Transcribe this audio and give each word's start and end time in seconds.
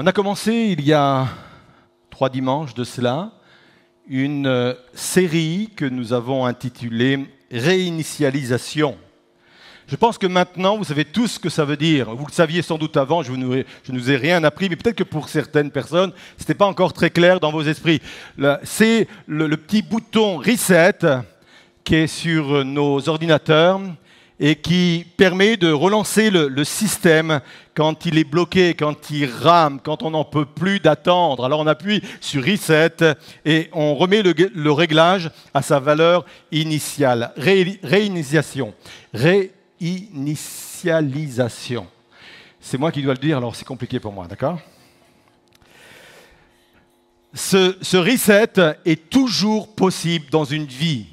On 0.00 0.06
a 0.06 0.12
commencé 0.12 0.76
il 0.78 0.86
y 0.86 0.92
a 0.92 1.26
trois 2.08 2.28
dimanches 2.30 2.72
de 2.72 2.84
cela 2.84 3.32
une 4.08 4.46
euh, 4.46 4.74
série 4.94 5.70
que 5.74 5.84
nous 5.84 6.12
avons 6.12 6.46
intitulée 6.46 7.26
Réinitialisation. 7.50 8.96
Je 9.88 9.96
pense 9.96 10.16
que 10.16 10.28
maintenant, 10.28 10.76
vous 10.76 10.84
savez 10.84 11.04
tous 11.04 11.26
ce 11.26 11.38
que 11.40 11.48
ça 11.48 11.64
veut 11.64 11.76
dire. 11.76 12.14
Vous 12.14 12.26
le 12.26 12.32
saviez 12.32 12.62
sans 12.62 12.78
doute 12.78 12.96
avant, 12.96 13.24
je 13.24 13.32
ne 13.32 13.64
vous 13.98 14.10
ai 14.12 14.16
rien 14.16 14.44
appris, 14.44 14.68
mais 14.68 14.76
peut-être 14.76 14.98
que 14.98 15.02
pour 15.02 15.28
certaines 15.28 15.72
personnes, 15.72 16.12
ce 16.36 16.44
n'était 16.44 16.54
pas 16.54 16.66
encore 16.66 16.92
très 16.92 17.10
clair 17.10 17.40
dans 17.40 17.50
vos 17.50 17.62
esprits. 17.62 18.00
C'est 18.62 19.08
le, 19.26 19.48
le 19.48 19.56
petit 19.56 19.82
bouton 19.82 20.36
Reset 20.36 21.00
qui 21.82 21.96
est 21.96 22.06
sur 22.06 22.64
nos 22.64 23.08
ordinateurs 23.08 23.80
et 24.40 24.56
qui 24.56 25.06
permet 25.16 25.56
de 25.56 25.72
relancer 25.72 26.28
le, 26.30 26.64
système 26.64 27.40
quand 27.74 28.04
il 28.06 28.18
est 28.18 28.24
bloqué, 28.24 28.74
quand 28.74 29.10
il 29.10 29.26
rame, 29.26 29.80
quand 29.82 30.02
on 30.02 30.10
n'en 30.10 30.24
peut 30.24 30.44
plus 30.44 30.80
d'attendre. 30.80 31.44
Alors 31.44 31.60
on 31.60 31.66
appuie 31.66 32.02
sur 32.20 32.44
Reset 32.44 32.96
et 33.44 33.68
on 33.72 33.96
remet 33.96 34.22
le, 34.22 34.70
réglage 34.70 35.30
à 35.54 35.62
sa 35.62 35.80
valeur 35.80 36.24
initiale. 36.52 37.32
réinitialisation. 37.36 38.74
Réinitialisation. 39.12 41.88
C'est 42.60 42.78
moi 42.78 42.92
qui 42.92 43.02
dois 43.02 43.14
le 43.14 43.20
dire, 43.20 43.38
alors 43.38 43.56
c'est 43.56 43.64
compliqué 43.64 43.98
pour 43.98 44.12
moi, 44.12 44.26
d'accord? 44.26 44.60
Ce 47.34 47.96
reset 47.96 48.52
est 48.84 49.10
toujours 49.10 49.74
possible 49.74 50.26
dans 50.30 50.44
une 50.44 50.66
vie. 50.66 51.06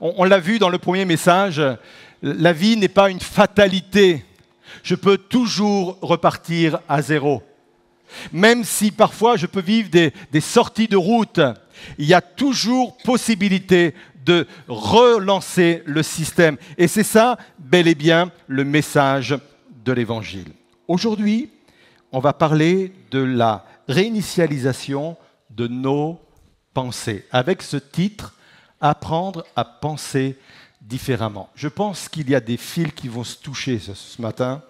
on 0.00 0.24
l'a 0.24 0.40
vu 0.40 0.58
dans 0.58 0.68
le 0.68 0.78
premier 0.78 1.04
message, 1.04 1.62
la 2.22 2.52
vie 2.52 2.76
n'est 2.76 2.88
pas 2.88 3.10
une 3.10 3.20
fatalité. 3.20 4.24
Je 4.82 4.94
peux 4.94 5.18
toujours 5.18 5.98
repartir 6.00 6.80
à 6.88 7.02
zéro. 7.02 7.42
Même 8.32 8.64
si 8.64 8.90
parfois 8.90 9.36
je 9.36 9.46
peux 9.46 9.60
vivre 9.60 9.90
des, 9.90 10.40
sorties 10.40 10.88
de 10.88 10.96
route, 10.96 11.40
il 11.98 12.06
y 12.06 12.14
a 12.14 12.20
toujours 12.20 12.96
possibilité 12.98 13.94
de 14.24 14.46
relancer 14.66 15.82
le 15.86 16.02
système. 16.02 16.56
Et 16.76 16.88
c'est 16.88 17.02
ça, 17.02 17.38
bel 17.58 17.88
et 17.88 17.94
bien, 17.94 18.30
le 18.46 18.64
message 18.64 19.38
de 19.84 19.92
l'Évangile. 19.92 20.52
Aujourd'hui, 20.86 21.50
on 22.12 22.20
va 22.20 22.32
parler 22.32 22.92
de 23.10 23.20
la 23.20 23.64
réinitialisation 23.88 25.16
de 25.50 25.66
nos 25.66 26.20
pensées, 26.74 27.26
avec 27.30 27.62
ce 27.62 27.76
titre, 27.76 28.34
Apprendre 28.80 29.44
à 29.56 29.64
penser 29.64 30.38
différemment. 30.88 31.50
Je 31.54 31.68
pense 31.68 32.08
qu'il 32.08 32.30
y 32.30 32.34
a 32.34 32.40
des 32.40 32.56
fils 32.56 32.92
qui 32.92 33.08
vont 33.08 33.24
se 33.24 33.36
toucher 33.36 33.78
ce, 33.78 34.20
matin 34.20 34.62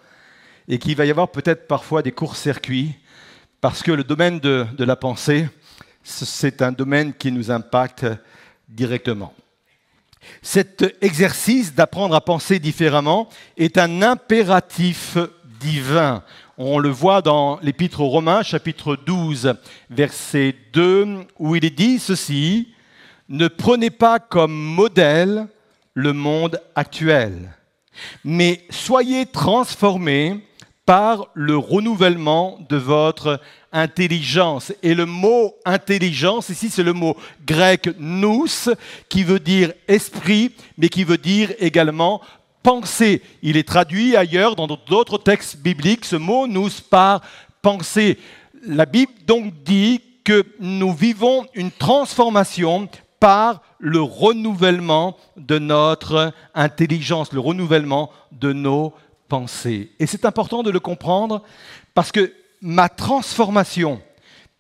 et 0.67 0.79
qu'il 0.79 0.97
va 0.97 1.07
y 1.07 1.11
avoir 1.11 1.29
peut-être 1.31 1.69
parfois 1.69 2.03
des 2.03 2.13
courts-circuits 2.13 2.95
parce 3.61 3.83
que 3.83 3.93
le 3.93 4.05
domaine 4.05 4.41
de, 4.41 4.67
de 4.77 4.85
la 4.85 4.97
pensée, 4.97 5.49
c'est 6.03 6.63
un 6.63 6.73
domaine 6.73 7.15
qui 7.15 7.31
nous 7.31 7.51
impacte 7.51 8.07
directement. 8.69 9.33
Cet 10.43 10.97
exercice 11.01 11.75
d'apprendre 11.75 12.15
à 12.15 12.21
penser 12.21 12.59
différemment 12.59 13.29
est 13.57 13.79
un 13.79 14.03
impératif 14.03 15.17
divin. 15.61 16.23
On 16.57 16.79
le 16.79 16.89
voit 16.89 17.23
dans 17.23 17.61
l'Épître 17.63 18.01
aux 18.01 18.09
Romains, 18.09 18.43
chapitre 18.43 18.97
12, 18.97 19.55
verset 19.91 20.57
2, 20.73 21.27
où 21.39 21.55
il 21.55 21.65
est 21.65 21.71
dit 21.71 22.01
ceci, 22.01 22.69
Ne 23.29 23.47
prenez 23.47 23.91
pas 23.91 24.19
comme 24.19 24.53
modèle 24.53 25.47
le 25.99 26.13
monde 26.13 26.61
actuel. 26.77 27.57
Mais 28.25 28.65
soyez 28.71 29.27
transformés 29.27 30.41
par 30.87 31.27
le 31.35 31.57
renouvellement 31.57 32.61
de 32.69 32.77
votre 32.77 33.41
intelligence. 33.73 34.73
Et 34.85 34.95
le 34.95 35.07
mot 35.07 35.57
intelligence, 35.65 36.51
ici, 36.51 36.71
c'est 36.71 36.85
le 36.85 36.93
mot 36.93 37.17
grec 37.45 37.91
nous, 37.99 38.47
qui 39.09 39.25
veut 39.25 39.41
dire 39.41 39.73
esprit, 39.89 40.53
mais 40.77 40.89
qui 40.89 41.03
veut 41.03 41.19
dire 41.19 41.53
également 41.59 42.21
pensée. 42.63 43.21
Il 43.43 43.57
est 43.57 43.67
traduit 43.67 44.17
ailleurs 44.17 44.55
dans 44.55 44.69
d'autres 44.69 45.19
textes 45.19 45.57
bibliques, 45.57 46.05
ce 46.05 46.15
mot 46.15 46.47
nous 46.47 46.71
par 46.89 47.23
pensée. 47.61 48.19
La 48.65 48.87
Bible 48.87 49.13
donc 49.27 49.53
dit 49.65 50.01
que 50.23 50.47
nous 50.61 50.95
vivons 50.95 51.45
une 51.55 51.73
transformation 51.73 52.89
par 53.21 53.63
le 53.79 54.01
renouvellement 54.01 55.17
de 55.37 55.59
notre 55.59 56.33
intelligence, 56.55 57.33
le 57.33 57.41
renouvellement 57.41 58.11
de 58.33 58.53
nos 58.53 58.95
pensées. 59.29 59.93
Et 59.99 60.07
c'est 60.07 60.25
important 60.25 60.63
de 60.63 60.71
le 60.71 60.81
comprendre 60.81 61.43
parce 61.95 62.13
que 62.13 62.33
ma 62.61 62.89
transformation 62.89 64.01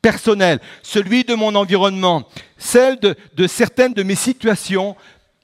personnelle, 0.02 0.60
celui 0.82 1.24
de 1.24 1.34
mon 1.34 1.54
environnement, 1.54 2.24
celle 2.56 2.98
de, 3.00 3.46
certaines 3.46 3.94
de 3.94 4.02
mes 4.02 4.14
situations, 4.14 4.96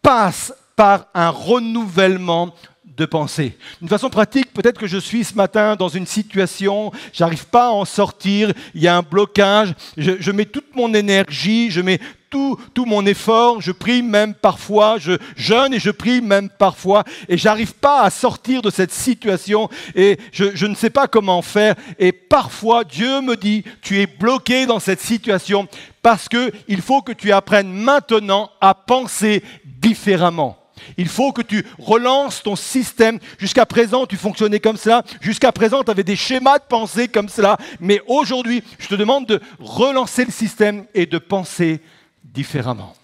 passe 0.02 0.52
par 0.76 1.06
un 1.14 1.30
renouvellement 1.30 2.54
de 2.84 3.06
pensée. 3.06 3.56
D'une 3.80 3.88
façon 3.88 4.08
pratique, 4.08 4.52
peut-être 4.52 4.78
que 4.78 4.86
je 4.86 4.98
suis 4.98 5.24
ce 5.24 5.34
matin 5.34 5.74
dans 5.74 5.88
une 5.88 6.06
situation, 6.06 6.92
j'arrive 7.12 7.46
pas 7.46 7.66
à 7.66 7.72
en 7.72 7.84
sortir, 7.84 8.52
il 8.74 8.82
y 8.82 8.88
a 8.88 8.96
un 8.96 9.02
blocage, 9.02 9.74
je, 9.96 10.12
je 10.20 10.30
mets 10.30 10.44
toute 10.44 10.76
mon 10.76 10.94
énergie, 10.94 11.70
je 11.72 11.80
mets 11.80 11.98
tout, 12.34 12.84
mon 12.84 13.06
effort, 13.06 13.60
je 13.60 13.70
prie 13.70 14.02
même 14.02 14.34
parfois, 14.34 14.96
je 14.98 15.12
jeûne 15.36 15.72
et 15.72 15.78
je 15.78 15.90
prie 15.90 16.20
même 16.20 16.48
parfois, 16.48 17.04
et 17.28 17.38
j'arrive 17.38 17.74
pas 17.74 18.02
à 18.02 18.10
sortir 18.10 18.60
de 18.60 18.70
cette 18.70 18.92
situation, 18.92 19.68
et 19.94 20.18
je, 20.32 20.46
je 20.54 20.66
ne 20.66 20.74
sais 20.74 20.90
pas 20.90 21.06
comment 21.06 21.42
faire. 21.42 21.76
Et 21.98 22.10
parfois, 22.10 22.82
Dieu 22.82 23.20
me 23.20 23.36
dit, 23.36 23.62
tu 23.82 24.00
es 24.00 24.06
bloqué 24.06 24.66
dans 24.66 24.80
cette 24.80 25.00
situation 25.00 25.68
parce 26.02 26.28
qu'il 26.28 26.82
faut 26.82 27.02
que 27.02 27.12
tu 27.12 27.30
apprennes 27.32 27.72
maintenant 27.72 28.50
à 28.60 28.74
penser 28.74 29.42
différemment. 29.64 30.58
Il 30.98 31.08
faut 31.08 31.32
que 31.32 31.40
tu 31.40 31.64
relances 31.78 32.42
ton 32.42 32.56
système. 32.56 33.20
Jusqu'à 33.38 33.64
présent, 33.64 34.06
tu 34.06 34.16
fonctionnais 34.16 34.58
comme 34.58 34.76
cela. 34.76 35.02
Jusqu'à 35.20 35.52
présent, 35.52 35.84
tu 35.84 35.90
avais 35.90 36.02
des 36.02 36.16
schémas 36.16 36.58
de 36.58 36.64
pensée 36.68 37.06
comme 37.06 37.28
cela. 37.28 37.56
Mais 37.80 38.00
aujourd'hui, 38.08 38.62
je 38.80 38.88
te 38.88 38.96
demande 38.96 39.26
de 39.26 39.40
relancer 39.60 40.24
le 40.24 40.32
système 40.32 40.84
et 40.94 41.06
de 41.06 41.18
penser 41.18 41.80
différemment. 42.24 42.96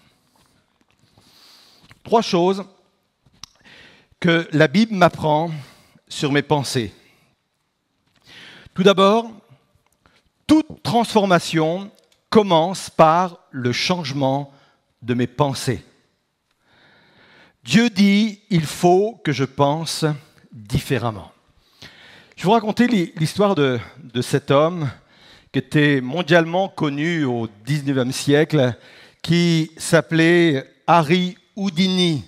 Trois 2.03 2.21
choses 2.21 2.65
que 4.19 4.47
la 4.51 4.67
Bible 4.67 4.95
m'apprend 4.95 5.51
sur 6.07 6.31
mes 6.31 6.41
pensées. 6.41 6.93
Tout 8.73 8.83
d'abord, 8.83 9.31
toute 10.47 10.83
transformation 10.83 11.91
commence 12.29 12.89
par 12.89 13.37
le 13.51 13.71
changement 13.71 14.53
de 15.01 15.13
mes 15.13 15.27
pensées. 15.27 15.83
Dieu 17.63 17.89
dit, 17.89 18.41
il 18.49 18.65
faut 18.65 19.19
que 19.23 19.31
je 19.31 19.43
pense 19.43 20.05
différemment. 20.51 21.31
Je 22.35 22.43
vais 22.43 22.45
vous 22.45 22.51
raconter 22.51 22.87
l'histoire 22.87 23.53
de, 23.53 23.79
de, 24.01 24.21
cet 24.21 24.49
homme 24.49 24.89
qui 25.51 25.59
était 25.59 26.01
mondialement 26.01 26.69
connu 26.69 27.23
au 27.23 27.47
19e 27.67 28.11
siècle, 28.11 28.75
qui 29.21 29.71
s'appelait 29.77 30.65
Harry 30.87 31.35
Houdini. 31.55 32.23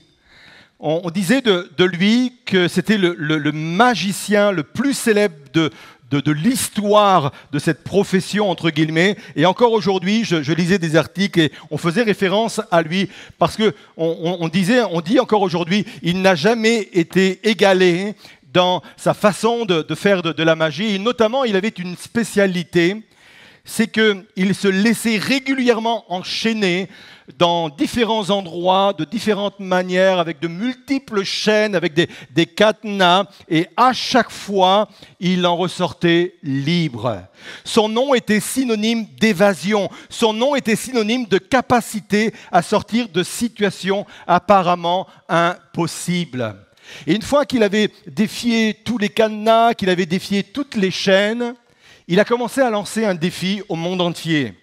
On, 0.79 1.09
disait 1.11 1.41
de, 1.41 1.83
lui 1.85 2.33
que 2.45 2.67
c'était 2.67 2.97
le, 2.97 3.51
magicien 3.53 4.51
le 4.51 4.63
plus 4.63 4.93
célèbre 4.93 5.35
de, 5.53 5.71
de, 6.11 6.31
l'histoire 6.31 7.31
de 7.53 7.59
cette 7.59 7.85
profession, 7.85 8.49
entre 8.49 8.69
guillemets. 8.69 9.15
Et 9.37 9.45
encore 9.45 9.71
aujourd'hui, 9.71 10.25
je, 10.25 10.51
lisais 10.51 10.79
des 10.79 10.97
articles 10.97 11.39
et 11.39 11.51
on 11.71 11.77
faisait 11.77 12.03
référence 12.03 12.59
à 12.69 12.81
lui 12.81 13.09
parce 13.39 13.55
que 13.55 13.73
on, 13.95 14.49
disait, 14.49 14.81
on 14.81 14.99
dit 14.99 15.19
encore 15.21 15.41
aujourd'hui, 15.41 15.85
il 16.01 16.21
n'a 16.21 16.35
jamais 16.35 16.89
été 16.91 17.39
égalé 17.47 18.15
dans 18.51 18.83
sa 18.97 19.13
façon 19.13 19.65
de, 19.65 19.95
faire 19.95 20.21
de, 20.21 20.43
la 20.43 20.55
magie. 20.55 20.95
Et 20.95 20.99
notamment, 20.99 21.45
il 21.45 21.55
avait 21.55 21.69
une 21.69 21.95
spécialité, 21.95 23.01
c'est 23.65 23.87
qu'il 23.87 24.55
se 24.55 24.67
laissait 24.67 25.17
régulièrement 25.17 26.03
enchaîner 26.11 26.89
dans 27.37 27.69
différents 27.69 28.29
endroits, 28.29 28.91
de 28.91 29.05
différentes 29.05 29.61
manières, 29.61 30.19
avec 30.19 30.41
de 30.41 30.49
multiples 30.49 31.23
chaînes, 31.23 31.73
avec 31.73 31.93
des, 31.93 32.09
des, 32.31 32.45
cadenas, 32.45 33.23
et 33.47 33.67
à 33.77 33.93
chaque 33.93 34.29
fois, 34.29 34.89
il 35.21 35.45
en 35.45 35.55
ressortait 35.55 36.35
libre. 36.43 37.23
Son 37.63 37.87
nom 37.87 38.13
était 38.13 38.41
synonyme 38.41 39.05
d'évasion, 39.17 39.89
son 40.09 40.33
nom 40.33 40.55
était 40.55 40.75
synonyme 40.75 41.25
de 41.25 41.37
capacité 41.37 42.33
à 42.51 42.61
sortir 42.61 43.07
de 43.07 43.23
situations 43.23 44.05
apparemment 44.27 45.07
impossibles. 45.29 46.55
Et 47.07 47.15
une 47.15 47.21
fois 47.21 47.45
qu'il 47.45 47.63
avait 47.63 47.89
défié 48.05 48.73
tous 48.73 48.97
les 48.97 49.07
cadenas, 49.07 49.73
qu'il 49.73 49.89
avait 49.89 50.05
défié 50.05 50.43
toutes 50.43 50.75
les 50.75 50.91
chaînes, 50.91 51.55
il 52.07 52.19
a 52.19 52.25
commencé 52.25 52.61
à 52.61 52.69
lancer 52.69 53.05
un 53.05 53.15
défi 53.15 53.61
au 53.69 53.75
monde 53.75 54.01
entier. 54.01 54.53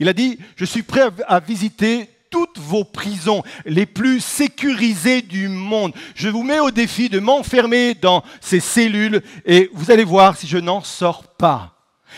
Il 0.00 0.08
a 0.08 0.12
dit, 0.12 0.38
je 0.56 0.64
suis 0.64 0.82
prêt 0.82 1.08
à 1.26 1.40
visiter 1.40 2.08
toutes 2.30 2.58
vos 2.58 2.84
prisons 2.84 3.42
les 3.64 3.86
plus 3.86 4.20
sécurisées 4.20 5.22
du 5.22 5.48
monde. 5.48 5.92
Je 6.14 6.28
vous 6.28 6.42
mets 6.42 6.60
au 6.60 6.70
défi 6.70 7.08
de 7.08 7.20
m'enfermer 7.20 7.94
dans 7.94 8.22
ces 8.40 8.60
cellules 8.60 9.22
et 9.44 9.70
vous 9.72 9.90
allez 9.90 10.04
voir 10.04 10.36
si 10.36 10.46
je 10.46 10.58
n'en 10.58 10.82
sors 10.82 11.22
pas. 11.36 11.74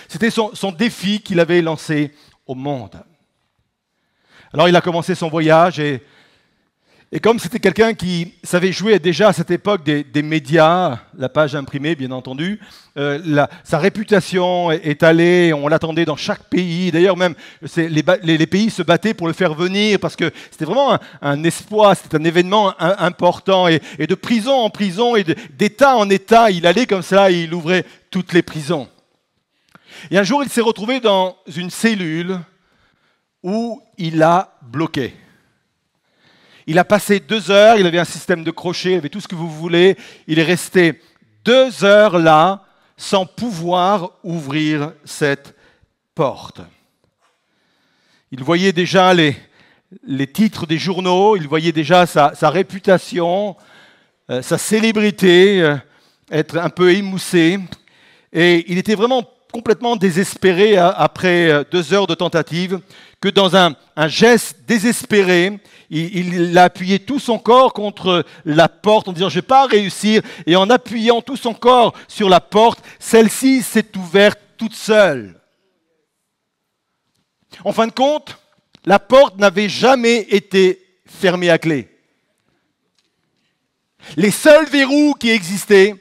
C'était 0.08 0.30
son, 0.30 0.72
défi 0.76 1.20
qu'il 1.20 1.40
avait 1.40 1.62
lancé 1.62 2.12
au 2.46 2.54
monde. 2.54 3.02
Alors 4.52 4.68
il 4.68 4.76
a 4.76 4.80
commencé 4.80 5.14
son 5.14 5.28
voyage 5.28 5.78
et 5.78 6.02
et 7.12 7.18
comme 7.18 7.40
c'était 7.40 7.58
quelqu'un 7.58 7.92
qui 7.92 8.34
savait 8.44 8.70
jouer 8.70 9.00
déjà 9.00 9.30
à 9.30 9.32
cette 9.32 9.50
époque 9.50 9.82
des, 9.82 10.22
médias, 10.22 11.00
la 11.18 11.28
page 11.28 11.56
imprimée 11.56 11.96
bien 11.96 12.12
entendu, 12.12 12.60
euh, 12.96 13.46
sa 13.64 13.78
réputation 13.78 14.70
est, 14.70 15.02
allée, 15.02 15.52
on 15.52 15.66
l'attendait 15.66 16.04
dans 16.04 16.14
chaque 16.14 16.44
pays. 16.44 16.92
D'ailleurs 16.92 17.16
même 17.16 17.34
les, 17.76 18.46
pays 18.46 18.70
se 18.70 18.82
battaient 18.82 19.12
pour 19.12 19.26
le 19.26 19.32
faire 19.32 19.54
venir 19.54 19.98
parce 19.98 20.14
que 20.14 20.30
c'était 20.52 20.64
vraiment 20.64 21.00
un, 21.20 21.42
espoir, 21.42 21.96
c'était 21.96 22.16
un 22.16 22.22
événement 22.22 22.74
important. 22.78 23.66
Et, 23.66 23.80
de 23.98 24.14
prison 24.14 24.54
en 24.54 24.70
prison 24.70 25.16
et 25.16 25.24
d'État 25.58 25.96
en 25.96 26.08
État, 26.10 26.52
il 26.52 26.64
allait 26.64 26.86
comme 26.86 27.02
ça, 27.02 27.32
et 27.32 27.42
il 27.42 27.54
ouvrait 27.54 27.84
toutes 28.10 28.32
les 28.32 28.42
prisons. 28.42 28.88
Et 30.12 30.18
un 30.18 30.22
jour, 30.22 30.44
il 30.44 30.48
s'est 30.48 30.60
retrouvé 30.60 31.00
dans 31.00 31.36
une 31.56 31.70
cellule 31.70 32.38
où 33.42 33.82
il 33.98 34.22
a 34.22 34.56
bloqué. 34.62 35.12
Il 36.70 36.78
a 36.78 36.84
passé 36.84 37.18
deux 37.18 37.50
heures, 37.50 37.80
il 37.80 37.86
avait 37.88 37.98
un 37.98 38.04
système 38.04 38.44
de 38.44 38.50
crochet, 38.52 38.92
il 38.92 38.98
avait 38.98 39.08
tout 39.08 39.20
ce 39.20 39.26
que 39.26 39.34
vous 39.34 39.50
voulez. 39.50 39.96
Il 40.28 40.38
est 40.38 40.44
resté 40.44 41.00
deux 41.44 41.84
heures 41.84 42.16
là 42.16 42.62
sans 42.96 43.26
pouvoir 43.26 44.12
ouvrir 44.22 44.92
cette 45.04 45.56
porte. 46.14 46.60
Il 48.30 48.44
voyait 48.44 48.72
déjà 48.72 49.12
les, 49.12 49.34
les 50.04 50.28
titres 50.28 50.64
des 50.64 50.78
journaux, 50.78 51.34
il 51.34 51.48
voyait 51.48 51.72
déjà 51.72 52.06
sa, 52.06 52.30
réputation, 52.42 53.56
euh, 54.30 54.40
sa 54.40 54.56
célébrité 54.56 55.60
euh, 55.62 55.76
être 56.30 56.56
un 56.56 56.70
peu 56.70 56.92
émoussée. 56.92 57.58
Et 58.32 58.64
il 58.70 58.78
était 58.78 58.94
vraiment 58.94 59.28
complètement 59.52 59.96
désespéré 59.96 60.78
euh, 60.78 60.92
après 60.92 61.64
deux 61.72 61.92
heures 61.92 62.06
de 62.06 62.14
tentative, 62.14 62.78
que 63.20 63.28
dans 63.28 63.56
un, 63.56 63.74
un 63.96 64.06
geste 64.06 64.58
désespéré, 64.68 65.58
il, 65.90 66.56
a 66.56 66.64
appuyé 66.64 67.00
tout 67.00 67.18
son 67.18 67.38
corps 67.38 67.72
contre 67.72 68.24
la 68.44 68.68
porte 68.68 69.08
en 69.08 69.12
disant 69.12 69.28
je 69.28 69.38
ne 69.38 69.40
vais 69.40 69.46
pas 69.46 69.66
réussir. 69.66 70.22
Et 70.46 70.56
en 70.56 70.70
appuyant 70.70 71.20
tout 71.20 71.36
son 71.36 71.52
corps 71.52 71.94
sur 72.06 72.28
la 72.28 72.40
porte, 72.40 72.84
celle-ci 72.98 73.62
s'est 73.62 73.96
ouverte 73.96 74.38
toute 74.56 74.74
seule. 74.74 75.40
En 77.64 77.72
fin 77.72 77.88
de 77.88 77.92
compte, 77.92 78.38
la 78.84 78.98
porte 78.98 79.38
n'avait 79.38 79.68
jamais 79.68 80.26
été 80.30 80.80
fermée 81.06 81.50
à 81.50 81.58
clé. 81.58 81.88
Les 84.16 84.30
seuls 84.30 84.66
verrous 84.66 85.14
qui 85.14 85.30
existaient, 85.30 85.94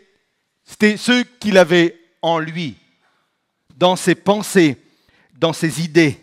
c'était 0.64 0.98
ceux 0.98 1.24
qu'il 1.24 1.58
avait 1.58 2.00
en 2.22 2.38
lui, 2.40 2.76
dans 3.76 3.96
ses 3.96 4.16
pensées, 4.16 4.78
dans 5.38 5.54
ses 5.54 5.82
idées. 5.82 6.20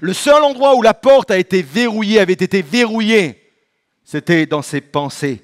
Le 0.00 0.12
seul 0.12 0.42
endroit 0.42 0.74
où 0.76 0.82
la 0.82 0.94
porte 0.94 1.30
a 1.30 1.38
été 1.38 1.62
verrouillée, 1.62 2.20
avait 2.20 2.32
été 2.32 2.62
verrouillée, 2.62 3.52
c'était 4.04 4.46
dans 4.46 4.62
ses 4.62 4.80
pensées. 4.80 5.42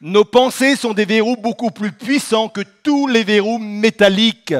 Nos 0.00 0.24
pensées 0.24 0.76
sont 0.76 0.92
des 0.92 1.04
verrous 1.04 1.36
beaucoup 1.36 1.70
plus 1.70 1.92
puissants 1.92 2.48
que 2.48 2.62
tous 2.82 3.06
les 3.06 3.24
verrous 3.24 3.58
métalliques. 3.58 4.54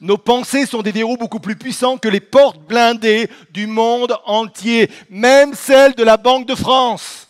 Nos 0.00 0.18
pensées 0.18 0.66
sont 0.66 0.82
des 0.82 0.92
verrous 0.92 1.16
beaucoup 1.16 1.40
plus 1.40 1.56
puissants 1.56 1.98
que 1.98 2.08
les 2.08 2.20
portes 2.20 2.60
blindées 2.60 3.30
du 3.50 3.66
monde 3.66 4.16
entier, 4.24 4.90
même 5.08 5.54
celles 5.54 5.94
de 5.94 6.02
la 6.02 6.16
Banque 6.16 6.46
de 6.46 6.54
France. 6.54 7.28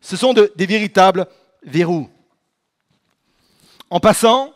Ce 0.00 0.16
sont 0.16 0.34
des 0.34 0.66
véritables 0.66 1.26
verrous. 1.62 2.08
En 3.90 4.00
passant, 4.00 4.52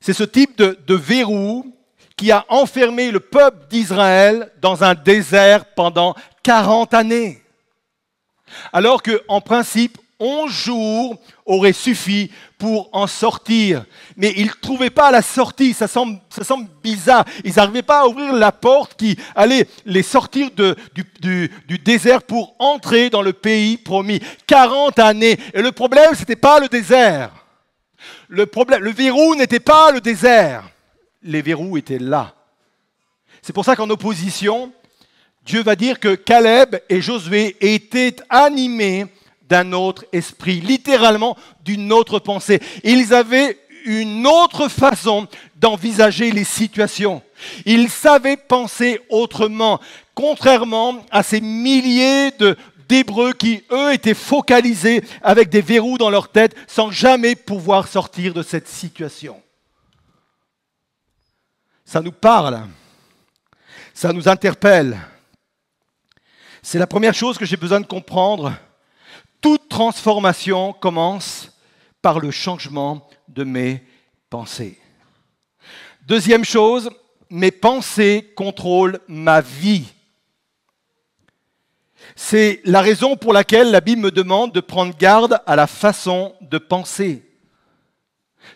c'est 0.00 0.12
ce 0.12 0.24
type 0.24 0.56
de, 0.58 0.78
de 0.86 0.94
verrou 0.94 1.72
qui 2.18 2.32
a 2.32 2.44
enfermé 2.48 3.10
le 3.10 3.20
peuple 3.20 3.68
d'Israël 3.70 4.50
dans 4.60 4.82
un 4.82 4.94
désert 4.94 5.64
pendant 5.76 6.14
40 6.42 6.92
années. 6.92 7.40
Alors 8.72 9.02
qu'en 9.02 9.40
principe, 9.40 9.96
11 10.18 10.50
jours 10.50 11.16
auraient 11.46 11.72
suffi 11.72 12.32
pour 12.58 12.88
en 12.92 13.06
sortir. 13.06 13.84
Mais 14.16 14.34
ils 14.36 14.46
ne 14.46 14.60
trouvaient 14.60 14.90
pas 14.90 15.12
la 15.12 15.22
sortie, 15.22 15.72
ça 15.72 15.86
semble, 15.86 16.18
ça 16.28 16.42
semble 16.42 16.68
bizarre. 16.82 17.24
Ils 17.44 17.54
n'arrivaient 17.54 17.82
pas 17.82 18.00
à 18.00 18.06
ouvrir 18.06 18.32
la 18.32 18.50
porte 18.50 18.98
qui 18.98 19.16
allait 19.36 19.68
les 19.86 20.02
sortir 20.02 20.50
du, 20.50 21.78
désert 21.84 22.22
pour 22.22 22.56
entrer 22.58 23.10
dans 23.10 23.22
le 23.22 23.32
pays 23.32 23.76
promis. 23.76 24.20
40 24.48 24.98
années. 24.98 25.38
Et 25.54 25.62
le 25.62 25.70
problème, 25.70 26.14
ce 26.14 26.20
n'était 26.20 26.34
pas 26.34 26.58
le 26.58 26.66
désert. 26.66 27.30
Le, 28.28 28.46
problème, 28.46 28.82
le 28.82 28.90
verrou 28.90 29.36
n'était 29.36 29.60
pas 29.60 29.92
le 29.92 30.00
désert 30.00 30.64
les 31.22 31.42
verrous 31.42 31.76
étaient 31.76 31.98
là. 31.98 32.34
C'est 33.42 33.52
pour 33.52 33.64
ça 33.64 33.76
qu'en 33.76 33.90
opposition, 33.90 34.72
Dieu 35.44 35.62
va 35.62 35.76
dire 35.76 36.00
que 36.00 36.14
Caleb 36.14 36.76
et 36.88 37.00
Josué 37.00 37.56
étaient 37.60 38.16
animés 38.28 39.06
d'un 39.48 39.72
autre 39.72 40.04
esprit, 40.12 40.60
littéralement 40.60 41.36
d'une 41.64 41.92
autre 41.92 42.18
pensée. 42.18 42.60
Ils 42.84 43.14
avaient 43.14 43.58
une 43.84 44.26
autre 44.26 44.68
façon 44.68 45.26
d'envisager 45.56 46.30
les 46.30 46.44
situations. 46.44 47.22
Ils 47.64 47.88
savaient 47.88 48.36
penser 48.36 49.00
autrement, 49.08 49.80
contrairement 50.14 51.02
à 51.10 51.22
ces 51.22 51.40
milliers 51.40 52.30
d'Hébreux 52.88 53.32
qui, 53.32 53.62
eux, 53.70 53.94
étaient 53.94 54.14
focalisés 54.14 55.02
avec 55.22 55.48
des 55.48 55.62
verrous 55.62 55.96
dans 55.96 56.10
leur 56.10 56.30
tête 56.30 56.54
sans 56.66 56.90
jamais 56.90 57.34
pouvoir 57.34 57.88
sortir 57.88 58.34
de 58.34 58.42
cette 58.42 58.68
situation 58.68 59.40
ça 61.88 62.02
nous 62.02 62.12
parle, 62.12 62.66
ça 63.94 64.12
nous 64.12 64.28
interpelle. 64.28 64.98
C'est 66.60 66.78
la 66.78 66.86
première 66.86 67.14
chose 67.14 67.38
que 67.38 67.46
j'ai 67.46 67.56
besoin 67.56 67.80
de 67.80 67.86
comprendre. 67.86 68.52
Toute 69.40 69.70
transformation 69.70 70.74
commence 70.74 71.50
par 72.02 72.20
le 72.20 72.30
changement 72.30 73.08
de 73.26 73.42
mes 73.42 73.82
pensées. 74.28 74.78
Deuxième 76.02 76.44
chose, 76.44 76.90
mes 77.30 77.50
pensées 77.50 78.34
contrôlent 78.36 79.00
ma 79.08 79.40
vie. 79.40 79.86
C'est 82.14 82.60
la 82.66 82.82
raison 82.82 83.16
pour 83.16 83.32
laquelle 83.32 83.70
la 83.70 83.80
Bible 83.80 84.02
me 84.02 84.10
demande 84.10 84.52
de 84.52 84.60
prendre 84.60 84.94
garde 84.94 85.40
à 85.46 85.56
la 85.56 85.66
façon 85.66 86.34
de 86.42 86.58
penser. 86.58 87.24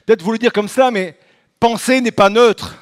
Peut-être 0.05 0.23
vous 0.23 0.33
le 0.33 0.39
dire 0.39 0.53
comme 0.53 0.69
ça, 0.69 0.91
mais 0.91 1.19
penser 1.59 2.03
n'est 2.03 2.11
pas 2.13 2.29
neutre. 2.29 2.77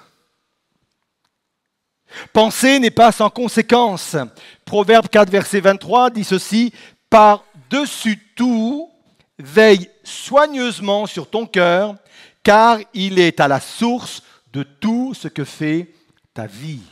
Penser 2.32 2.78
n'est 2.78 2.90
pas 2.90 3.12
sans 3.12 3.30
conséquence. 3.30 4.16
Proverbe 4.64 5.08
4, 5.08 5.30
verset 5.30 5.60
23 5.60 6.10
dit 6.10 6.24
ceci, 6.24 6.72
Par-dessus 7.08 8.18
tout, 8.36 8.88
veille 9.38 9.88
soigneusement 10.04 11.06
sur 11.06 11.28
ton 11.28 11.46
cœur, 11.46 11.96
car 12.42 12.78
il 12.94 13.18
est 13.18 13.40
à 13.40 13.48
la 13.48 13.60
source 13.60 14.22
de 14.52 14.62
tout 14.62 15.14
ce 15.14 15.28
que 15.28 15.44
fait 15.44 15.92
ta 16.34 16.46
vie. 16.46 16.82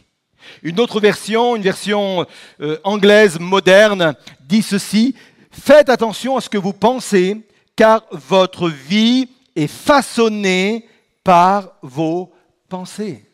Une 0.63 0.81
autre 0.81 1.01
version, 1.01 1.57
une 1.57 1.63
version 1.63 2.27
euh, 2.61 2.79
anglaise 2.85 3.39
moderne, 3.39 4.15
dit 4.41 4.63
ceci, 4.63 5.15
Faites 5.51 5.89
attention 5.89 6.37
à 6.37 6.41
ce 6.41 6.49
que 6.49 6.59
vous 6.59 6.73
pensez, 6.73 7.37
car 7.75 8.05
votre 8.13 8.69
vie 8.69 9.29
est 9.57 9.67
façonnée 9.67 10.87
par 11.25 11.73
vos 11.83 12.33
pensées. 12.69 13.28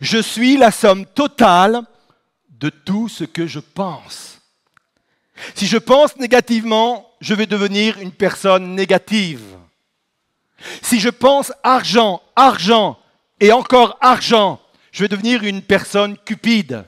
Je 0.00 0.18
suis 0.18 0.56
la 0.56 0.70
somme 0.70 1.06
totale 1.06 1.82
de 2.50 2.70
tout 2.70 3.08
ce 3.08 3.24
que 3.24 3.46
je 3.46 3.60
pense. 3.60 4.40
Si 5.54 5.66
je 5.66 5.78
pense 5.78 6.16
négativement, 6.16 7.10
je 7.20 7.34
vais 7.34 7.46
devenir 7.46 7.98
une 7.98 8.12
personne 8.12 8.74
négative. 8.74 9.42
Si 10.82 10.98
je 10.98 11.08
pense 11.08 11.52
argent, 11.62 12.20
argent 12.34 12.98
et 13.40 13.52
encore 13.52 13.96
argent, 14.00 14.60
je 14.90 15.04
vais 15.04 15.08
devenir 15.08 15.44
une 15.44 15.62
personne 15.62 16.16
cupide. 16.18 16.84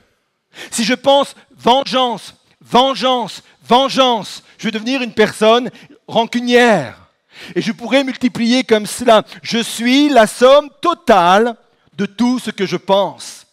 Si 0.71 0.85
je 0.85 0.95
pense 0.95 1.37
vengeance, 1.57 2.35
vengeance, 2.61 3.43
vengeance, 3.63 4.43
je 4.59 4.65
vais 4.65 4.73
devenir 4.73 5.03
une 5.03 5.15
personne 5.15 5.71
rancunière. 6.09 7.09
Et 7.55 7.63
je 7.63 7.73
pourrais 7.73 8.05
multiplier 8.05 8.65
comme 8.65 8.87
cela. 8.87 9.25
Je 9.43 9.59
suis 9.59 10.09
la 10.09 10.27
somme 10.27 10.69
totale 10.81 11.57
de 12.01 12.07
tout 12.07 12.39
ce 12.39 12.51
que 12.51 12.65
je 12.65 12.79
pense. 12.79 13.47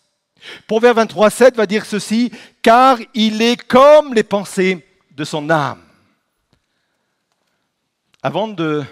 Proverbe 0.68 0.98
23, 0.98 1.30
7 1.30 1.56
va 1.58 1.66
dire 1.66 1.86
ceci, 1.86 2.32
car 2.62 2.98
il 3.14 3.42
est 3.42 3.62
comme 3.62 4.14
les 4.14 4.24
pensées 4.24 4.88
de 5.12 5.26
son 5.26 5.50
âme. 5.50 5.84
Avant 8.24 8.48
de 8.48 8.86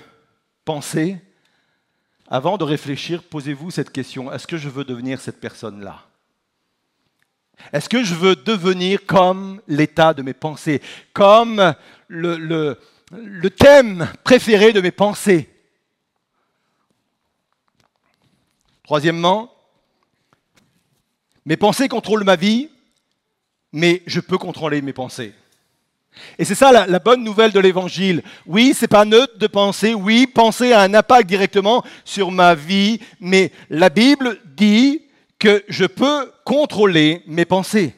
penser, 0.66 1.22
avant 2.28 2.58
de 2.58 2.66
réfléchir, 2.66 3.24
posez-vous 3.24 3.72
cette 3.72 3.94
question, 3.94 4.30
est-ce 4.34 4.46
que 4.46 4.58
je 4.58 4.68
veux 4.68 4.84
devenir 4.84 5.22
cette 5.22 5.40
personne-là? 5.40 6.02
Est-ce 7.72 7.88
que 7.88 8.04
je 8.04 8.14
veux 8.14 8.36
devenir 8.36 9.06
comme 9.06 9.62
l'état 9.70 10.14
de 10.14 10.22
mes 10.22 10.34
pensées, 10.34 10.82
comme 11.14 11.74
le, 12.10 12.78
thème 13.58 14.12
préféré 14.26 14.74
de 14.74 14.82
mes 14.82 14.92
pensées? 14.92 15.50
Troisièmement, 18.86 19.51
mes 21.44 21.58
pensées 21.58 21.88
contrôlent 21.88 22.24
ma 22.24 22.36
vie, 22.36 22.70
mais 23.74 24.04
je 24.06 24.20
peux 24.20 24.38
contrôler 24.38 24.84
mes 24.84 24.94
pensées. 24.94 25.34
Et 26.38 26.46
c'est 26.46 26.56
ça 26.56 26.72
la, 26.72 27.00
bonne 27.00 27.24
nouvelle 27.24 27.51
de 27.51 27.60
l'évangile. 27.60 28.22
Oui, 28.46 28.74
c'est 28.75 28.88
pas 28.88 29.04
neutre 29.04 29.39
de 29.39 29.48
penser. 29.48 29.96
Oui, 29.96 30.27
penser 30.27 30.72
a 30.72 30.82
un 30.82 30.94
impact 30.94 31.27
directement 31.27 31.84
sur 32.06 32.30
ma 32.30 32.54
vie, 32.54 33.00
mais 33.20 33.51
la 33.72 33.89
Bible 33.89 34.39
dit 34.56 35.01
que 35.39 35.63
je 35.68 35.86
peux 35.86 36.32
contrôler 36.46 37.24
mes 37.25 37.46
pensées. 37.46 37.96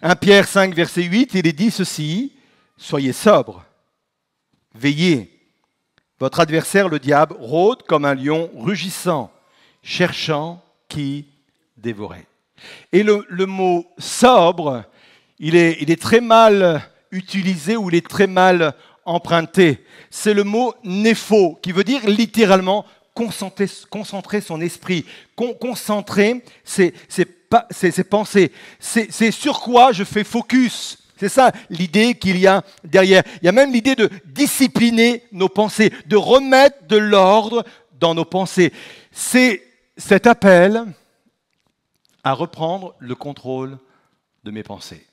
1 0.00 0.16
Pierre 0.16 0.48
5, 0.48 0.74
verset 0.74 1.02
8, 1.02 1.34
il 1.34 1.46
est 1.46 1.52
dit 1.52 1.70
ceci 1.70 2.32
Soyez 2.78 3.12
sobre, 3.12 3.64
veillez. 4.74 5.34
Votre 6.18 6.40
adversaire, 6.40 6.88
le 6.88 6.98
diable, 6.98 7.36
rôde 7.38 7.82
comme 7.82 8.04
un 8.04 8.14
lion 8.14 8.50
rugissant, 8.56 9.30
cherchant 9.82 10.62
qui 10.88 11.26
dévorer. 11.76 12.26
Et 12.92 13.02
le, 13.02 13.46
mot 13.46 13.86
sobre, 13.98 14.84
il 15.38 15.54
est, 15.56 16.00
très 16.00 16.20
mal 16.20 16.82
utilisé 17.10 17.76
ou 17.76 17.90
il 17.90 17.96
est 17.96 18.08
très 18.08 18.26
mal 18.26 18.74
emprunté. 19.04 19.84
C'est 20.10 20.34
le 20.34 20.44
mot 20.44 20.74
népho, 20.84 21.58
qui 21.62 21.72
veut 21.72 21.84
dire 21.84 22.08
littéralement 22.08 22.84
concentrer, 23.14 24.40
son 24.40 24.60
esprit, 24.60 25.04
concentrer 25.34 26.42
ses, 26.64 26.92
pensées. 28.08 28.52
C'est 28.78 29.30
sur 29.30 29.60
quoi 29.60 29.92
je 29.92 30.04
fais 30.04 30.24
focus. 30.24 30.98
C'est 31.18 31.28
ça 31.28 31.50
l'idée 31.68 32.14
qu'il 32.14 32.38
y 32.38 32.46
a 32.46 32.62
derrière. 32.84 33.24
Il 33.42 33.46
y 33.46 33.48
a 33.48 33.52
même 33.52 33.72
l'idée 33.72 33.96
de 33.96 34.08
discipliner 34.24 35.24
nos 35.32 35.48
pensées, 35.48 35.92
de 36.06 36.16
remettre 36.16 36.86
de 36.86 36.96
l'ordre 36.96 37.64
dans 37.98 38.14
nos 38.14 38.24
pensées. 38.24 38.72
C'est 39.10 39.67
cet 39.98 40.26
appel 40.28 40.84
à 42.24 42.32
reprendre 42.32 42.94
le 43.00 43.14
contrôle 43.14 43.78
de 44.44 44.50
mes 44.50 44.62
pensées. 44.62 45.04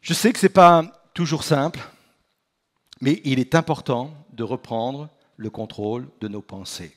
Je 0.00 0.14
sais 0.14 0.32
que 0.32 0.38
ce 0.38 0.46
n'est 0.46 0.52
pas 0.52 0.82
toujours 1.14 1.44
simple, 1.44 1.80
mais 3.00 3.20
il 3.24 3.38
est 3.38 3.54
important 3.54 4.12
de 4.32 4.42
reprendre 4.42 5.08
le 5.36 5.50
contrôle 5.50 6.08
de 6.20 6.28
nos 6.28 6.40
pensées. 6.40 6.96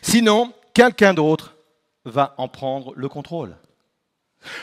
Sinon, 0.00 0.52
quelqu'un 0.74 1.14
d'autre 1.14 1.54
va 2.04 2.34
en 2.38 2.48
prendre 2.48 2.94
le 2.96 3.08
contrôle. 3.08 3.54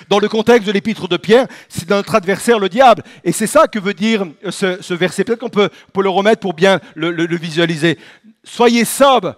Dans 0.09 0.19
le 0.19 0.27
contexte 0.27 0.67
de 0.67 0.73
l'épître 0.73 1.07
de 1.07 1.15
Pierre, 1.15 1.47
c'est 1.69 1.89
notre 1.89 2.15
adversaire 2.15 2.59
le 2.59 2.67
diable. 2.67 3.03
Et 3.23 3.31
c'est 3.31 3.47
ça 3.47 3.67
que 3.67 3.79
veut 3.79 3.93
dire 3.93 4.25
ce, 4.49 4.93
verset. 4.93 5.23
Peut-être 5.23 5.39
qu'on 5.39 5.49
peut, 5.49 5.69
le 5.97 6.09
remettre 6.09 6.41
pour 6.41 6.53
bien 6.53 6.81
le, 6.95 7.11
le 7.11 7.37
visualiser. 7.37 7.97
Soyez 8.43 8.83
sobres, 8.83 9.35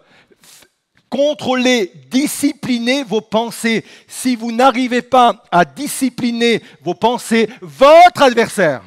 contrôlez, 1.11 1.91
disciplinez 2.09 3.03
vos 3.03 3.21
pensées. 3.21 3.85
Si 4.07 4.35
vous 4.35 4.51
n'arrivez 4.51 5.03
pas 5.03 5.43
à 5.51 5.65
discipliner 5.65 6.63
vos 6.81 6.95
pensées, 6.95 7.47
votre 7.61 8.23
adversaire, 8.23 8.81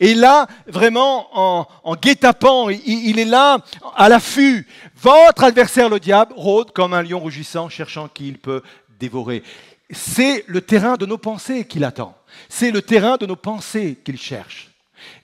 et 0.00 0.14
là, 0.14 0.46
vraiment, 0.66 1.64
en, 1.82 1.96
guet-apens, 1.96 2.68
il, 2.84 3.18
est 3.18 3.24
là, 3.24 3.58
à 3.96 4.10
l'affût. 4.10 4.66
Votre 4.96 5.44
adversaire, 5.44 5.88
le 5.88 5.98
diable, 5.98 6.34
rôde 6.36 6.72
comme 6.72 6.92
un 6.92 7.02
lion 7.02 7.20
rugissant, 7.20 7.70
cherchant 7.70 8.08
qui 8.08 8.28
il 8.28 8.38
peut 8.38 8.62
dévorer. 9.00 9.42
C'est 9.90 10.44
le 10.46 10.60
terrain 10.60 10.96
de 10.96 11.06
nos 11.06 11.16
pensées 11.16 11.64
qu'il 11.64 11.84
attend. 11.84 12.14
C'est 12.50 12.70
le 12.70 12.82
terrain 12.82 13.16
de 13.16 13.24
nos 13.24 13.36
pensées 13.36 13.98
qu'il 14.04 14.18
cherche. 14.18 14.70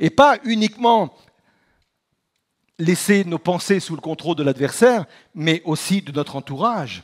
Et 0.00 0.08
pas 0.08 0.38
uniquement 0.44 1.14
laisser 2.78 3.24
nos 3.24 3.38
pensées 3.38 3.80
sous 3.80 3.94
le 3.94 4.00
contrôle 4.00 4.36
de 4.36 4.42
l'adversaire, 4.42 5.06
mais 5.34 5.62
aussi 5.64 6.00
de 6.02 6.12
notre 6.12 6.36
entourage, 6.36 7.02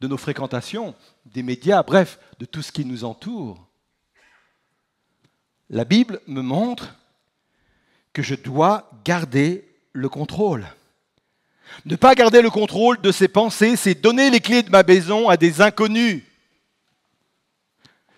de 0.00 0.08
nos 0.08 0.18
fréquentations, 0.18 0.94
des 1.26 1.42
médias, 1.42 1.82
bref, 1.82 2.18
de 2.38 2.44
tout 2.44 2.62
ce 2.62 2.72
qui 2.72 2.84
nous 2.84 3.04
entoure. 3.04 3.66
La 5.70 5.84
Bible 5.84 6.20
me 6.26 6.42
montre 6.42 6.94
que 8.12 8.22
je 8.22 8.34
dois 8.34 8.90
garder 9.04 9.68
le 9.92 10.08
contrôle. 10.08 10.66
Ne 11.84 11.96
pas 11.96 12.14
garder 12.14 12.40
le 12.40 12.50
contrôle 12.50 13.00
de 13.00 13.12
ses 13.12 13.28
pensées, 13.28 13.76
c'est 13.76 13.94
donner 13.94 14.30
les 14.30 14.40
clés 14.40 14.62
de 14.62 14.70
ma 14.70 14.82
maison 14.82 15.28
à 15.28 15.36
des 15.36 15.60
inconnus. 15.60 16.22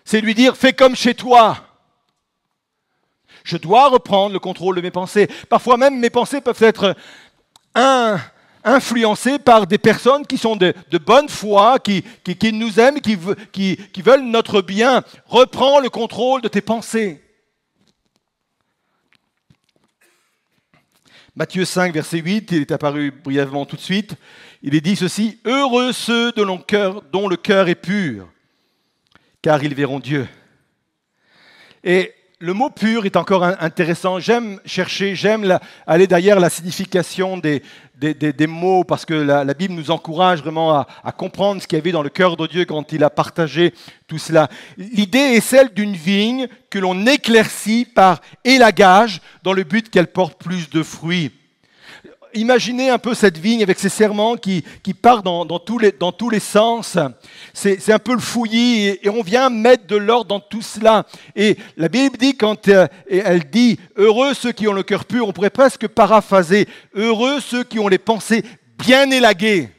C'est 0.05 0.21
lui 0.21 0.33
dire, 0.33 0.55
fais 0.55 0.73
comme 0.73 0.95
chez 0.95 1.13
toi. 1.13 1.70
Je 3.43 3.57
dois 3.57 3.89
reprendre 3.89 4.33
le 4.33 4.39
contrôle 4.39 4.75
de 4.75 4.81
mes 4.81 4.91
pensées. 4.91 5.27
Parfois 5.49 5.77
même, 5.77 5.99
mes 5.99 6.09
pensées 6.09 6.41
peuvent 6.41 6.61
être 6.61 6.95
influencées 8.63 9.39
par 9.39 9.67
des 9.67 9.77
personnes 9.77 10.25
qui 10.25 10.37
sont 10.37 10.55
de, 10.55 10.73
bonne 11.05 11.29
foi, 11.29 11.79
qui, 11.79 12.03
nous 12.53 12.79
aiment, 12.79 13.01
qui, 13.01 13.15
veulent 13.15 14.23
notre 14.23 14.61
bien. 14.61 15.03
Reprends 15.27 15.79
le 15.79 15.89
contrôle 15.89 16.41
de 16.41 16.47
tes 16.47 16.61
pensées. 16.61 17.21
Matthieu 21.33 21.63
5, 21.63 21.93
verset 21.93 22.19
8, 22.19 22.51
il 22.51 22.61
est 22.61 22.71
apparu 22.71 23.11
brièvement 23.11 23.65
tout 23.65 23.77
de 23.77 23.81
suite. 23.81 24.15
Il 24.61 24.75
est 24.75 24.81
dit 24.81 24.97
ceci 24.97 25.39
Heureux 25.45 25.93
ceux 25.93 26.33
de 26.33 26.43
dont 27.11 27.27
le 27.29 27.37
cœur 27.37 27.69
est 27.69 27.75
pur, 27.75 28.27
car 29.41 29.63
ils 29.63 29.73
verront 29.73 29.99
Dieu. 29.99 30.27
Et 31.83 32.13
le 32.41 32.53
mot 32.53 32.69
pur 32.69 33.05
est 33.05 33.15
encore 33.15 33.43
intéressant. 33.43 34.19
J'aime 34.19 34.59
chercher, 34.65 35.15
j'aime 35.15 35.59
aller 35.85 36.07
derrière 36.07 36.39
la 36.39 36.49
signification 36.49 37.37
des, 37.37 37.61
mots 38.47 38.83
parce 38.83 39.05
que 39.05 39.13
la, 39.13 39.53
Bible 39.53 39.75
nous 39.75 39.91
encourage 39.91 40.41
vraiment 40.41 40.79
à 40.79 41.11
comprendre 41.11 41.61
ce 41.61 41.67
qu'il 41.67 41.77
y 41.77 41.81
avait 41.81 41.91
dans 41.91 42.01
le 42.01 42.09
cœur 42.09 42.35
de 42.37 42.47
Dieu 42.47 42.65
quand 42.65 42.91
il 42.91 43.03
a 43.03 43.11
partagé 43.11 43.73
tout 44.07 44.17
cela. 44.17 44.49
L'idée 44.77 45.19
est 45.19 45.41
celle 45.41 45.69
d'une 45.73 45.93
vigne 45.93 46.47
que 46.69 46.79
l'on 46.79 47.05
éclaircit 47.05 47.85
par 47.85 48.21
élagage 48.43 49.21
dans 49.43 49.53
le 49.53 49.63
but 49.63 49.89
qu'elle 49.89 50.07
porte 50.07 50.41
plus 50.41 50.69
de 50.69 50.81
fruits 50.81 51.31
imaginez 52.33 52.89
un 52.89 52.97
peu 52.97 53.13
cette 53.13 53.37
vigne 53.37 53.63
avec 53.63 53.79
ses 53.79 53.89
serments 53.89 54.35
qui, 54.35 54.63
qui 54.83 54.93
part 54.93 55.23
dans, 55.23 55.45
tous 55.59 55.77
les, 55.77 55.91
dans, 55.91 56.11
tous 56.11 56.29
les, 56.29 56.39
sens. 56.39 56.97
C'est 57.53 57.91
un 57.91 57.99
peu 57.99 58.13
le 58.13 58.19
fouillis 58.19 58.97
et, 59.01 59.09
on 59.09 59.21
vient 59.21 59.49
mettre 59.49 59.87
de 59.87 59.95
l'ordre 59.95 60.27
dans 60.27 60.39
tout 60.39 60.61
cela. 60.61 61.05
Et 61.35 61.57
la 61.77 61.89
Bible 61.89 62.17
dit, 62.17 62.35
quand 62.35 62.67
euh, 62.67 62.87
elle 63.09 63.49
dit 63.49 63.79
Heureux 63.95 64.33
ceux 64.33 64.51
qui 64.51 64.67
ont 64.67 64.73
le 64.73 64.83
cœur 64.83 65.05
pur, 65.05 65.27
on 65.27 65.33
pourrait 65.33 65.49
presque 65.49 65.87
paraphraser 65.87 66.67
Heureux 66.93 67.39
ceux 67.39 67.63
qui 67.63 67.79
ont 67.79 67.87
les 67.87 67.97
pensées 67.97 68.43
bien 68.77 69.09
élaguées, 69.11 69.69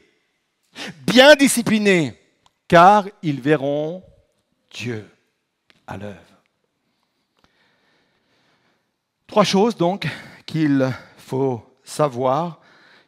bien 1.05 1.35
disciplinées, 1.35 2.15
car 2.67 3.05
ils 3.21 3.41
verront 3.41 4.03
Dieu 4.73 5.05
à 5.87 5.97
l'œuvre. 5.97 6.17
Trois 9.27 9.43
choses 9.43 9.75
donc 9.75 10.07
qu'il 10.45 10.91
faut 11.17 11.63
savoir 11.93 12.59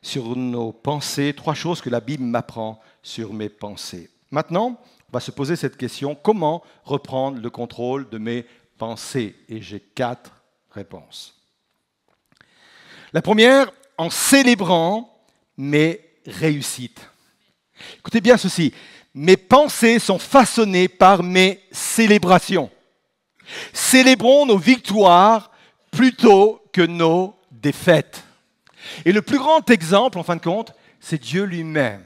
sur 0.02 0.36
nos 0.36 0.72
pensées, 0.72 1.34
trois 1.36 1.56
choses 1.56 1.82
que 1.82 1.90
la 1.90 2.00
Bible 2.00 2.24
m'apprend 2.24 2.80
sur 3.02 3.34
mes 3.34 3.50
pensées. 3.50 4.10
Maintenant, 4.30 4.80
on 5.10 5.12
va 5.12 5.20
se 5.20 5.32
poser 5.32 5.56
cette 5.56 5.78
question, 5.78 6.16
comment 6.16 6.64
reprendre 6.84 7.42
le 7.42 7.50
contrôle 7.50 8.08
de 8.10 8.18
mes 8.18 8.46
pensées? 8.78 9.36
Et 9.50 9.62
j'ai 9.62 9.80
quatre 9.80 10.32
réponses. 10.72 11.36
La 13.14 13.22
première, 13.22 13.72
en 13.98 14.10
célébrant 14.10 15.26
mes 15.58 16.02
réussites. 16.26 17.10
Écoutez 17.98 18.22
bien 18.22 18.38
ceci, 18.38 18.74
mes 19.14 19.38
pensées 19.38 20.00
sont 20.00 20.20
façonnées 20.20 20.90
par 20.90 21.24
mes 21.24 21.62
célébrations. 21.72 22.70
Célébrons 23.74 24.46
nos 24.46 24.58
victoires 24.58 25.52
plutôt 25.92 26.62
que 26.74 26.82
nos 26.82 27.36
défaites. 27.50 28.25
Et 29.06 29.12
le 29.12 29.22
plus 29.22 29.38
grand 29.38 29.70
exemple, 29.70 30.18
en 30.18 30.24
fin 30.24 30.36
de 30.36 30.42
compte, 30.42 30.74
c'est 31.00 31.22
Dieu 31.22 31.44
lui-même. 31.44 32.04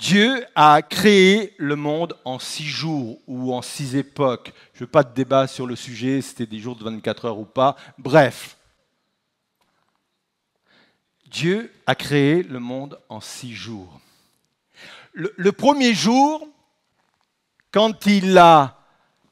Dieu 0.00 0.46
a 0.54 0.80
créé 0.80 1.54
le 1.58 1.76
monde 1.76 2.16
en 2.24 2.38
six 2.38 2.64
jours 2.64 3.20
ou 3.26 3.52
en 3.52 3.60
six 3.60 3.96
époques. 3.96 4.54
Je 4.72 4.80
veux 4.80 4.86
pas 4.86 5.02
de 5.02 5.12
débat 5.12 5.46
sur 5.46 5.66
le 5.66 5.76
sujet, 5.76 6.22
c'était 6.22 6.46
des 6.46 6.58
jours 6.58 6.74
de 6.76 6.84
24 6.84 7.26
heures 7.26 7.38
ou 7.38 7.44
pas. 7.44 7.76
Bref, 7.98 8.56
Dieu 11.26 11.70
a 11.86 11.94
créé 11.94 12.42
le 12.42 12.58
monde 12.60 12.98
en 13.10 13.20
six 13.20 13.52
jours. 13.52 14.00
Le, 15.12 15.34
le, 15.36 15.52
premier 15.52 15.92
jour, 15.92 16.48
quand 17.70 18.06
il 18.06 18.38
a 18.38 18.78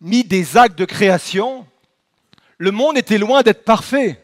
mis 0.03 0.23
des 0.23 0.59
actes 0.59 0.79
de 0.79 0.85
création, 0.85 1.67
le 2.59 2.73
monde 2.73 2.99
était 2.99 3.17
loin 3.17 3.43
d'être 3.43 3.65
parfait. 3.65 4.23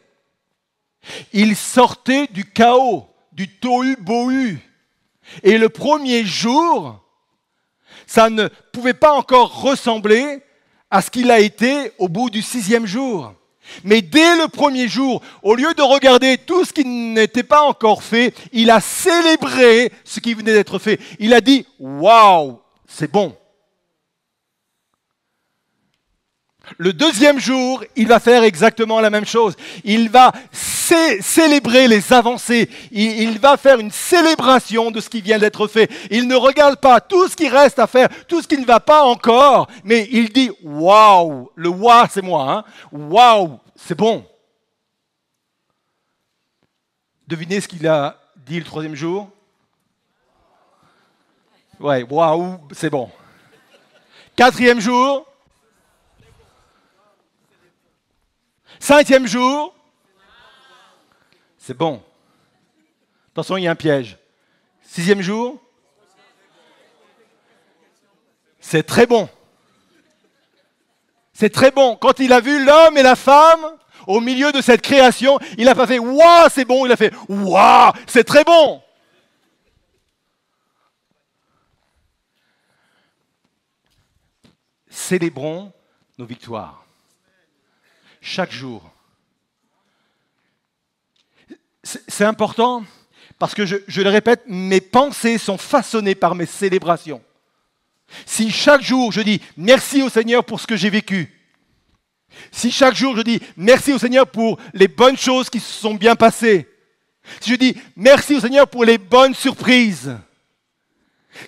Il 1.32 1.56
sortait 1.56 2.26
du 2.28 2.44
chaos, 2.44 3.06
du 3.32 3.48
tohu-bohu. 3.48 4.58
Et 5.42 5.58
le 5.58 5.68
premier 5.68 6.24
jour, 6.24 7.00
ça 8.06 8.30
ne 8.30 8.48
pouvait 8.72 8.94
pas 8.94 9.12
encore 9.12 9.62
ressembler 9.62 10.42
à 10.90 11.02
ce 11.02 11.10
qu'il 11.10 11.30
a 11.30 11.40
été 11.40 11.92
au 11.98 12.08
bout 12.08 12.30
du 12.30 12.42
sixième 12.42 12.86
jour. 12.86 13.34
Mais 13.82 14.02
dès 14.02 14.36
le 14.36 14.48
premier 14.48 14.88
jour, 14.88 15.22
au 15.42 15.54
lieu 15.54 15.72
de 15.74 15.82
regarder 15.82 16.36
tout 16.38 16.64
ce 16.64 16.72
qui 16.72 16.84
n'était 16.84 17.42
pas 17.42 17.62
encore 17.62 18.02
fait, 18.02 18.34
il 18.52 18.70
a 18.70 18.80
célébré 18.80 19.90
ce 20.04 20.20
qui 20.20 20.34
venait 20.34 20.52
d'être 20.52 20.78
fait. 20.78 21.00
Il 21.18 21.32
a 21.32 21.40
dit, 21.40 21.66
waouh, 21.78 22.60
c'est 22.86 23.10
bon. 23.10 23.36
Le 26.78 26.92
deuxième 26.92 27.38
jour, 27.38 27.84
il 27.96 28.08
va 28.08 28.20
faire 28.20 28.42
exactement 28.42 29.00
la 29.00 29.10
même 29.10 29.26
chose. 29.26 29.54
Il 29.84 30.10
va 30.10 30.32
célébrer 30.52 31.88
les 31.88 32.12
avancées. 32.12 32.68
Il, 32.90 33.38
va 33.38 33.56
faire 33.56 33.78
une 33.78 33.90
célébration 33.90 34.90
de 34.90 35.00
ce 35.00 35.08
qui 35.08 35.20
vient 35.20 35.38
d'être 35.38 35.66
fait. 35.66 35.90
Il 36.10 36.28
ne 36.28 36.34
regarde 36.34 36.76
pas 36.76 37.00
tout 37.00 37.28
ce 37.28 37.36
qui 37.36 37.48
reste 37.48 37.78
à 37.78 37.86
faire, 37.86 38.08
tout 38.26 38.42
ce 38.42 38.48
qui 38.48 38.58
ne 38.58 38.64
va 38.64 38.80
pas 38.80 39.02
encore, 39.02 39.68
mais 39.82 40.08
il 40.10 40.30
dit 40.30 40.50
Waouh 40.62 41.50
Le 41.54 41.68
waouh, 41.68 42.06
c'est 42.10 42.22
moi. 42.22 42.52
Hein 42.52 42.64
Waouh 42.92 43.58
C'est 43.76 43.96
bon. 43.96 44.24
Devinez 47.26 47.60
ce 47.60 47.68
qu'il 47.68 47.86
a 47.86 48.18
dit 48.46 48.58
le 48.58 48.64
troisième 48.64 48.94
jour? 48.94 49.30
Ouais, 51.80 52.02
waouh, 52.02 52.58
c'est 52.72 52.90
bon. 52.90 53.10
Quatrième 54.36 54.80
jour 54.80 55.26
Cinquième 58.84 59.26
jour, 59.26 59.74
c'est 61.56 61.72
bon. 61.72 62.02
Attention, 63.32 63.56
il 63.56 63.62
y 63.62 63.66
a 63.66 63.70
un 63.70 63.74
piège. 63.74 64.18
Sixième 64.82 65.22
jour, 65.22 65.58
c'est 68.60 68.82
très 68.82 69.06
bon. 69.06 69.26
C'est 71.32 71.48
très 71.48 71.70
bon. 71.70 71.96
Quand 71.96 72.18
il 72.18 72.30
a 72.30 72.40
vu 72.40 72.62
l'homme 72.62 72.98
et 72.98 73.02
la 73.02 73.16
femme 73.16 73.78
au 74.06 74.20
milieu 74.20 74.52
de 74.52 74.60
cette 74.60 74.82
création, 74.82 75.38
il 75.56 75.64
n'a 75.64 75.74
pas 75.74 75.86
fait 75.86 75.98
Waouh, 75.98 76.50
c'est 76.52 76.66
bon, 76.66 76.84
il 76.84 76.92
a 76.92 76.96
fait 76.96 77.14
Waouh, 77.30 77.92
c'est 78.06 78.24
très 78.24 78.44
bon. 78.44 78.82
Célébrons 84.90 85.72
nos 86.18 86.26
victoires 86.26 86.83
chaque 88.24 88.52
jour. 88.52 88.82
C'est 91.82 92.24
important 92.24 92.82
parce 93.38 93.54
que 93.54 93.66
je, 93.66 93.76
le 94.00 94.08
répète, 94.08 94.42
mes 94.46 94.80
pensées 94.80 95.36
sont 95.36 95.58
façonnées 95.58 96.14
par 96.14 96.34
mes 96.34 96.46
célébrations. 96.46 97.22
Si 98.24 98.50
chaque 98.50 98.82
jour 98.82 99.12
je 99.12 99.20
dis 99.20 99.42
merci 99.58 100.02
au 100.02 100.08
Seigneur 100.08 100.42
pour 100.42 100.58
ce 100.58 100.66
que 100.66 100.76
j'ai 100.76 100.88
vécu, 100.88 101.38
si 102.50 102.70
chaque 102.70 102.94
jour 102.94 103.14
je 103.16 103.22
dis 103.22 103.40
merci 103.58 103.92
au 103.92 103.98
Seigneur 103.98 104.26
pour 104.26 104.58
les 104.72 104.88
bonnes 104.88 105.18
choses 105.18 105.50
qui 105.50 105.60
se 105.60 105.72
sont 105.72 105.94
bien 105.94 106.16
passées, 106.16 106.66
si 107.40 107.50
je 107.50 107.56
dis 107.56 107.76
merci 107.94 108.36
au 108.36 108.40
Seigneur 108.40 108.68
pour 108.68 108.86
les 108.86 108.96
bonnes 108.96 109.34
surprises, 109.34 110.16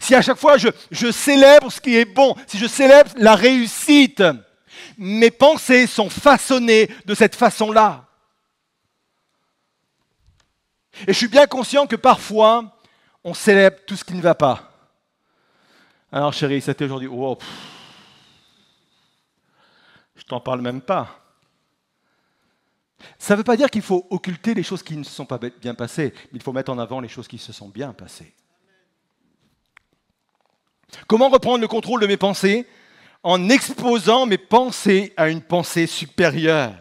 si 0.00 0.14
à 0.14 0.20
chaque 0.20 0.38
fois 0.38 0.58
je, 0.58 0.68
je 0.90 1.10
célèbre 1.10 1.72
ce 1.72 1.80
qui 1.80 1.96
est 1.96 2.04
bon, 2.04 2.34
si 2.46 2.58
je 2.58 2.66
célèbre 2.66 3.12
la 3.16 3.34
réussite, 3.34 4.22
mes 4.96 5.30
pensées 5.30 5.86
sont 5.86 6.10
façonnées 6.10 6.88
de 7.04 7.14
cette 7.14 7.34
façon-là. 7.34 8.06
Et 11.02 11.12
je 11.12 11.18
suis 11.18 11.28
bien 11.28 11.46
conscient 11.46 11.86
que 11.86 11.96
parfois, 11.96 12.80
on 13.22 13.34
célèbre 13.34 13.78
tout 13.86 13.96
ce 13.96 14.04
qui 14.04 14.14
ne 14.14 14.22
va 14.22 14.34
pas. 14.34 14.72
Alors 16.10 16.32
chérie, 16.32 16.62
c'était 16.62 16.84
aujourd'hui, 16.84 17.08
oh, 17.10 17.36
je 20.14 20.22
t'en 20.24 20.40
parle 20.40 20.62
même 20.62 20.80
pas. 20.80 21.22
Ça 23.18 23.34
ne 23.34 23.38
veut 23.38 23.44
pas 23.44 23.56
dire 23.56 23.70
qu'il 23.70 23.82
faut 23.82 24.06
occulter 24.10 24.54
les 24.54 24.62
choses 24.62 24.82
qui 24.82 24.96
ne 24.96 25.04
se 25.04 25.10
sont 25.10 25.26
pas 25.26 25.38
bien 25.38 25.74
passées, 25.74 26.14
mais 26.32 26.38
il 26.38 26.42
faut 26.42 26.52
mettre 26.52 26.72
en 26.72 26.78
avant 26.78 27.00
les 27.00 27.08
choses 27.08 27.28
qui 27.28 27.38
se 27.38 27.52
sont 27.52 27.68
bien 27.68 27.92
passées. 27.92 28.34
Comment 31.06 31.28
reprendre 31.28 31.60
le 31.60 31.68
contrôle 31.68 32.00
de 32.00 32.06
mes 32.06 32.16
pensées? 32.16 32.66
En 33.22 33.48
exposant 33.48 34.26
mes 34.26 34.38
pensées 34.38 35.12
à 35.16 35.28
une 35.28 35.42
pensée 35.42 35.86
supérieure. 35.86 36.74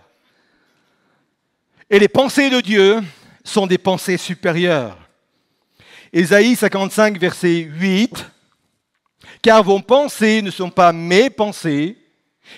Et 1.90 2.00
les 2.00 2.08
pensées 2.08 2.50
de 2.50 2.62
Dieu 2.62 3.02
sont 3.44 3.68
des 3.68 3.78
pensées 3.78 4.18
supérieures. 4.18 4.98
Ésaïe 6.12 6.56
55, 6.56 7.18
verset 7.20 7.60
8, 7.60 8.26
car 9.42 9.64
vos 9.64 9.80
pensées 9.80 10.42
ne 10.42 10.52
sont 10.52 10.70
pas 10.70 10.94
mes 10.94 11.30
pensées, 11.30 11.98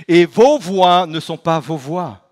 et 0.07 0.25
vos 0.25 0.57
voix 0.57 1.05
ne 1.07 1.19
sont 1.19 1.37
pas 1.37 1.59
vos 1.59 1.77
voix. 1.77 2.29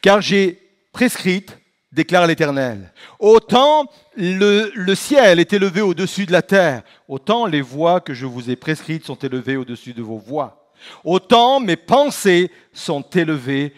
Car 0.00 0.20
j'ai 0.20 0.60
prescrite, 0.92 1.56
déclare 1.92 2.26
l'Éternel, 2.26 2.92
autant 3.18 3.90
le, 4.16 4.94
ciel 4.94 5.40
est 5.40 5.52
élevé 5.52 5.80
au-dessus 5.80 6.26
de 6.26 6.32
la 6.32 6.42
terre, 6.42 6.82
autant 7.08 7.46
les 7.46 7.62
voix 7.62 8.00
que 8.00 8.14
je 8.14 8.26
vous 8.26 8.50
ai 8.50 8.56
prescrites 8.56 9.04
sont 9.04 9.16
élevées 9.16 9.56
au-dessus 9.56 9.94
de 9.94 10.02
vos 10.02 10.18
voix. 10.18 10.70
Autant 11.04 11.60
mes 11.60 11.76
pensées 11.76 12.50
sont 12.72 13.02
élevées 13.02 13.74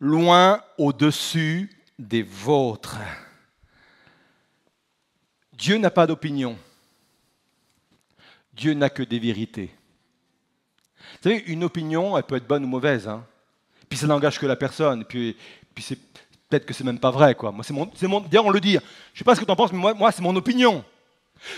loin 0.00 0.60
au-dessus 0.78 1.70
des 1.98 2.22
vôtres. 2.22 2.98
Dieu 5.52 5.78
n'a 5.78 5.90
pas 5.90 6.06
d'opinion. 6.06 6.58
Dieu 8.52 8.74
n'a 8.74 8.90
que 8.90 9.02
des 9.02 9.18
vérités. 9.18 9.70
Vous 10.98 11.30
savez, 11.30 11.44
une 11.46 11.64
opinion, 11.64 12.16
elle 12.16 12.24
peut 12.24 12.36
être 12.36 12.46
bonne 12.46 12.64
ou 12.64 12.68
mauvaise. 12.68 13.08
Hein. 13.08 13.24
Puis 13.88 13.98
ça 13.98 14.06
n'engage 14.06 14.38
que 14.38 14.46
la 14.46 14.56
personne. 14.56 15.04
Puis, 15.04 15.36
puis 15.74 15.98
peut-être 16.48 16.66
que 16.66 16.74
c'est 16.74 16.84
même 16.84 16.98
pas 16.98 17.10
vrai. 17.10 17.34
Quoi. 17.34 17.52
Moi, 17.52 17.64
c'est 17.64 17.72
mon, 17.72 17.90
mon, 18.02 18.24
on 18.44 18.50
le 18.50 18.60
dit. 18.60 18.72
Je 18.72 18.76
ne 18.76 19.18
sais 19.18 19.24
pas 19.24 19.34
ce 19.34 19.40
que 19.40 19.44
tu 19.44 19.50
en 19.50 19.56
penses, 19.56 19.72
mais 19.72 19.94
moi 19.94 20.12
c'est 20.12 20.22
mon 20.22 20.34
opinion. 20.36 20.84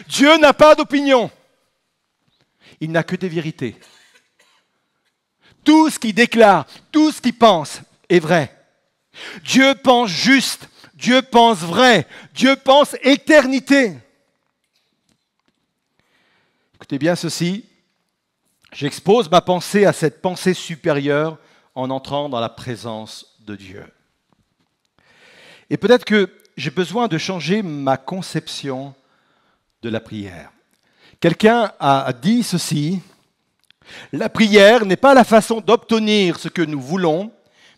Dieu 0.09 0.37
n'a 0.39 0.53
pas 0.53 0.75
d'opinion. 0.75 1.31
Il 2.81 2.93
n'a 2.93 3.03
que 3.03 3.17
des 3.17 3.29
vérités. 3.29 3.77
Tout 5.65 5.91
ce 5.91 5.99
qu'il 5.99 6.15
déclare, 6.15 6.67
tout 6.93 7.13
ce 7.13 7.21
qu'il 7.21 7.37
pense 7.37 7.81
est 8.09 8.21
vrai. 8.21 8.55
Dieu 9.45 9.75
pense 9.75 10.11
juste, 10.11 10.69
Dieu 10.95 11.23
pense 11.23 11.59
vrai, 11.59 12.07
Dieu 12.35 12.57
pense 12.57 12.97
éternité. 13.03 13.97
Écoutez 16.77 16.99
bien 16.99 17.17
ceci, 17.17 17.65
j'expose 18.73 19.29
ma 19.29 19.41
pensée 19.41 19.85
à 19.85 19.93
cette 19.93 20.23
pensée 20.23 20.55
supérieure 20.55 21.39
en 21.75 21.91
entrant 21.91 22.29
dans 22.29 22.41
la 22.41 22.49
présence 22.49 23.37
de 23.41 23.57
Dieu. 23.57 23.85
Et 25.71 25.77
peut-être 25.77 26.05
que 26.05 26.31
j'ai 26.57 26.71
besoin 26.71 27.09
de 27.09 27.19
changer 27.19 27.63
ma 27.63 27.97
conception 27.97 28.95
de 29.83 29.89
la 29.89 30.01
prière. 30.01 30.51
Quelqu'un 31.21 31.73
a 31.79 32.13
dit 32.13 32.43
ceci, 32.43 33.01
la 34.13 34.29
prière 34.29 34.87
n'est 34.87 34.97
pas 34.97 35.15
la 35.15 35.25
façon 35.25 35.61
d'obtenir 35.61 36.39
ce 36.39 36.49
que 36.49 36.63
nous 36.63 36.81
voulons, 36.81 37.33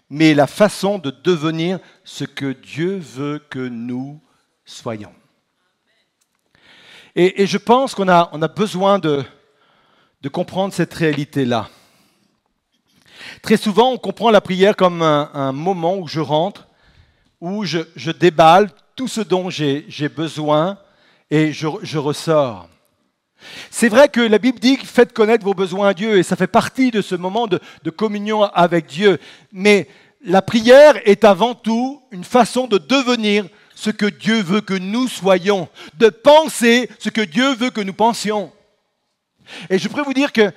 mais 0.09 0.35
la 0.35 0.47
façon 0.47 0.99
de 0.99 1.11
devenir 1.11 1.79
ce 2.05 2.25
que 2.25 2.53
Dieu 2.53 2.99
veut 2.99 3.41
que 3.51 3.69
nous 3.69 4.21
soyons. 4.65 5.13
Et, 7.17 7.47
je 7.47 7.59
pense 7.59 7.95
qu'on 7.95 8.09
a, 8.09 8.49
besoin 8.49 8.99
de 8.99 9.25
comprendre 10.31 10.73
cette 10.73 10.95
réalité-là. 10.95 11.69
Très 13.43 13.57
souvent, 13.57 13.93
on 13.93 13.99
comprend 13.99 14.31
la 14.31 14.41
prière 14.41 14.77
comme 14.77 15.03
un, 15.03 15.53
moment 15.53 15.97
où 15.97 16.07
je 16.07 16.21
rentre, 16.21 16.69
où 17.41 17.65
je, 17.65 17.79
je 17.97 18.11
déballe 18.11 18.71
tout 18.97 19.09
ce 19.09 19.21
dont 19.21 19.51
j'ai 19.51 20.09
besoin 20.09 20.79
et 21.31 21.53
je, 21.53 21.69
je 21.83 21.99
ressors. 21.99 22.69
C'est 23.71 23.89
vrai 23.89 24.09
que 24.09 24.21
la 24.21 24.39
Bible 24.39 24.59
dit 24.59 24.77
faites 24.77 25.13
connaître 25.13 25.45
vos 25.45 25.55
besoins 25.55 25.89
à 25.89 25.95
Dieu 25.95 26.19
et 26.19 26.23
ça 26.23 26.37
fait 26.37 26.47
partie 26.47 26.91
de 26.91 27.01
ce 27.01 27.15
moment 27.15 27.47
de, 27.47 27.91
communion 27.91 28.43
avec 28.45 28.87
Dieu. 28.87 29.19
Mais 29.53 29.89
la 30.23 30.43
prière 30.43 31.01
est 31.05 31.25
avant 31.25 31.55
tout 31.55 32.03
une 32.11 32.25
façon 32.25 32.67
de 32.67 32.79
devenir 32.79 33.47
ce 33.75 33.91
que 33.91 34.07
Dieu 34.07 34.43
veut 34.43 34.61
que 34.61 34.75
nous 34.75 35.09
soyons, 35.09 35.69
de 35.97 36.11
penser 36.11 36.91
ce 36.99 37.09
que 37.09 37.23
Dieu 37.23 37.55
veut 37.55 37.71
que 37.71 37.81
nous 37.81 37.95
pensions. 37.95 38.53
Et 39.71 39.79
je 39.79 39.89
pourrais 39.89 40.03
vous 40.03 40.13
dire 40.15 40.33
que 40.33 40.53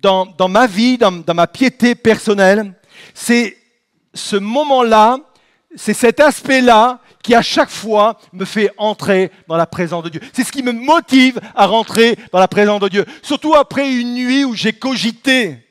dans, 0.00 0.48
ma 0.48 0.68
vie, 0.68 0.96
dans, 0.96 1.10
dans 1.10 1.34
ma 1.34 1.48
piété 1.48 1.96
personnelle, 1.96 2.72
c'est 3.14 3.56
ce 4.14 4.36
moment-là, 4.36 5.18
c'est 5.76 5.94
cet 5.94 6.20
aspect-là 6.20 7.00
qui 7.22 7.34
à 7.34 7.42
chaque 7.42 7.70
fois 7.70 8.18
me 8.32 8.44
fait 8.44 8.70
entrer 8.76 9.30
dans 9.48 9.56
la 9.56 9.66
présence 9.66 10.04
de 10.04 10.08
Dieu. 10.08 10.20
C'est 10.32 10.44
ce 10.44 10.52
qui 10.52 10.62
me 10.62 10.72
motive 10.72 11.40
à 11.54 11.66
rentrer 11.66 12.16
dans 12.32 12.38
la 12.38 12.48
présence 12.48 12.80
de 12.80 12.88
Dieu. 12.88 13.04
Surtout 13.22 13.54
après 13.54 13.92
une 13.92 14.14
nuit 14.14 14.44
où 14.44 14.54
j'ai 14.54 14.72
cogité. 14.72 15.67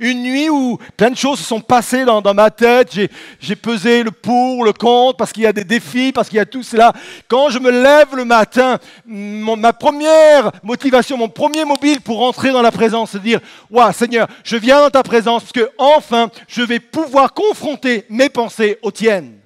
Une 0.00 0.22
nuit 0.22 0.50
où 0.50 0.78
plein 0.96 1.10
de 1.10 1.16
choses 1.16 1.38
se 1.38 1.44
sont 1.44 1.60
passées 1.60 2.04
dans, 2.04 2.22
ma 2.34 2.50
tête. 2.50 2.96
J'ai 3.40 3.56
pesé 3.56 4.02
le 4.02 4.10
pour, 4.10 4.64
le 4.64 4.72
contre, 4.72 5.16
parce 5.16 5.32
qu'il 5.32 5.42
y 5.42 5.46
a 5.46 5.52
des 5.52 5.64
défis, 5.64 6.12
parce 6.12 6.28
qu'il 6.28 6.36
y 6.36 6.40
a 6.40 6.46
tout 6.46 6.62
cela. 6.62 6.92
Quand 7.28 7.50
je 7.50 7.58
me 7.58 7.70
lève 7.70 8.14
le 8.14 8.24
matin, 8.24 8.78
ma 9.06 9.72
première 9.72 10.52
motivation, 10.62 11.16
mon 11.16 11.28
premier 11.28 11.64
mobile 11.64 12.00
pour 12.00 12.22
entrer 12.22 12.50
dans 12.50 12.62
la 12.62 12.72
présence, 12.72 13.10
c'est 13.10 13.18
de 13.18 13.24
dire 13.24 13.40
Waouh, 13.70 13.92
Seigneur, 13.92 14.28
je 14.44 14.56
viens 14.56 14.80
dans 14.80 14.90
ta 14.90 15.02
présence, 15.02 15.42
parce 15.42 15.52
que 15.52 15.70
enfin, 15.78 16.30
je 16.48 16.62
vais 16.62 16.80
pouvoir 16.80 17.34
confronter 17.34 18.04
mes 18.08 18.28
pensées 18.28 18.78
aux 18.82 18.90
tiennes. 18.90 19.38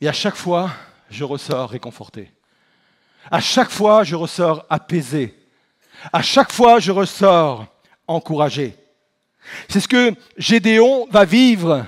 Et 0.00 0.08
à 0.08 0.12
chaque 0.12 0.36
fois, 0.36 0.70
je 1.10 1.24
ressors 1.24 1.70
réconforté. 1.70 2.30
À 3.30 3.40
chaque 3.40 3.70
fois, 3.70 4.04
je 4.04 4.14
ressors 4.14 4.64
apaisé 4.70 5.34
à 6.12 6.22
chaque 6.22 6.52
fois, 6.52 6.78
je 6.80 6.92
ressors 6.92 7.66
encouragé. 8.06 8.74
C'est 9.68 9.80
ce 9.80 9.88
que 9.88 10.14
Gédéon 10.36 11.06
va 11.10 11.24
vivre 11.24 11.86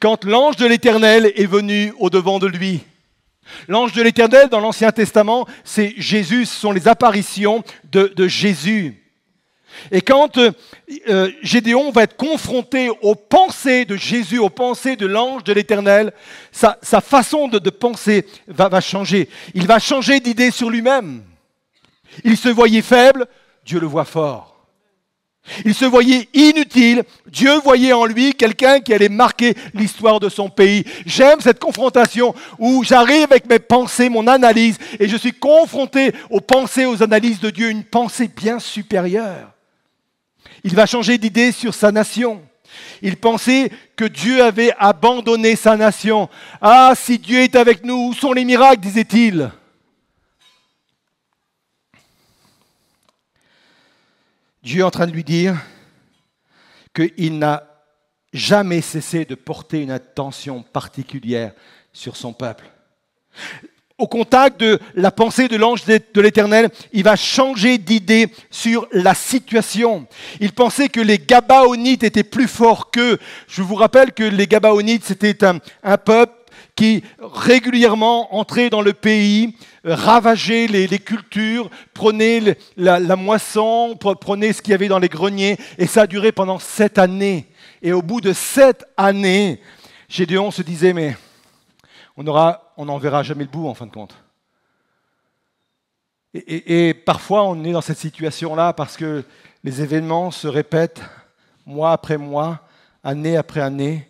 quand 0.00 0.24
l'ange 0.24 0.56
de 0.56 0.66
l'Éternel 0.66 1.32
est 1.36 1.46
venu 1.46 1.92
au-devant 1.98 2.38
de 2.38 2.46
lui. 2.46 2.80
L'ange 3.68 3.92
de 3.92 4.02
l'Éternel 4.02 4.48
dans 4.48 4.60
l'Ancien 4.60 4.92
Testament, 4.92 5.46
c'est 5.64 5.94
Jésus, 5.96 6.46
ce 6.46 6.54
sont 6.54 6.72
les 6.72 6.88
apparitions 6.88 7.62
de, 7.90 8.28
Jésus. 8.28 8.96
Et 9.90 10.00
quand 10.00 10.38
euh, 10.38 11.30
Gédéon 11.42 11.90
va 11.90 12.04
être 12.04 12.16
confronté 12.16 12.90
aux 13.02 13.14
pensées 13.14 13.84
de 13.84 13.96
Jésus, 13.96 14.38
aux 14.38 14.50
pensées 14.50 14.96
de 14.96 15.06
l'ange 15.06 15.44
de 15.44 15.52
l'Éternel, 15.52 16.12
sa, 16.52 16.76
façon 17.00 17.48
de, 17.48 17.70
penser 17.70 18.26
va 18.46 18.80
changer. 18.80 19.28
Il 19.54 19.66
va 19.66 19.78
changer 19.78 20.20
d'idée 20.20 20.50
sur 20.50 20.70
lui-même. 20.70 21.22
Il 22.24 22.36
se 22.36 22.48
voyait 22.48 22.82
faible, 22.82 23.26
Dieu 23.64 23.80
le 23.80 23.86
voit 23.86 24.04
fort. 24.04 24.50
Il 25.64 25.74
se 25.74 25.84
voyait 25.84 26.28
inutile, 26.34 27.02
Dieu 27.26 27.58
voyait 27.60 27.92
en 27.92 28.04
lui 28.04 28.34
quelqu'un 28.34 28.80
qui 28.80 28.92
allait 28.92 29.08
marquer 29.08 29.54
l'histoire 29.74 30.20
de 30.20 30.28
son 30.28 30.48
pays. 30.48 30.84
J'aime 31.06 31.40
cette 31.40 31.58
confrontation 31.58 32.34
où 32.58 32.84
j'arrive 32.84 33.24
avec 33.24 33.48
mes 33.48 33.58
pensées, 33.58 34.08
mon 34.08 34.26
analyse, 34.26 34.78
et 34.98 35.08
je 35.08 35.16
suis 35.16 35.32
confronté 35.32 36.12
aux 36.28 36.40
pensées, 36.40 36.86
aux 36.86 37.02
analyses 37.02 37.40
de 37.40 37.50
Dieu, 37.50 37.70
une 37.70 37.84
pensée 37.84 38.28
bien 38.28 38.58
supérieure. 38.58 39.50
Il 40.62 40.74
va 40.74 40.86
changer 40.86 41.16
d'idée 41.18 41.52
sur 41.52 41.74
sa 41.74 41.90
nation. 41.90 42.42
Il 43.02 43.16
pensait 43.16 43.70
que 43.96 44.04
Dieu 44.04 44.42
avait 44.42 44.72
abandonné 44.78 45.56
sa 45.56 45.76
nation. 45.76 46.28
Ah, 46.60 46.92
si 46.94 47.18
Dieu 47.18 47.40
est 47.40 47.56
avec 47.56 47.84
nous, 47.84 48.08
où 48.08 48.14
sont 48.14 48.32
les 48.32 48.44
miracles, 48.44 48.80
disait-il. 48.80 49.50
Dieu 54.62 54.80
est 54.80 54.84
en 54.84 54.90
train 54.90 55.06
de 55.06 55.12
lui 55.12 55.24
dire 55.24 55.56
qu'il 56.94 57.38
n'a 57.38 57.64
jamais 58.32 58.80
cessé 58.80 59.24
de 59.24 59.34
porter 59.34 59.80
une 59.80 59.90
attention 59.90 60.62
particulière 60.62 61.52
sur 61.92 62.16
son 62.16 62.32
peuple. 62.32 62.64
Au 63.98 64.06
contact 64.06 64.58
de 64.60 64.78
la 64.94 65.10
pensée 65.10 65.46
de 65.46 65.56
l'ange 65.56 65.84
de 65.84 66.20
l'Éternel, 66.20 66.70
il 66.92 67.02
va 67.02 67.16
changer 67.16 67.76
d'idée 67.76 68.28
sur 68.50 68.88
la 68.92 69.14
situation. 69.14 70.06
Il 70.40 70.52
pensait 70.52 70.88
que 70.88 71.00
les 71.00 71.18
Gabaonites 71.18 72.02
étaient 72.02 72.24
plus 72.24 72.48
forts 72.48 72.90
qu'eux. 72.90 73.18
Je 73.46 73.60
vous 73.60 73.74
rappelle 73.74 74.12
que 74.12 74.24
les 74.24 74.46
Gabaonites, 74.46 75.04
c'était 75.04 75.44
un, 75.44 75.58
un 75.82 75.98
peuple 75.98 76.32
qui 76.74 77.02
régulièrement 77.20 78.34
entraient 78.34 78.70
dans 78.70 78.82
le 78.82 78.92
pays, 78.92 79.54
euh, 79.86 79.94
ravageaient 79.94 80.66
les, 80.66 80.98
cultures, 80.98 81.70
prenaient 81.94 82.56
la, 82.76 83.16
moisson, 83.16 83.96
prenaient 83.96 84.52
ce 84.52 84.62
qu'il 84.62 84.72
y 84.72 84.74
avait 84.74 84.88
dans 84.88 84.98
les 84.98 85.08
greniers, 85.08 85.56
et 85.78 85.86
ça 85.86 86.02
a 86.02 86.06
duré 86.06 86.32
pendant 86.32 86.58
sept 86.58 86.98
années. 86.98 87.46
Et 87.82 87.92
au 87.92 88.02
bout 88.02 88.20
de 88.20 88.32
sept 88.32 88.84
années, 88.96 89.60
Gédéon 90.08 90.50
se 90.50 90.62
disait, 90.62 90.92
mais 90.92 91.16
on 92.16 92.22
n'en 92.84 92.98
verra 92.98 93.22
jamais 93.22 93.44
le 93.44 93.50
bout 93.50 93.68
en 93.68 93.74
fin 93.74 93.86
de 93.86 93.92
compte. 93.92 94.14
et 96.34 96.94
parfois, 96.94 97.44
on 97.44 97.64
est 97.64 97.72
dans 97.72 97.80
cette 97.80 97.98
situation-là 97.98 98.72
parce 98.72 98.96
que 98.96 99.24
les 99.64 99.82
événements 99.82 100.30
se 100.30 100.46
répètent 100.46 101.02
mois 101.66 101.92
après 101.92 102.18
mois, 102.18 102.60
année 103.02 103.36
après 103.36 103.60
année, 103.60 104.09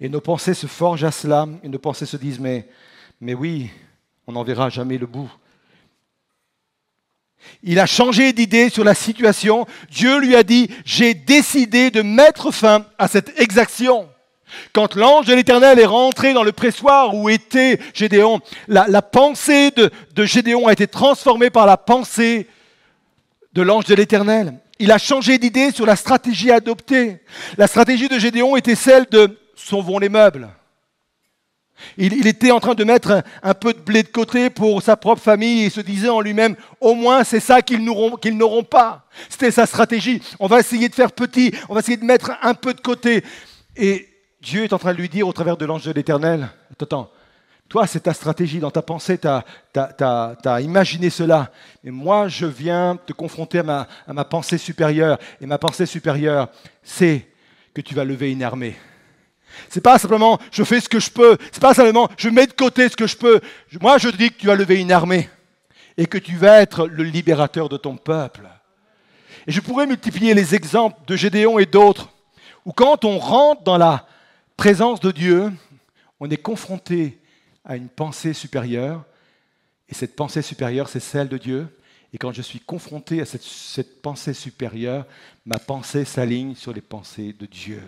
et 0.00 0.08
nos 0.08 0.20
pensées 0.20 0.54
se 0.54 0.66
forgent 0.66 1.04
à 1.04 1.10
cela, 1.10 1.46
et 1.62 1.68
nos 1.68 1.78
pensées 1.78 2.06
se 2.06 2.16
disent, 2.16 2.38
mais, 2.38 2.68
mais 3.20 3.34
oui, 3.34 3.70
on 4.26 4.32
n'en 4.32 4.44
verra 4.44 4.68
jamais 4.68 4.98
le 4.98 5.06
bout. 5.06 5.30
Il 7.62 7.78
a 7.78 7.86
changé 7.86 8.32
d'idée 8.32 8.68
sur 8.68 8.84
la 8.84 8.94
situation. 8.94 9.66
Dieu 9.90 10.18
lui 10.18 10.36
a 10.36 10.42
dit, 10.42 10.70
j'ai 10.84 11.14
décidé 11.14 11.90
de 11.90 12.02
mettre 12.02 12.52
fin 12.52 12.84
à 12.98 13.08
cette 13.08 13.38
exaction. 13.40 14.08
Quand 14.72 14.94
l'ange 14.94 15.26
de 15.26 15.34
l'Éternel 15.34 15.78
est 15.78 15.86
rentré 15.86 16.32
dans 16.32 16.42
le 16.42 16.52
pressoir 16.52 17.14
où 17.14 17.28
était 17.28 17.78
Gédéon, 17.94 18.40
la, 18.66 19.02
pensée 19.02 19.70
de, 19.72 19.90
de 20.14 20.24
Gédéon 20.24 20.66
a 20.66 20.72
été 20.72 20.86
transformée 20.86 21.50
par 21.50 21.66
la 21.66 21.76
pensée 21.76 22.46
de 23.52 23.62
l'ange 23.62 23.84
de 23.84 23.94
l'Éternel. 23.94 24.54
Il 24.78 24.92
a 24.92 24.98
changé 24.98 25.38
d'idée 25.38 25.72
sur 25.72 25.86
la 25.86 25.96
stratégie 25.96 26.52
adoptée. 26.52 27.20
La 27.56 27.66
stratégie 27.66 28.08
de 28.08 28.18
Gédéon 28.18 28.56
était 28.56 28.76
celle 28.76 29.06
de 29.10 29.36
sauvons 29.68 29.98
les 29.98 30.08
meubles. 30.08 30.48
Il, 31.96 32.26
était 32.26 32.50
en 32.50 32.58
train 32.58 32.74
de 32.74 32.82
mettre 32.82 33.22
un, 33.42 33.54
peu 33.54 33.72
de 33.72 33.78
blé 33.78 34.02
de 34.02 34.08
côté 34.08 34.50
pour 34.50 34.82
sa 34.82 34.96
propre 34.96 35.22
famille 35.22 35.64
et 35.64 35.70
se 35.70 35.80
disait 35.80 36.08
en 36.08 36.20
lui-même, 36.20 36.56
au 36.80 36.94
moins 36.94 37.22
c'est 37.22 37.38
ça 37.38 37.62
qu'ils 37.62 37.84
n'auront 37.84 38.64
pas. 38.64 39.06
C'était 39.28 39.52
sa 39.52 39.64
stratégie. 39.64 40.20
On 40.40 40.48
va 40.48 40.58
essayer 40.58 40.88
de 40.88 40.94
faire 40.94 41.12
petit, 41.12 41.52
on 41.68 41.74
va 41.74 41.80
essayer 41.80 41.96
de 41.96 42.04
mettre 42.04 42.32
un 42.42 42.54
peu 42.54 42.74
de 42.74 42.80
côté. 42.80 43.22
Et 43.76 44.08
Dieu 44.42 44.64
est 44.64 44.72
en 44.72 44.78
train 44.78 44.92
de 44.92 44.98
lui 44.98 45.08
dire 45.08 45.28
au 45.28 45.32
travers 45.32 45.56
de 45.56 45.64
l'ange 45.64 45.84
de 45.84 45.92
l'Éternel, 45.92 46.48
attends, 46.72 47.10
toi 47.68 47.86
c'est 47.86 48.00
ta 48.00 48.14
stratégie, 48.14 48.58
dans 48.58 48.72
ta 48.72 48.82
pensée, 48.82 49.18
tu 49.18 49.28
as, 49.28 50.60
imaginé 50.60 51.10
cela. 51.10 51.52
Et 51.84 51.92
moi 51.92 52.26
je 52.26 52.46
viens 52.46 52.98
te 53.06 53.12
confronter 53.12 53.60
à 53.60 53.86
ma 54.12 54.24
pensée 54.24 54.58
supérieure. 54.58 55.18
Et 55.40 55.46
ma 55.46 55.58
pensée 55.58 55.86
supérieure, 55.86 56.48
c'est 56.82 57.28
que 57.72 57.80
tu 57.80 57.94
vas 57.94 58.04
lever 58.04 58.32
une 58.32 58.42
armée. 58.42 58.76
C'est 59.68 59.80
pas 59.80 59.98
simplement 59.98 60.38
je 60.50 60.64
fais 60.64 60.80
ce 60.80 60.88
que 60.88 61.00
je 61.00 61.10
peux. 61.10 61.36
C'est 61.52 61.60
pas 61.62 61.74
simplement 61.74 62.08
je 62.16 62.28
mets 62.28 62.46
de 62.46 62.52
côté 62.52 62.88
ce 62.88 62.96
que 62.96 63.06
je 63.06 63.16
peux. 63.16 63.40
Moi, 63.80 63.98
je 63.98 64.08
dis 64.08 64.30
que 64.30 64.38
tu 64.38 64.46
vas 64.46 64.54
lever 64.54 64.80
une 64.80 64.92
armée 64.92 65.28
et 65.96 66.06
que 66.06 66.18
tu 66.18 66.36
vas 66.36 66.60
être 66.60 66.86
le 66.86 67.04
libérateur 67.04 67.68
de 67.68 67.76
ton 67.76 67.96
peuple. 67.96 68.48
Et 69.46 69.52
je 69.52 69.60
pourrais 69.60 69.86
multiplier 69.86 70.34
les 70.34 70.54
exemples 70.54 70.98
de 71.06 71.16
Gédéon 71.16 71.58
et 71.58 71.66
d'autres 71.66 72.10
où 72.64 72.72
quand 72.72 73.04
on 73.04 73.18
rentre 73.18 73.62
dans 73.62 73.78
la 73.78 74.06
présence 74.56 75.00
de 75.00 75.10
Dieu, 75.10 75.50
on 76.20 76.28
est 76.28 76.36
confronté 76.36 77.18
à 77.64 77.76
une 77.76 77.88
pensée 77.88 78.34
supérieure. 78.34 79.04
Et 79.88 79.94
cette 79.94 80.16
pensée 80.16 80.42
supérieure, 80.42 80.88
c'est 80.88 81.00
celle 81.00 81.28
de 81.28 81.38
Dieu. 81.38 81.68
Et 82.12 82.18
quand 82.18 82.32
je 82.32 82.42
suis 82.42 82.60
confronté 82.60 83.20
à 83.20 83.24
cette 83.24 84.02
pensée 84.02 84.34
supérieure, 84.34 85.06
ma 85.46 85.58
pensée 85.58 86.04
s'aligne 86.04 86.54
sur 86.54 86.72
les 86.72 86.80
pensées 86.80 87.34
de 87.38 87.46
Dieu. 87.46 87.82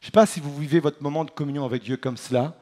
Je 0.00 0.06
ne 0.06 0.06
sais 0.06 0.12
pas 0.12 0.26
si 0.26 0.40
vous 0.40 0.56
vivez 0.56 0.80
votre 0.80 1.02
moment 1.02 1.24
de 1.26 1.30
communion 1.30 1.64
avec 1.64 1.82
Dieu 1.82 1.98
comme 1.98 2.16
cela, 2.16 2.56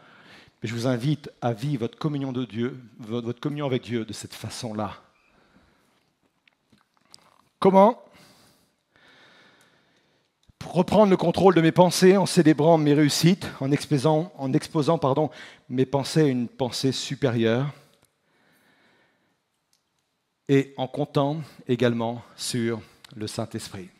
mais 0.60 0.68
je 0.68 0.74
vous 0.74 0.88
invite 0.88 1.30
à 1.40 1.52
vivre 1.52 1.80
votre 1.80 1.96
communion 1.96 2.32
de 2.32 2.44
Dieu, 2.44 2.80
votre 2.98 3.38
communion 3.38 3.66
avec 3.66 3.82
Dieu 3.82 4.04
de 4.04 4.12
cette 4.12 4.34
façon-là. 4.34 4.96
Comment? 7.60 8.02
Pour 10.58 10.72
reprendre 10.72 11.10
le 11.10 11.16
contrôle 11.16 11.54
de 11.54 11.60
mes 11.60 11.70
pensées 11.70 12.16
en 12.16 12.26
célébrant 12.26 12.76
mes 12.76 12.92
réussites, 12.92 13.46
en 13.60 13.70
exposant, 13.70 14.32
mes 15.68 15.86
pensées 15.86 16.22
à 16.22 16.26
une 16.26 16.48
pensée 16.48 16.90
supérieure 16.90 17.72
et 20.48 20.74
en 20.76 20.88
comptant 20.88 21.40
également 21.68 22.22
sur 22.34 22.80
le 23.14 23.28
Saint-Esprit. 23.28 23.90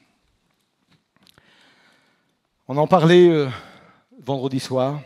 On 2.71 2.77
en 2.77 2.87
parlait 2.87 3.31
euh, 3.31 3.49
vendredi 4.23 4.61
soir 4.61 5.01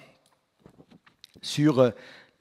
sur 1.43 1.79
euh, 1.79 1.91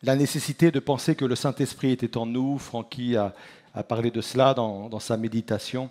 la 0.02 0.16
nécessité 0.16 0.72
de 0.72 0.80
penser 0.80 1.14
que 1.14 1.26
le 1.26 1.36
Saint-Esprit 1.36 1.92
était 1.92 2.18
en 2.18 2.26
nous. 2.26 2.58
Francky 2.58 3.16
a, 3.16 3.36
parlé 3.88 4.10
de 4.10 4.20
cela 4.20 4.56
dans, 4.56 4.90
dans, 4.90 5.00
sa 5.00 5.18
méditation. 5.18 5.90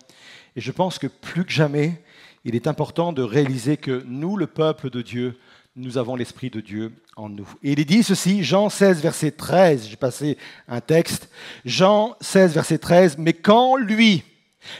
Et 0.57 0.59
je 0.59 0.73
pense 0.73 0.99
que 0.99 1.07
plus 1.07 1.45
que 1.45 1.51
jamais, 1.53 2.03
il 2.43 2.55
est 2.55 2.67
important 2.67 3.13
de 3.13 3.21
réaliser 3.21 3.77
que 3.77 4.03
nous, 4.05 4.35
le 4.35 4.47
peuple 4.47 4.89
de 4.89 5.01
Dieu, 5.01 5.39
nous 5.77 5.97
avons 5.97 6.17
l'Esprit 6.17 6.49
de 6.49 6.59
Dieu 6.59 6.91
en 7.15 7.29
nous. 7.29 7.47
Et 7.63 7.71
il 7.71 7.79
est 7.79 7.85
dit 7.85 8.03
ceci, 8.03 8.43
Jean 8.43 8.67
16, 8.67 9.01
verset 9.01 9.31
13, 9.31 9.87
j'ai 9.87 9.95
passé 9.95 10.37
un 10.67 10.81
texte, 10.81 11.29
Jean 11.63 12.17
16, 12.19 12.53
verset 12.53 12.79
13, 12.79 13.17
mais 13.17 13.31
quand 13.31 13.77
lui, 13.77 14.25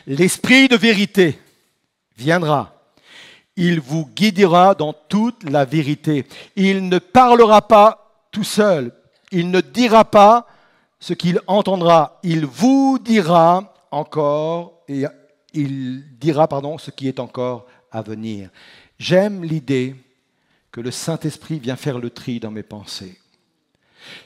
l'Esprit 0.08 0.68
de 0.68 0.76
vérité, 0.76 1.40
viendra, 2.18 2.81
il 3.56 3.80
vous 3.80 4.08
guidera 4.16 4.76
dans 4.76 4.94
toute 4.94 5.44
la 5.50 5.66
vérité. 5.66 6.26
Il 6.56 6.88
ne 6.90 7.00
parlera 7.00 7.62
pas 7.62 8.26
tout 8.32 8.44
seul. 8.44 8.92
Il 9.32 9.52
ne 9.52 9.62
dira 9.62 10.06
pas 10.06 10.48
ce 11.00 11.14
qu'il 11.14 11.42
entendra. 11.48 12.20
Il 12.24 12.46
vous 12.46 13.00
dira 13.00 13.74
encore 13.92 14.82
il 15.54 16.18
dira 16.18 16.48
pardon 16.48 16.78
ce 16.78 16.92
qui 16.92 17.08
est 17.08 17.20
encore 17.20 17.66
à 17.92 18.02
venir. 18.02 18.50
J'aime 18.98 19.44
l'idée 19.44 19.96
que 20.72 20.82
le 20.82 20.92
Saint-Esprit 20.92 21.60
vient 21.60 21.76
faire 21.76 22.00
le 22.00 22.10
tri 22.10 22.40
dans 22.40 22.52
mes 22.52 22.64
pensées. 22.64 23.18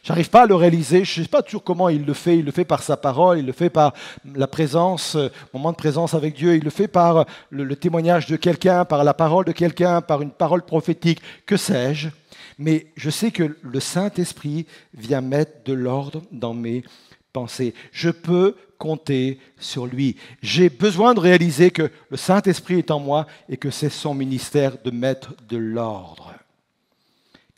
J'arrive 0.04 0.30
pas 0.30 0.44
à 0.44 0.46
le 0.46 0.56
réaliser, 0.56 1.06
je 1.06 1.20
ne 1.20 1.26
sais 1.26 1.30
pas 1.30 1.42
toujours 1.42 1.64
comment 1.64 1.90
il 1.90 2.06
le 2.06 2.14
fait, 2.14 2.38
il 2.38 2.46
le 2.46 2.52
fait 2.52 2.66
par 2.66 2.84
sa 2.84 2.98
parole, 2.98 3.40
il 3.40 3.46
le 3.46 3.52
fait 3.52 3.70
par 3.70 3.94
la 4.34 4.48
présence, 4.48 5.16
euh, 5.16 5.30
moment 5.54 5.72
de 5.72 5.78
présence 5.78 6.14
avec 6.14 6.36
Dieu, 6.36 6.56
il 6.56 6.64
le 6.64 6.70
fait 6.70 6.88
par 6.88 7.26
le, 7.50 7.64
le 7.64 7.76
témoignage 7.76 8.28
de 8.28 8.36
quelqu'un, 8.36 8.86
par 8.86 9.04
la 9.04 9.14
parole 9.14 9.46
de 9.46 9.52
quelqu'un, 9.52 10.02
par 10.02 10.22
une 10.22 10.32
parole 10.32 10.64
prophétique, 10.64 11.22
que 11.46 11.58
sais-je? 11.58 12.10
Mais 12.58 12.88
je 12.96 13.10
sais 13.10 13.32
que 13.32 13.58
le 13.62 13.80
Saint-Esprit 13.80 14.66
vient 14.94 15.22
mettre 15.22 15.64
de 15.66 15.74
l'ordre 15.74 16.22
dans 16.32 16.54
mes 16.54 16.84
pensées. 17.34 17.74
Je 17.92 18.10
peux 18.10 18.56
compter 18.78 19.40
sur 19.58 19.86
lui. 19.86 20.16
J'ai 20.42 20.70
besoin 20.70 21.14
de 21.14 21.20
réaliser 21.20 21.72
que 21.72 21.92
le 22.10 22.18
Saint-Esprit 22.18 22.80
est 22.80 22.92
en 22.92 23.00
moi 23.00 23.28
et 23.50 23.58
que 23.58 23.72
c'est 23.72 23.90
son 23.90 24.14
ministère 24.14 24.78
de 24.84 24.92
mettre 24.92 25.34
de 25.50 25.58
l'ordre. 25.58 26.34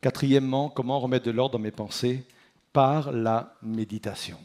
Quatrièmement, 0.01 0.69
comment 0.69 0.99
remettre 0.99 1.25
de 1.25 1.31
l'ordre 1.31 1.57
dans 1.57 1.63
mes 1.63 1.71
pensées 1.71 2.23
Par 2.71 3.11
la 3.11 3.55
méditation. 3.61 4.37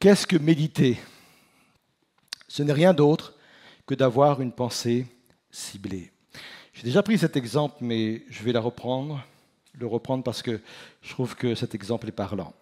Qu'est-ce 0.00 0.26
que 0.26 0.36
méditer? 0.36 0.98
Ce 2.48 2.62
n'est 2.62 2.72
rien 2.72 2.94
d'autre 2.94 3.34
que 3.86 3.94
d'avoir 3.94 4.40
une 4.40 4.52
pensée 4.52 5.06
ciblée. 5.50 6.10
J'ai 6.72 6.82
déjà 6.82 7.02
pris 7.02 7.18
cet 7.18 7.36
exemple, 7.36 7.76
mais 7.80 8.22
je 8.28 8.42
vais 8.42 8.52
la 8.52 8.60
reprendre, 8.60 9.24
le 9.74 9.86
reprendre 9.86 10.22
parce 10.22 10.42
que 10.42 10.60
je 11.02 11.10
trouve 11.10 11.34
que 11.34 11.54
cet 11.54 11.74
exemple 11.74 12.08
est 12.08 12.12
parlant. 12.12 12.52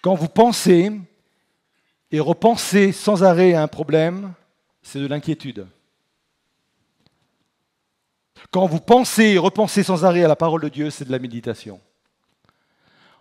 Quand 0.00 0.14
vous 0.14 0.28
pensez 0.28 0.90
et 2.10 2.20
repensez 2.20 2.92
sans 2.92 3.22
arrêt 3.22 3.54
à 3.54 3.62
un 3.62 3.68
problème, 3.68 4.32
c'est 4.82 5.00
de 5.00 5.06
l'inquiétude. 5.06 5.66
Quand 8.50 8.66
vous 8.66 8.80
pensez 8.80 9.24
et 9.24 9.38
repensez 9.38 9.82
sans 9.82 10.04
arrêt 10.06 10.24
à 10.24 10.28
la 10.28 10.36
parole 10.36 10.62
de 10.62 10.68
Dieu, 10.70 10.88
c'est 10.88 11.04
de 11.04 11.12
la 11.12 11.18
méditation. 11.18 11.80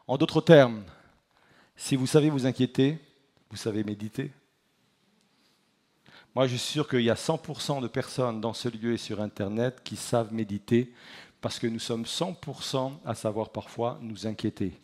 En 0.08 0.18
d'autres 0.18 0.40
termes, 0.40 0.84
si 1.76 1.98
vous 1.98 2.08
savez 2.08 2.30
vous 2.30 2.46
inquiéter, 2.46 2.98
vous 3.50 3.58
savez 3.58 3.84
méditer. 3.84 4.32
Moi, 6.34 6.48
je 6.48 6.56
suis 6.56 6.74
sûr 6.74 6.88
qu'il 6.88 7.02
y 7.02 7.10
a 7.10 7.16
100% 7.16 7.82
de 7.82 7.88
personnes 7.88 8.40
dans 8.40 8.54
ce 8.54 8.70
lieu 8.70 8.94
et 8.94 8.98
sur 8.98 9.22
Internet 9.22 9.82
qui 9.84 9.98
savent 9.98 10.34
méditer 10.34 10.94
parce 11.42 11.60
que 11.60 11.68
nous 11.68 11.80
sommes 11.80 12.04
100% 12.04 12.94
à 13.06 13.14
savoir 13.14 13.50
parfois 13.50 14.00
nous 14.02 14.28
inquiéter. 14.28 14.80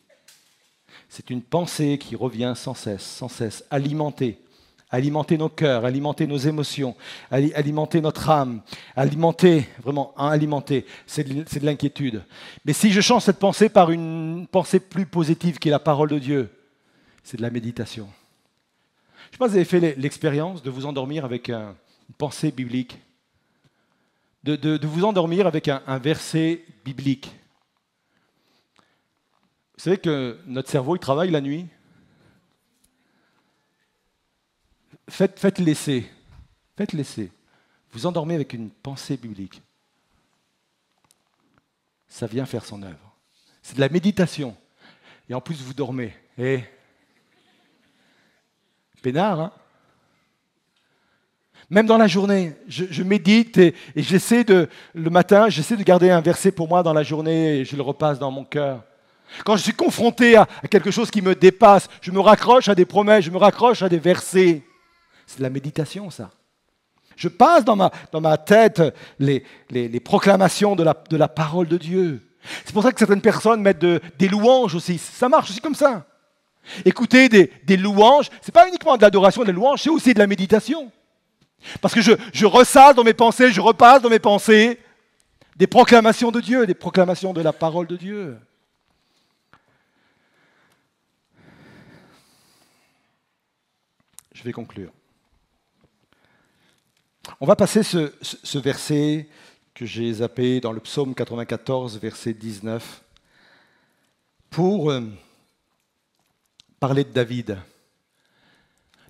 C'est 1.08 1.29
une 1.29 1.41
pensée 1.41 1.97
qui 1.97 2.15
revient 2.15 2.53
sans 2.56 2.73
cesse, 2.73 3.03
sans 3.03 3.29
cesse, 3.29 3.63
alimenter, 3.69 4.39
alimenter 4.93 5.39
nos 5.39 5.49
cœurs, 5.49 5.86
alimenter 5.86 6.27
nos 6.27 6.38
émotions, 6.38 6.95
alimenter 7.32 7.99
notre 7.99 8.29
âme, 8.29 8.62
alimenter, 8.95 9.67
vraiment, 9.82 10.13
alimenter, 10.15 10.86
c'est 11.08 11.27
de 11.27 11.65
l'inquiétude. 11.65 12.23
Mais 12.63 12.73
si 12.73 12.91
je 12.91 13.01
change 13.01 13.23
cette 13.23 13.39
pensée 13.39 13.69
par 13.69 13.89
une 13.89 14.45
pensée 14.45 14.79
plus 14.79 15.08
positive 15.08 15.58
qui 15.58 15.69
est 15.69 15.71
la 15.71 15.79
parole 15.79 16.10
de 16.10 16.19
Dieu, 16.19 16.49
c'est 17.23 17.38
de 17.38 17.41
la 17.41 17.49
méditation. 17.49 18.08
Je 19.17 19.29
ne 19.29 19.32
sais 19.32 19.38
pas 19.39 19.45
si 19.45 19.51
vous 19.51 19.58
avez 19.58 19.65
fait 19.65 19.95
l'expérience 19.97 20.62
de 20.62 20.69
vous 20.69 20.86
endormir 20.86 21.25
avec 21.25 21.49
une 21.49 21.73
pensée 22.19 22.51
biblique, 22.51 22.99
de, 24.43 24.79
vous 24.86 25.06
endormir 25.06 25.47
avec 25.47 25.69
un 25.69 25.97
verset 25.97 26.63
biblique. 26.86 27.34
Vous 29.75 29.84
savez 29.86 29.97
que 29.97 30.38
notre 30.45 30.69
cerveau, 30.69 30.95
il 30.95 30.99
travaille 30.99 31.32
la 31.32 31.41
nuit 31.41 31.65
Faites, 35.10 35.39
faites 35.39 35.60
l'essai. 35.60 36.10
Faites 36.78 36.94
l'essai. 36.94 37.32
Vous 37.92 38.06
endormez 38.06 38.36
avec 38.36 38.54
une 38.54 38.70
pensée 38.70 39.18
biblique. 39.18 39.62
Ça 42.08 42.28
vient 42.28 42.46
faire 42.46 42.66
son 42.66 42.82
œuvre. 42.84 43.16
C'est 43.62 43.76
de 43.76 43.82
la 43.82 43.89
méditation. 43.89 44.56
Et 45.30 45.34
en 45.34 45.42
plus, 45.42 45.62
vous 45.62 45.74
dormez. 45.74 46.16
Et 46.38 46.56
eh. 46.56 46.63
Pénard, 49.02 49.39
hein? 49.39 49.52
Même 51.70 51.86
dans 51.88 51.98
la 51.98 52.08
journée, 52.08 52.56
je, 52.68 53.04
médite 53.04 53.58
et, 53.58 53.74
et 53.96 54.04
j'essaie 54.04 54.44
de, 54.44 54.70
le 54.94 55.10
matin, 55.10 55.50
j'essaie 55.50 55.78
de 55.78 55.84
garder 55.84 56.10
un 56.12 56.22
verset 56.22 56.52
pour 56.52 56.68
moi 56.68 56.84
dans 56.84 56.94
la 56.94 57.04
journée 57.04 57.60
et 57.60 57.66
je 57.66 57.76
le 57.76 57.82
repasse 57.82 58.20
dans 58.20 58.32
mon 58.32 58.44
cœur. 58.44 58.84
Quand 59.44 59.58
je 59.58 59.63
suis 59.63 59.74
confronté 59.74 60.36
à, 60.36 60.48
quelque 60.70 60.92
chose 60.92 61.10
qui 61.10 61.22
me 61.22 61.36
dépasse, 61.36 61.89
je 62.02 62.12
me 62.12 62.20
raccroche 62.20 62.68
à 62.68 62.76
des 62.76 62.86
promesses, 62.86 63.26
je 63.26 63.32
me 63.32 63.38
raccroche 63.38 63.82
à 63.82 63.89
des 63.89 63.98
versets. 63.98 64.62
C'est 65.25 65.39
de 65.39 65.43
la 65.43 65.49
méditation, 65.49 66.09
ça. 66.09 66.31
Je 67.15 67.27
passe 67.27 67.63
dans 67.63 67.75
ma, 67.75 68.38
tête 68.38 68.81
les, 69.19 69.43
proclamations 69.99 70.75
de 70.75 70.83
la, 71.15 71.27
parole 71.27 71.67
de 71.67 71.77
Dieu. 71.77 72.21
C'est 72.65 72.73
pour 72.73 72.83
ça 72.83 72.91
que 72.91 72.99
certaines 72.99 73.21
personnes 73.21 73.62
mettent 73.62 73.79
des 73.79 74.27
louanges 74.27 74.75
aussi. 74.75 74.97
Ça 74.97 75.29
marche 75.29 75.49
aussi 75.49 75.62
comme 75.62 75.75
ça. 75.75 76.05
Écouter 76.86 77.29
des, 77.29 77.51
des 77.65 77.77
louanges, 77.77 78.29
ce 78.41 78.47
n'est 78.47 78.53
pas 78.53 78.67
uniquement 78.67 78.95
de 78.97 79.01
l'adoration, 79.01 79.43
des 79.43 79.51
louanges, 79.51 79.81
c'est 79.83 79.89
aussi 79.89 80.13
de 80.13 80.19
la 80.19 80.27
méditation. 80.27 80.91
Parce 81.81 81.93
que 81.93 82.01
je, 82.01 82.13
je 82.33 82.45
ressasse 82.45 82.95
dans 82.95 83.03
mes 83.03 83.13
pensées, 83.13 83.51
je 83.51 83.62
repasse 83.62 84.01
dans 84.01 84.09
mes 84.09 84.19
pensées 84.19 84.79
des 85.55 85.67
proclamations 85.67 86.31
de 86.31 86.41
Dieu, 86.41 86.65
des 86.65 86.73
proclamations 86.73 87.33
de 87.33 87.41
la 87.41 87.53
parole 87.53 87.88
de 87.88 87.95
Dieu. 87.95 88.38
Je 94.33 94.43
vais 94.43 94.51
conclure. 94.51 94.91
On 97.39 97.45
va 97.45 97.55
passer 97.55 97.83
ce, 97.83 98.57
verset 98.57 99.27
que 99.73 99.86
j'ai 99.86 100.13
zappé 100.13 100.59
dans 100.59 100.71
le 100.71 100.79
psaume 100.79 101.15
94, 101.15 101.97
verset 101.97 102.33
19, 102.33 103.01
pour 104.49 104.91
euh, 104.91 105.01
parler 106.79 107.03
de 107.03 107.12
David. 107.12 107.57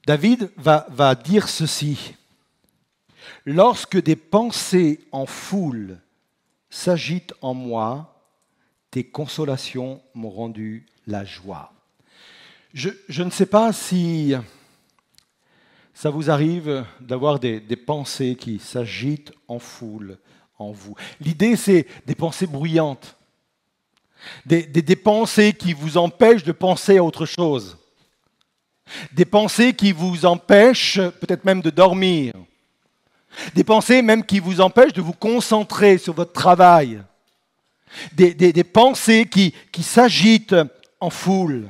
David 0.06 0.52
va, 0.58 1.15
dire 1.15 1.49
ceci. 1.49 2.15
Lorsque 3.45 4.02
des 4.02 4.15
pensées 4.15 4.99
en 5.12 5.26
foule 5.26 5.97
s'agitent 6.69 7.34
en 7.41 7.54
moi, 7.54 8.21
tes 8.91 9.04
consolations 9.04 10.02
m'ont 10.13 10.30
rendu 10.30 10.86
la 11.08 11.26
joie. 11.26 11.73
Je, 12.73 13.23
ne 13.23 13.30
sais 13.30 13.45
pas 13.45 13.71
si 13.73 14.34
ça 16.04 16.10
vous 16.10 16.30
arrive 16.30 16.84
d'avoir 17.00 17.39
des, 17.39 17.62
pensées 17.78 18.36
qui 18.36 18.60
s'agitent 18.60 19.32
en 19.48 19.58
foule 19.58 20.18
en 20.60 20.74
vous. 20.74 20.96
L'idée, 21.22 21.56
c'est 21.56 21.88
des 22.06 22.13
pensées 22.13 22.46
bruyantes, 22.46 23.16
des, 24.46 24.98
pensées 24.98 25.54
qui 25.54 25.72
vous 25.72 25.96
empêchent 25.96 26.44
de 26.44 26.52
penser 26.52 26.98
à 26.98 27.04
autre 27.06 27.26
chose, 27.26 27.78
des 29.13 29.24
pensées 29.24 29.72
qui 29.72 29.94
vous 29.94 30.26
empêchent 30.26 31.00
peut-être 31.22 31.46
même 31.46 31.62
de 31.62 31.70
dormir, 31.70 32.34
des 33.56 33.63
pensées 33.63 34.02
même 34.02 34.26
qui 34.26 34.39
vous 34.39 34.60
empêchent 34.60 34.92
de 34.92 35.02
vous 35.02 35.13
concentrer 35.13 35.98
sur 35.98 36.13
votre 36.13 36.34
travail, 36.34 37.02
des, 38.12 38.66
pensées 38.66 39.26
qui, 39.26 39.54
s'agitent 39.82 40.58
en 41.00 41.10
foule. 41.10 41.70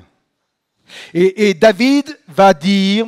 Et 1.14 1.54
David 1.54 2.18
va 2.28 2.56
dire, 2.56 3.06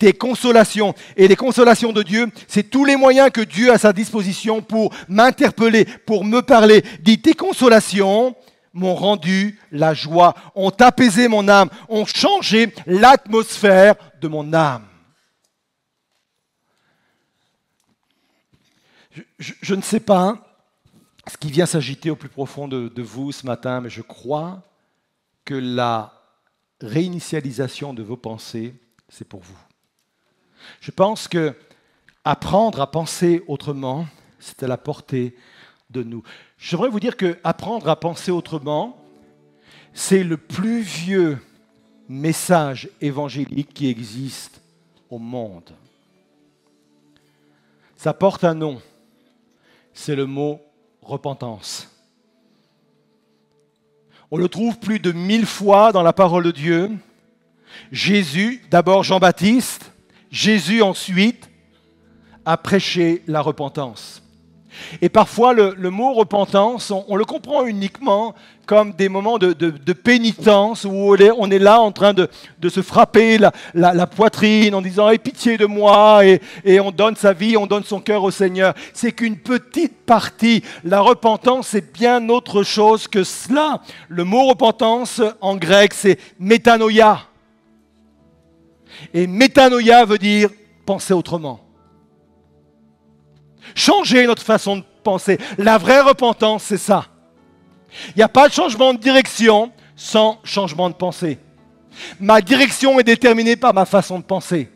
tes 0.00 0.14
consolations. 0.14 0.94
Et 1.16 1.28
les 1.28 1.36
consolations 1.36 1.92
de 1.92 2.02
Dieu, 2.02 2.26
c'est 2.48 2.68
tous 2.68 2.84
les 2.84 2.96
moyens 2.96 3.30
que 3.30 3.42
Dieu 3.42 3.70
a 3.70 3.74
à 3.74 3.78
sa 3.78 3.92
disposition 3.92 4.62
pour 4.62 4.92
m'interpeller, 5.08 5.84
pour 5.84 6.24
me 6.24 6.40
parler. 6.40 6.82
Dit, 7.02 7.20
tes 7.20 7.34
consolations 7.34 8.34
m'ont 8.72 8.94
rendu 8.94 9.60
la 9.70 9.94
joie, 9.94 10.34
ont 10.54 10.72
apaisé 10.80 11.28
mon 11.28 11.48
âme, 11.48 11.68
ont 11.88 12.06
changé 12.06 12.72
l'atmosphère 12.86 13.94
de 14.20 14.28
mon 14.28 14.52
âme. 14.52 14.86
Je, 19.38 19.74
ne 19.74 19.82
sais 19.82 20.00
pas 20.00 20.38
ce 21.26 21.36
qui 21.36 21.50
vient 21.50 21.66
s'agiter 21.66 22.10
au 22.10 22.16
plus 22.16 22.28
profond 22.28 22.68
de 22.68 23.02
vous 23.02 23.32
ce 23.32 23.44
matin, 23.44 23.80
mais 23.80 23.90
je 23.90 24.02
crois 24.02 24.62
que 25.44 25.54
la 25.54 26.12
réinitialisation 26.80 27.92
de 27.92 28.02
vos 28.02 28.16
pensées, 28.16 28.74
c'est 29.08 29.28
pour 29.28 29.40
vous. 29.40 29.69
Je 30.80 30.90
pense 30.90 31.28
que 31.28 31.54
apprendre 32.24 32.80
à 32.80 32.90
penser 32.90 33.42
autrement, 33.46 34.06
c'est 34.38 34.62
à 34.62 34.68
la 34.68 34.76
portée 34.76 35.34
de 35.90 36.02
nous. 36.02 36.22
J'aimerais 36.58 36.88
vous 36.88 37.00
dire 37.00 37.16
que 37.16 37.38
apprendre 37.44 37.88
à 37.88 37.98
penser 37.98 38.30
autrement, 38.30 38.96
c'est 39.92 40.22
le 40.22 40.36
plus 40.36 40.80
vieux 40.80 41.38
message 42.08 42.88
évangélique 43.00 43.72
qui 43.72 43.88
existe 43.88 44.60
au 45.08 45.18
monde. 45.18 45.70
Ça 47.96 48.14
porte 48.14 48.44
un 48.44 48.54
nom, 48.54 48.80
c'est 49.92 50.16
le 50.16 50.26
mot 50.26 50.60
repentance. 51.02 51.88
On 54.30 54.36
le 54.36 54.48
trouve 54.48 54.78
plus 54.78 55.00
de 55.00 55.12
mille 55.12 55.46
fois 55.46 55.92
dans 55.92 56.02
la 56.02 56.12
parole 56.12 56.44
de 56.44 56.50
Dieu. 56.52 56.90
Jésus, 57.90 58.62
d'abord 58.70 59.02
Jean-Baptiste, 59.02 59.92
Jésus 60.30 60.82
ensuite, 60.82 61.50
a 62.44 62.56
prêché 62.56 63.22
la 63.26 63.40
repentance. 63.40 64.22
Et 65.02 65.08
parfois, 65.08 65.52
le, 65.52 65.90
mot 65.90 66.12
repentance, 66.12 66.92
on, 67.08 67.16
le 67.16 67.24
comprend 67.24 67.64
uniquement 67.66 68.34
comme 68.66 68.92
des 68.92 69.08
moments 69.08 69.36
de, 69.38 69.92
pénitence 69.92 70.84
où 70.84 71.16
on 71.38 71.50
est, 71.50 71.58
là 71.58 71.80
en 71.80 71.90
train 71.90 72.14
de, 72.14 72.28
se 72.68 72.80
frapper 72.80 73.38
la, 73.74 74.06
poitrine 74.06 74.74
en 74.74 74.80
disant 74.80 75.08
Aie 75.08 75.18
pitié 75.18 75.56
de 75.56 75.66
moi 75.66 76.24
et, 76.24 76.40
et 76.64 76.78
on 76.78 76.92
donne 76.92 77.16
sa 77.16 77.32
vie, 77.32 77.56
on 77.56 77.66
donne 77.66 77.84
son 77.84 78.00
cœur 78.00 78.22
au 78.22 78.30
Seigneur. 78.30 78.74
C'est 78.94 79.12
qu'une 79.12 79.36
petite 79.36 80.04
partie. 80.06 80.62
La 80.84 81.00
repentance, 81.00 81.68
c'est 81.68 81.92
bien 81.92 82.28
autre 82.28 82.62
chose 82.62 83.08
que 83.08 83.24
cela. 83.24 83.80
Le 84.08 84.24
mot 84.24 84.46
repentance 84.46 85.20
en 85.40 85.56
grec, 85.56 85.92
c'est 85.94 86.18
métanoïa. 86.38 87.29
Et 89.14 89.26
métanoïa 89.26 90.04
veut 90.04 90.18
dire 90.18 90.50
penser 90.84 91.12
autrement 91.12 91.60
changer 93.74 94.26
notre 94.26 94.42
façon 94.42 94.78
de 94.78 94.84
penser. 95.02 95.38
La 95.58 95.78
vraie 95.78 96.00
repentance, 96.00 96.64
c'est 96.64 96.76
ça. 96.76 97.06
Il 98.08 98.18
n'y 98.18 98.22
a 98.22 98.28
pas 98.28 98.48
de 98.48 98.52
changement 98.52 98.94
de 98.94 98.98
direction 98.98 99.72
sans 99.96 100.40
changement 100.44 100.88
de 100.88 100.94
pensée. 100.94 101.38
Ma 102.18 102.40
direction 102.40 102.98
est 103.00 103.04
déterminée 103.04 103.56
par 103.56 103.74
ma 103.74 103.84
façon 103.84 104.18
de 104.18 104.24
penser. 104.24 104.70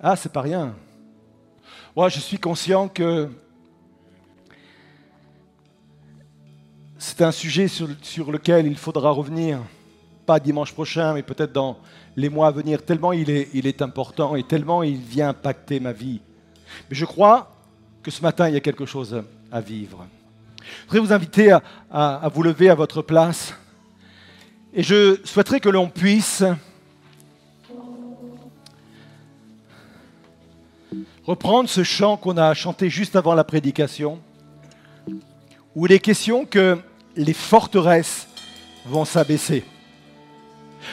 Ah, 0.00 0.16
c'est 0.16 0.32
pas 0.32 0.42
rien. 0.42 0.74
Moi, 1.96 2.08
je 2.08 2.20
suis 2.20 2.38
conscient 2.38 2.88
que 2.88 3.28
c'est 6.98 7.22
un 7.22 7.32
sujet 7.32 7.68
sur, 7.68 7.88
sur, 8.02 8.30
lequel 8.30 8.66
il 8.66 8.76
faudra 8.76 9.10
revenir, 9.10 9.60
pas 10.26 10.40
dimanche 10.40 10.72
prochain, 10.72 11.14
mais 11.14 11.22
peut-être 11.22 11.52
dans 11.52 11.78
les 12.16 12.28
mois 12.28 12.48
à 12.48 12.50
venir, 12.50 12.84
tellement 12.84 13.12
il 13.12 13.30
est, 13.30 13.82
important 13.82 14.36
et 14.36 14.42
tellement 14.42 14.82
il 14.82 14.96
vient 14.96 15.28
impacter 15.30 15.80
ma 15.80 15.92
vie. 15.92 16.20
Mais 16.90 16.96
je 16.96 17.04
crois 17.04 17.52
que 18.02 18.10
ce 18.10 18.22
matin, 18.22 18.48
il 18.48 18.54
y 18.54 18.56
a 18.56 18.60
quelque 18.60 18.86
chose 18.86 19.22
à 19.52 19.60
vivre. 19.60 20.06
Je 20.60 20.84
voudrais 20.88 21.00
vous 21.00 21.12
inviter 21.12 21.56
à, 21.90 22.28
vous 22.34 22.42
lever 22.42 22.68
à 22.68 22.74
votre 22.74 23.02
place. 23.02 23.54
Et 24.74 24.82
je 24.82 25.18
souhaiterais 25.24 25.60
que 25.60 25.68
l'on 25.68 25.88
puisse 25.88 26.42
reprendre 31.24 31.68
ce 31.68 31.82
chant 31.82 32.16
qu'on 32.16 32.36
a 32.36 32.52
chanté 32.54 32.90
juste 32.90 33.16
avant 33.16 33.34
la 33.34 33.44
prédication, 33.44 34.20
où 35.74 35.86
il 35.86 35.92
est 35.92 35.98
question 35.98 36.44
que 36.44 36.78
les 37.16 37.32
forteresses 37.32 38.28
vont 38.86 39.04
s'abaisser. 39.04 39.64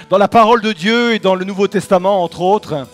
Dans 0.09 0.17
la 0.17 0.27
parole 0.27 0.61
de 0.61 0.73
Dieu 0.73 1.13
et 1.13 1.19
dans 1.19 1.35
le 1.35 1.45
Nouveau 1.45 1.67
Testament, 1.67 2.23
entre 2.23 2.41
autres, 2.41 2.87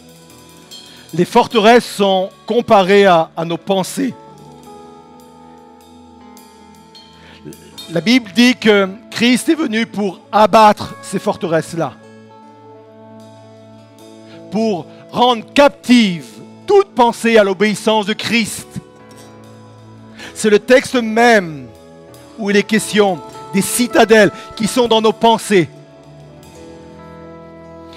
les 1.14 1.26
forteresses 1.26 1.86
sont 1.86 2.30
comparées 2.46 3.06
à, 3.06 3.30
nos 3.46 3.58
pensées. 3.58 4.14
La 7.92 8.02
Bible 8.02 8.32
dit 8.36 8.56
que 8.56 8.88
Christ 9.10 9.50
est 9.50 9.56
venu 9.56 9.86
pour 9.86 10.20
abattre 10.32 10.96
ces 11.02 11.18
forteresses-là, 11.18 11.94
pour 14.52 14.86
rendre 15.12 15.46
captive 15.54 16.26
toute 16.68 16.94
pensée 16.94 17.38
à 17.38 17.44
l'obéissance 17.44 18.06
de 18.06 18.14
Christ. 18.14 18.68
C'est 20.36 20.52
le 20.52 20.60
texte 20.60 20.96
même 20.96 21.68
où 22.38 22.52
il 22.52 22.56
est 22.56 22.64
question 22.64 23.20
des 23.54 23.64
citadelles 23.64 24.32
qui 24.56 24.68
sont 24.68 24.88
dans 24.88 25.02
nos 25.02 25.12
pensées, 25.12 25.68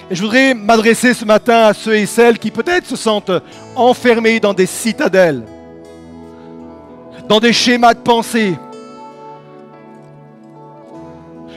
et 0.09 0.15
je 0.15 0.21
voudrais 0.21 0.53
m'adresser 0.53 1.13
ce 1.13 1.25
matin 1.25 1.65
à 1.65 1.73
ceux 1.73 1.95
et 1.95 2.05
celles 2.05 2.37
qui 2.39 2.51
peut-être 2.51 2.85
se 2.85 2.95
sentent 2.95 3.31
enfermés 3.75 4.39
dans 4.39 4.53
des 4.53 4.65
citadelles, 4.65 5.43
dans 7.27 7.39
des 7.39 7.53
schémas 7.53 7.93
de 7.93 7.99
pensée, 7.99 8.55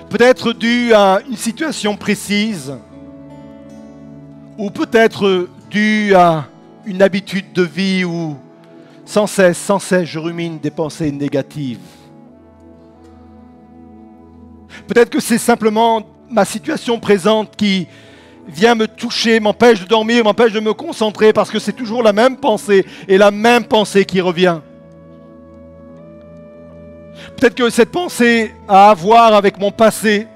peut-être 0.09 0.53
dû 0.53 0.95
à 0.95 1.21
une 1.29 1.37
situation 1.37 1.97
précise, 1.97 2.75
ou 4.57 4.71
peut-être 4.71 5.49
dû 5.71 6.15
à 6.15 6.47
une 6.87 7.03
habitude 7.03 7.53
de 7.53 7.63
vie 7.63 8.05
où 8.05 8.37
sans 9.05 9.27
cesse, 9.27 9.59
sans 9.59 9.79
cesse, 9.79 10.09
je 10.09 10.19
rumine 10.19 10.59
des 10.59 10.71
pensées 10.71 11.13
négatives. 11.13 11.79
Peut-être 14.87 15.11
que 15.11 15.21
c'est 15.21 15.39
simplement 15.39 16.03
ma 16.29 16.45
situation 16.45 16.99
présente 16.99 17.55
qui 17.57 17.87
vient 18.49 18.75
me 18.75 18.87
toucher, 18.87 19.41
m'empêche 19.41 19.81
de 19.81 19.87
dormir, 19.87 20.25
m'empêche 20.25 20.53
de 20.53 20.61
me 20.61 20.73
concentrer, 20.73 21.33
parce 21.33 21.51
que 21.51 21.59
c'est 21.59 21.73
toujours 21.73 22.03
la 22.03 22.13
même 22.13 22.37
pensée 22.37 22.85
et 23.09 23.19
la 23.19 23.31
même 23.31 23.65
pensée 23.65 24.05
qui 24.05 24.21
revient. 24.21 24.61
Peut-être 27.37 27.55
que 27.55 27.71
cette 27.71 27.91
pensée 27.91 28.55
a 28.69 28.91
à 28.91 28.95
voir 28.95 29.35
avec 29.35 29.59
mon 29.59 29.71
passé, 29.71 30.27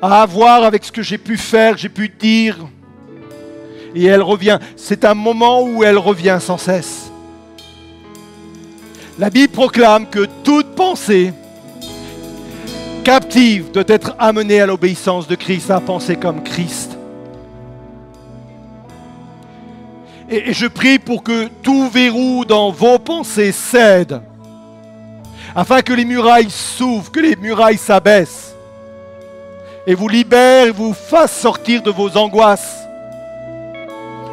a 0.00 0.22
à 0.22 0.26
voir 0.26 0.64
avec 0.64 0.84
ce 0.84 0.92
que 0.92 1.02
j'ai 1.02 1.18
pu 1.18 1.36
faire, 1.36 1.76
j'ai 1.76 1.88
pu 1.88 2.08
dire, 2.08 2.58
et 3.94 4.04
elle 4.04 4.22
revient. 4.22 4.58
C'est 4.76 5.04
un 5.04 5.14
moment 5.14 5.62
où 5.62 5.84
elle 5.84 5.98
revient 5.98 6.38
sans 6.40 6.58
cesse. 6.58 7.10
La 9.18 9.30
Bible 9.30 9.52
proclame 9.52 10.08
que 10.08 10.26
toute 10.42 10.74
pensée 10.74 11.32
captive 13.04 13.70
doit 13.70 13.84
être 13.86 14.16
amenée 14.18 14.60
à 14.62 14.66
l'obéissance 14.66 15.28
de 15.28 15.34
Christ, 15.34 15.70
à 15.70 15.78
penser 15.78 16.16
comme 16.16 16.42
Christ. 16.42 16.96
Et, 20.30 20.54
je 20.54 20.66
prie 20.66 20.98
pour 20.98 21.22
que 21.22 21.48
tout 21.62 21.88
verrou 21.90 22.46
dans 22.46 22.70
vos 22.72 22.98
pensées 22.98 23.52
cède, 23.52 24.22
afin 25.54 25.82
que 25.82 25.92
les 25.92 26.06
murailles 26.06 26.50
s'ouvrent, 26.50 27.12
que 27.12 27.20
les 27.20 27.36
murailles 27.36 27.76
s'abaissent, 27.76 28.56
et 29.86 29.94
vous 29.94 30.08
libèrent, 30.08 30.68
et 30.68 30.70
vous 30.70 30.94
fassent 30.94 31.38
sortir 31.38 31.82
de 31.82 31.90
vos 31.90 32.16
angoisses, 32.16 32.78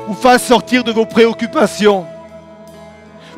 vous 0.07 0.15
fassent 0.15 0.45
sortir 0.45 0.85
de 0.85 0.93
vos 0.93 1.05
préoccupations, 1.05 2.05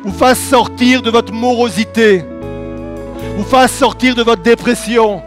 vous 0.04 0.12
fassent 0.12 0.48
sortir 0.48 1.02
de 1.02 1.10
votre 1.10 1.32
morosité, 1.32 2.24
vous 3.36 3.44
fasse 3.44 3.72
sortir 3.72 4.14
de 4.14 4.22
votre 4.22 4.42
dépression, 4.42 5.22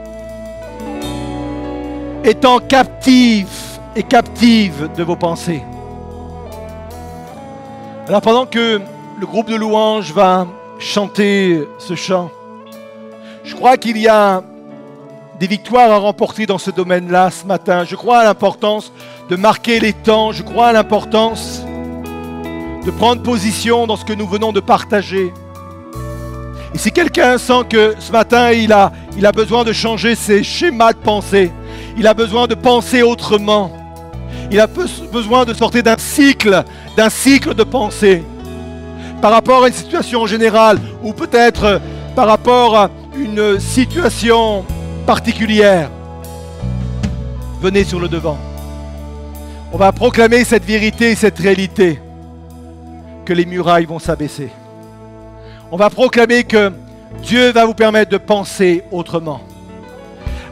étant 2.23 2.59
captive 2.59 3.47
et 3.95 4.03
captive 4.03 4.89
de 4.95 5.03
vos 5.03 5.15
pensées. 5.15 5.63
Alors 8.07 8.21
pendant 8.21 8.45
que 8.45 8.79
le 9.19 9.25
groupe 9.25 9.49
de 9.49 9.55
louanges 9.55 10.13
va 10.13 10.47
chanter 10.79 11.67
ce 11.77 11.95
chant, 11.95 12.29
je 13.43 13.55
crois 13.55 13.77
qu'il 13.77 13.97
y 13.97 14.07
a 14.07 14.43
des 15.39 15.47
victoires 15.47 15.91
à 15.91 15.97
remporter 15.97 16.45
dans 16.45 16.57
ce 16.57 16.71
domaine-là 16.71 17.29
ce 17.31 17.45
matin. 17.45 17.83
Je 17.83 17.95
crois 17.95 18.19
à 18.19 18.23
l'importance 18.23 18.91
de 19.29 19.35
marquer 19.35 19.79
les 19.79 19.93
temps, 19.93 20.31
je 20.31 20.43
crois 20.43 20.67
à 20.67 20.73
l'importance 20.73 21.63
de 22.85 22.91
prendre 22.91 23.21
position 23.21 23.85
dans 23.85 23.97
ce 23.97 24.05
que 24.05 24.13
nous 24.13 24.27
venons 24.27 24.51
de 24.51 24.59
partager. 24.59 25.33
Si 26.77 26.91
quelqu'un 26.91 27.39
sent 27.39 27.63
que 27.69 27.95
ce 27.97 28.11
matin, 28.11 28.51
il 28.51 28.71
a, 28.71 28.91
besoin 29.33 29.63
de 29.63 29.73
changer 29.73 30.13
ses 30.13 30.43
schémas 30.43 30.93
de 30.93 30.99
pensée, 30.99 31.51
il 31.97 32.05
a 32.05 32.13
besoin 32.13 32.45
de 32.45 32.53
penser 32.53 33.01
autrement, 33.01 33.71
il 34.51 34.59
a 34.59 34.67
besoin 34.67 35.43
de 35.43 35.55
sortir 35.55 35.81
d'un 35.81 35.97
cycle, 35.97 36.63
d'un 36.95 37.09
cycle 37.09 37.55
de 37.55 37.63
pensée, 37.63 38.23
par 39.23 39.31
rapport 39.31 39.63
à 39.63 39.69
une 39.69 39.73
situation 39.73 40.27
générale, 40.27 40.79
ou 41.01 41.13
peut-être 41.13 41.81
par 42.15 42.27
rapport 42.27 42.77
à 42.77 42.91
une 43.17 43.59
situation 43.59 44.63
particulière, 45.07 45.89
venez 47.59 47.85
sur 47.85 47.99
le 47.99 48.07
devant. 48.07 48.37
On 49.73 49.77
va 49.77 49.91
proclamer 49.91 50.43
cette 50.43 50.63
vérité, 50.63 51.15
cette 51.15 51.39
réalité, 51.39 51.99
que 53.25 53.33
les 53.33 53.45
murailles 53.45 53.85
vont 53.85 53.99
s'abaisser 53.99 54.49
on 55.71 55.77
va 55.77 55.89
proclamer 55.89 56.43
que 56.43 56.71
Dieu 57.23 57.51
va 57.51 57.65
vous 57.65 57.73
permettre 57.73 58.11
de 58.11 58.17
penser 58.17 58.83
autrement. 58.91 59.41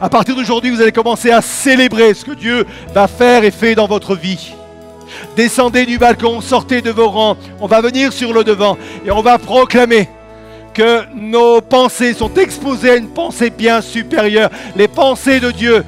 À 0.00 0.10
partir 0.10 0.36
d'aujourd'hui, 0.36 0.70
vous 0.70 0.82
allez 0.82 0.92
commencer 0.92 1.30
à 1.30 1.40
célébrer 1.40 2.12
ce 2.12 2.24
que 2.24 2.32
Dieu 2.32 2.66
va 2.92 3.08
faire 3.08 3.44
et 3.44 3.50
fait 3.50 3.74
dans 3.74 3.86
votre 3.86 4.14
vie. 4.14 4.52
Descendez 5.36 5.86
du 5.86 5.98
balcon, 5.98 6.40
sortez 6.40 6.82
de 6.82 6.90
vos 6.90 7.08
rangs, 7.08 7.36
on 7.60 7.66
va 7.66 7.80
venir 7.80 8.12
sur 8.12 8.32
le 8.32 8.44
devant 8.44 8.76
et 9.06 9.10
on 9.10 9.22
va 9.22 9.38
proclamer 9.38 10.08
que 10.74 11.04
nos 11.14 11.62
pensées 11.62 12.12
sont 12.12 12.34
exposées 12.34 12.90
à 12.90 12.96
une 12.96 13.08
pensée 13.08 13.48
bien 13.48 13.80
supérieure. 13.80 14.50
Les 14.74 14.88
pensées 14.88 15.40
de 15.40 15.50
Dieu 15.50 15.84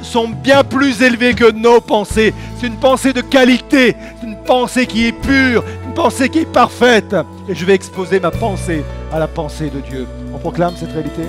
sont 0.00 0.28
bien 0.28 0.64
plus 0.64 1.02
élevées 1.02 1.34
que 1.34 1.50
nos 1.50 1.82
pensées. 1.82 2.32
C'est 2.58 2.66
une 2.66 2.78
pensée 2.78 3.12
de 3.12 3.20
qualité, 3.20 3.96
une 4.22 4.36
pensée 4.36 4.86
qui 4.86 5.06
est 5.06 5.12
pure, 5.12 5.62
pensée 6.02 6.30
qui 6.30 6.38
est 6.38 6.52
parfaite. 6.62 7.14
Et 7.46 7.54
je 7.54 7.64
vais 7.66 7.74
exposer 7.74 8.20
ma 8.20 8.30
pensée 8.30 8.82
à 9.12 9.18
la 9.18 9.28
pensée 9.28 9.68
de 9.68 9.80
Dieu. 9.80 10.06
On 10.34 10.38
proclame 10.38 10.74
cette 10.74 10.92
réalité. 10.92 11.24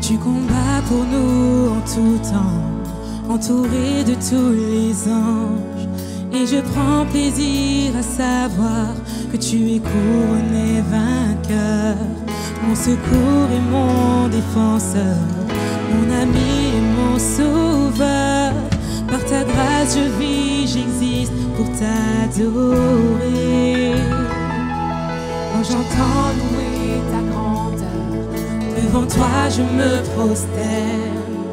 Tu 0.00 0.16
combats 0.16 0.82
pour 0.88 1.04
nous 1.04 1.68
en 1.76 1.80
tout 1.94 2.18
temps, 2.30 3.34
entouré 3.34 4.04
de 4.04 4.14
tous 4.14 4.52
les 4.52 4.92
anges. 5.06 5.86
Et 6.32 6.46
je 6.46 6.60
prends 6.72 7.04
plaisir 7.04 7.92
à 7.98 8.02
savoir 8.02 8.94
que 9.30 9.36
tu 9.36 9.56
es 9.74 9.80
couronné 9.90 10.82
vainqueur, 10.90 11.96
mon 12.66 12.74
secours 12.74 13.48
et 13.54 13.64
mon 13.70 14.28
défenseur, 14.28 15.20
mon 15.92 16.06
ami 16.22 16.52
et 16.78 16.84
mon 16.96 17.18
sauveur. 17.18 18.52
Par 19.12 19.22
ta 19.26 19.44
grâce 19.44 19.94
je 19.94 20.08
vis, 20.18 20.66
j'existe 20.72 21.34
pour 21.54 21.66
t'adorer. 21.78 23.12
Quand 25.52 25.62
j'entends 25.62 26.32
louer 26.38 26.96
ta 27.12 27.20
grandeur, 27.30 28.08
devant 28.74 29.06
toi 29.06 29.50
je 29.50 29.60
me 29.60 30.02
prosterne. 30.14 31.44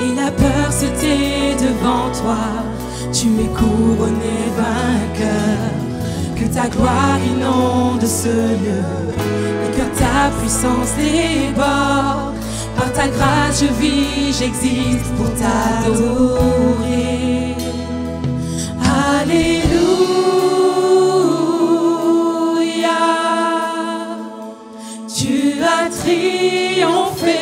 Et 0.00 0.14
la 0.14 0.30
peur 0.30 0.72
se 0.72 0.86
tait 1.00 1.56
devant 1.58 2.08
toi, 2.22 2.44
tu 3.12 3.26
es 3.26 3.50
couronné 3.58 4.38
vainqueur. 4.56 5.72
Que 6.36 6.44
ta 6.54 6.68
gloire 6.68 7.18
inonde 7.34 8.06
ce 8.06 8.28
lieu 8.28 8.84
et 9.64 9.70
que 9.76 9.86
ta 9.98 10.30
puissance 10.38 10.94
déborde. 10.96 12.37
Par 12.78 12.92
ta 12.92 13.08
grâce 13.08 13.60
je 13.60 13.66
vis, 13.80 14.38
j'existe 14.38 15.12
pour 15.16 15.28
t'adorer. 15.34 16.76
Alléluia. 19.18 19.78
Tu 25.12 25.54
as 25.60 25.90
triomphé, 25.90 27.40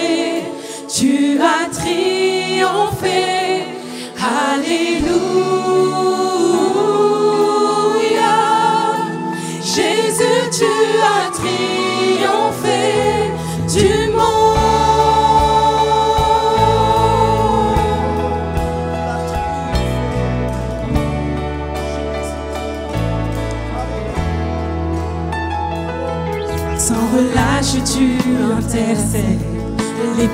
tu 0.89 1.39
as 1.39 1.69
triomphé. 1.71 3.21
Alléluia. 4.19 5.46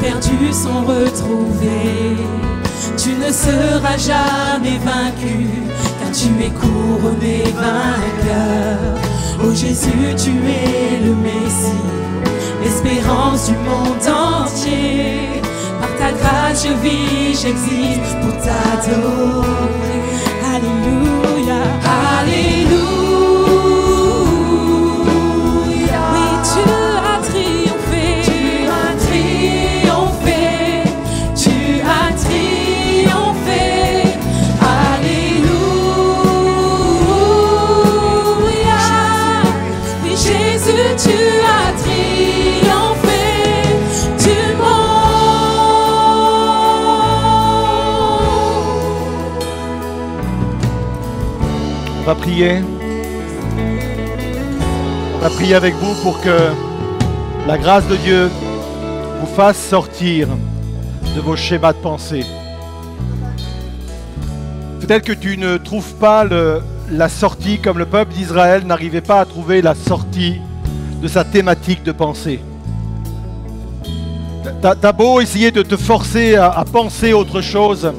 Perdus 0.01 0.53
sont 0.53 0.85
retrouvés. 0.85 2.17
Tu 2.97 3.11
ne 3.11 3.31
seras 3.33 3.97
jamais 3.97 4.79
vaincu, 4.79 5.49
car 6.01 6.11
tu 6.13 6.29
es 6.45 6.51
couronné 6.51 7.45
vainqueur. 7.55 8.99
Oh 9.45 9.55
Jésus, 9.55 10.15
tu 10.17 10.31
es 10.31 11.05
le 11.05 11.15
Messie, 11.15 11.83
l'espérance 12.63 13.49
du 13.49 13.55
monde 13.55 13.99
entier. 14.09 15.43
Par 15.81 15.91
ta 15.99 16.13
grâce, 16.13 16.67
je 16.67 16.73
vis, 16.83 17.41
j'existe 17.41 18.17
pour 18.21 18.37
t'adorer. 18.39 19.47
Alléluia, 20.55 21.63
Alléluia. 22.21 23.02
Prier. 52.15 52.61
On 55.15 55.19
va 55.19 55.31
prier 55.31 55.55
avec 55.55 55.75
vous 55.75 55.95
pour 56.03 56.21
que 56.21 56.37
la 57.47 57.59
grâce 57.59 57.87
de 57.89 57.97
Dieu 57.97 58.31
vous 59.21 59.27
fasse 59.35 59.57
sortir 59.57 60.29
de 61.15 61.21
vos 61.21 61.37
schémas 61.37 61.73
de 61.73 61.79
pensée. 61.79 62.25
Peut-être 64.81 65.05
que 65.05 65.13
tu 65.13 65.39
ne 65.39 65.57
trouves 65.59 65.95
pas 65.95 66.25
la 66.91 67.09
sortie 67.09 67.59
comme 67.59 67.79
le 67.79 67.87
peuple 67.87 68.13
d'Israël 68.13 68.67
n'arrivait 68.67 69.01
pas 69.01 69.21
à 69.21 69.25
trouver 69.25 69.63
la 69.63 69.75
sortie 69.75 70.41
de 71.01 71.09
sa 71.09 71.25
thématique 71.25 71.83
de 71.83 71.93
pensée. 71.93 72.41
T'as 74.61 74.93
beau 74.93 75.21
essayer 75.21 75.51
de 75.51 75.63
te 75.63 75.77
forcer 75.77 76.35
à 76.37 76.65
penser 76.71 77.13
autre 77.13 77.41
chose, 77.41 77.93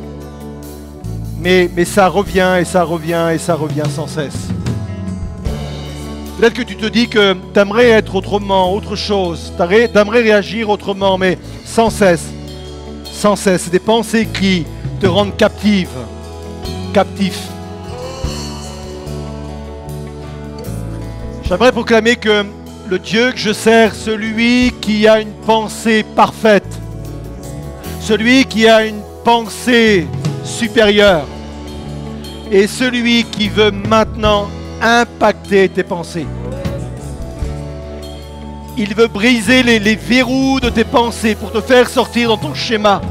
mais, 1.43 1.85
ça 1.85 2.07
revient 2.07 2.57
et 2.61 2.65
ça 2.65 2.83
revient 2.83 3.29
et 3.33 3.37
ça 3.37 3.55
revient 3.55 3.89
sans 3.93 4.07
cesse. 4.07 4.47
Peut-être 6.39 6.53
que 6.53 6.61
tu 6.61 6.77
te 6.77 6.85
dis 6.85 7.07
que 7.07 7.33
tu 7.53 7.59
aimerais 7.59 7.89
être 7.89 8.15
autrement, 8.15 8.73
autre 8.73 8.95
chose, 8.95 9.53
tu 9.57 9.97
aimerais 9.97 10.21
réagir 10.21 10.69
autrement, 10.69 11.17
mais 11.17 11.37
sans 11.65 11.89
cesse, 11.89 12.25
sans 13.11 13.35
cesse, 13.35 13.69
des 13.69 13.79
pensées 13.79 14.25
qui 14.25 14.65
te 14.99 15.05
rendent 15.05 15.35
captive, 15.35 15.89
captif. 16.93 17.39
J'aimerais 21.43 21.71
proclamer 21.71 22.15
que 22.15 22.45
le 22.89 22.99
Dieu 22.99 23.31
que 23.31 23.37
je 23.37 23.51
sers, 23.51 23.93
celui 23.93 24.71
qui 24.81 25.07
a 25.07 25.19
une 25.19 25.33
pensée 25.45 26.03
parfaite, 26.15 26.79
celui 27.99 28.45
qui 28.45 28.67
a 28.67 28.85
une 28.85 29.01
pensée 29.23 30.07
supérieure, 30.43 31.25
et 32.51 32.67
celui 32.67 33.23
qui 33.23 33.49
veut 33.49 33.71
maintenant 33.71 34.47
impacter 34.81 35.69
tes 35.69 35.83
pensées. 35.83 36.27
Il 38.77 38.95
veut 38.95 39.07
briser 39.07 39.63
les, 39.63 39.79
les 39.79 39.95
verrous 39.95 40.59
de 40.59 40.69
tes 40.69 40.83
pensées 40.83 41.35
pour 41.35 41.51
te 41.51 41.61
faire 41.61 41.87
sortir 41.87 42.29
dans 42.29 42.37
ton 42.37 42.53
schéma, 42.53 43.01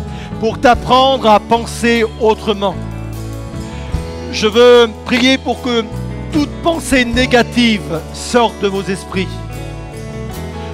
pour 0.41 0.61
t'apprendre 0.61 1.29
à 1.29 1.41
penser 1.41 2.05
autrement. 2.21 2.75
Je 4.33 4.47
veux 4.47 4.91
prier 5.05 5.39
pour 5.39 5.63
que 5.63 5.85
toute 6.33 6.51
pensée 6.63 7.05
négative 7.05 8.01
sorte 8.13 8.61
de 8.61 8.69
vos 8.69 8.83
esprits. 8.83 9.29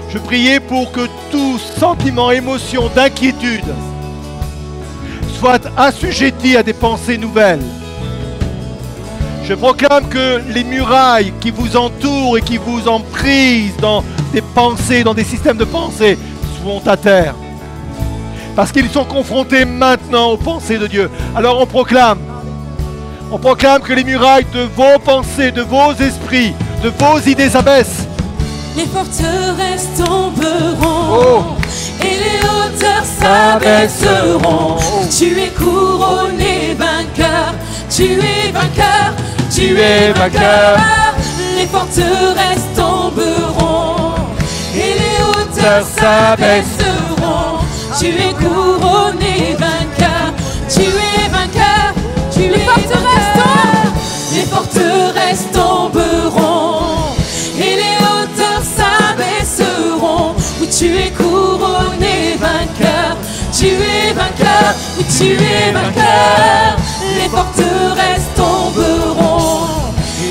Je 0.08 0.18
priais 0.18 0.60
pour 0.60 0.90
que 0.90 1.06
tout 1.30 1.58
sentiment, 1.58 2.30
émotion 2.30 2.88
d'inquiétude 2.94 3.74
soit 5.38 5.68
assujetti 5.76 6.56
à 6.56 6.62
des 6.62 6.72
pensées 6.72 7.18
nouvelles. 7.18 7.62
Je 9.44 9.54
proclame 9.54 10.08
que 10.08 10.42
les 10.52 10.64
murailles 10.64 11.32
qui 11.40 11.50
vous 11.50 11.76
entourent 11.76 12.36
et 12.36 12.42
qui 12.42 12.58
vous 12.58 12.86
emprisent 12.88 13.76
dans 13.80 14.04
des 14.32 14.42
pensées, 14.42 15.04
dans 15.04 15.14
des 15.14 15.24
systèmes 15.24 15.56
de 15.56 15.64
pensée, 15.64 16.18
sont 16.62 16.86
à 16.86 16.96
terre. 16.96 17.34
Parce 18.54 18.72
qu'ils 18.72 18.90
sont 18.90 19.04
confrontés 19.04 19.64
maintenant 19.64 20.32
aux 20.32 20.36
pensées 20.36 20.78
de 20.78 20.86
Dieu. 20.86 21.10
Alors 21.34 21.60
on 21.60 21.66
proclame, 21.66 22.18
on 23.30 23.38
proclame 23.38 23.80
que 23.80 23.92
les 23.92 24.04
murailles 24.04 24.46
de 24.52 24.62
vos 24.76 24.98
pensées, 25.02 25.52
de 25.52 25.62
vos 25.62 25.92
esprits, 25.92 26.52
de 26.82 26.90
vos 26.90 27.20
idées 27.20 27.48
s'abaissent. 27.50 28.06
Les 28.76 28.86
forteresses 28.86 29.88
tomberont 29.96 31.06
Oh. 31.10 31.42
et 32.02 32.04
les 32.04 32.37
hauteurs 32.68 33.04
s'abaisseront. 33.04 34.76
Tu 35.10 35.40
es 35.40 35.48
couronné 35.48 36.74
vainqueur, 36.74 37.54
tu 37.90 38.04
es 38.04 38.52
vainqueur, 38.52 39.12
tu 39.54 39.78
es 39.78 40.12
vainqueur. 40.12 40.78
Les 41.56 41.66
forteresses 41.66 42.68
tomberont 42.76 44.14
et 44.74 44.94
les 45.00 45.18
hauteurs 45.24 45.84
s'abaisseront. 45.84 47.58
Tu 47.98 48.06
es 48.06 48.32
couronné 48.34 49.56
vainqueur, 49.58 50.32
tu 50.68 50.82
es 50.82 51.28
vainqueur, 51.28 51.94
tu 52.32 52.44
es 52.44 52.64
vainqueur. 52.64 53.02
Les 54.32 54.42
forteresses 54.42 55.07
tu 60.78 60.86
es 60.96 61.10
couronné 61.10 62.36
vainqueur, 62.38 63.16
tu 63.52 63.66
es 63.66 64.12
vainqueur, 64.12 64.74
tu 65.18 65.32
es 65.32 65.72
vainqueur, 65.72 66.76
les 67.16 67.28
forteresses 67.28 68.28
tomberont 68.36 69.66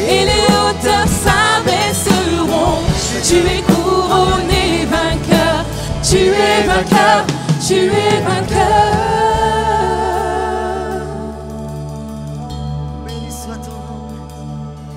et 0.07 0.23
les 0.23 0.45
hauteurs 0.47 1.09
s'abaisseront, 1.21 2.81
tu 3.27 3.35
es 3.35 3.61
couronné 3.63 4.85
vainqueur, 4.85 5.65
tu 6.01 6.15
es 6.15 6.63
vainqueur, 6.65 7.25
tu 7.67 7.75
es 7.75 8.21
vainqueur. 8.21 8.93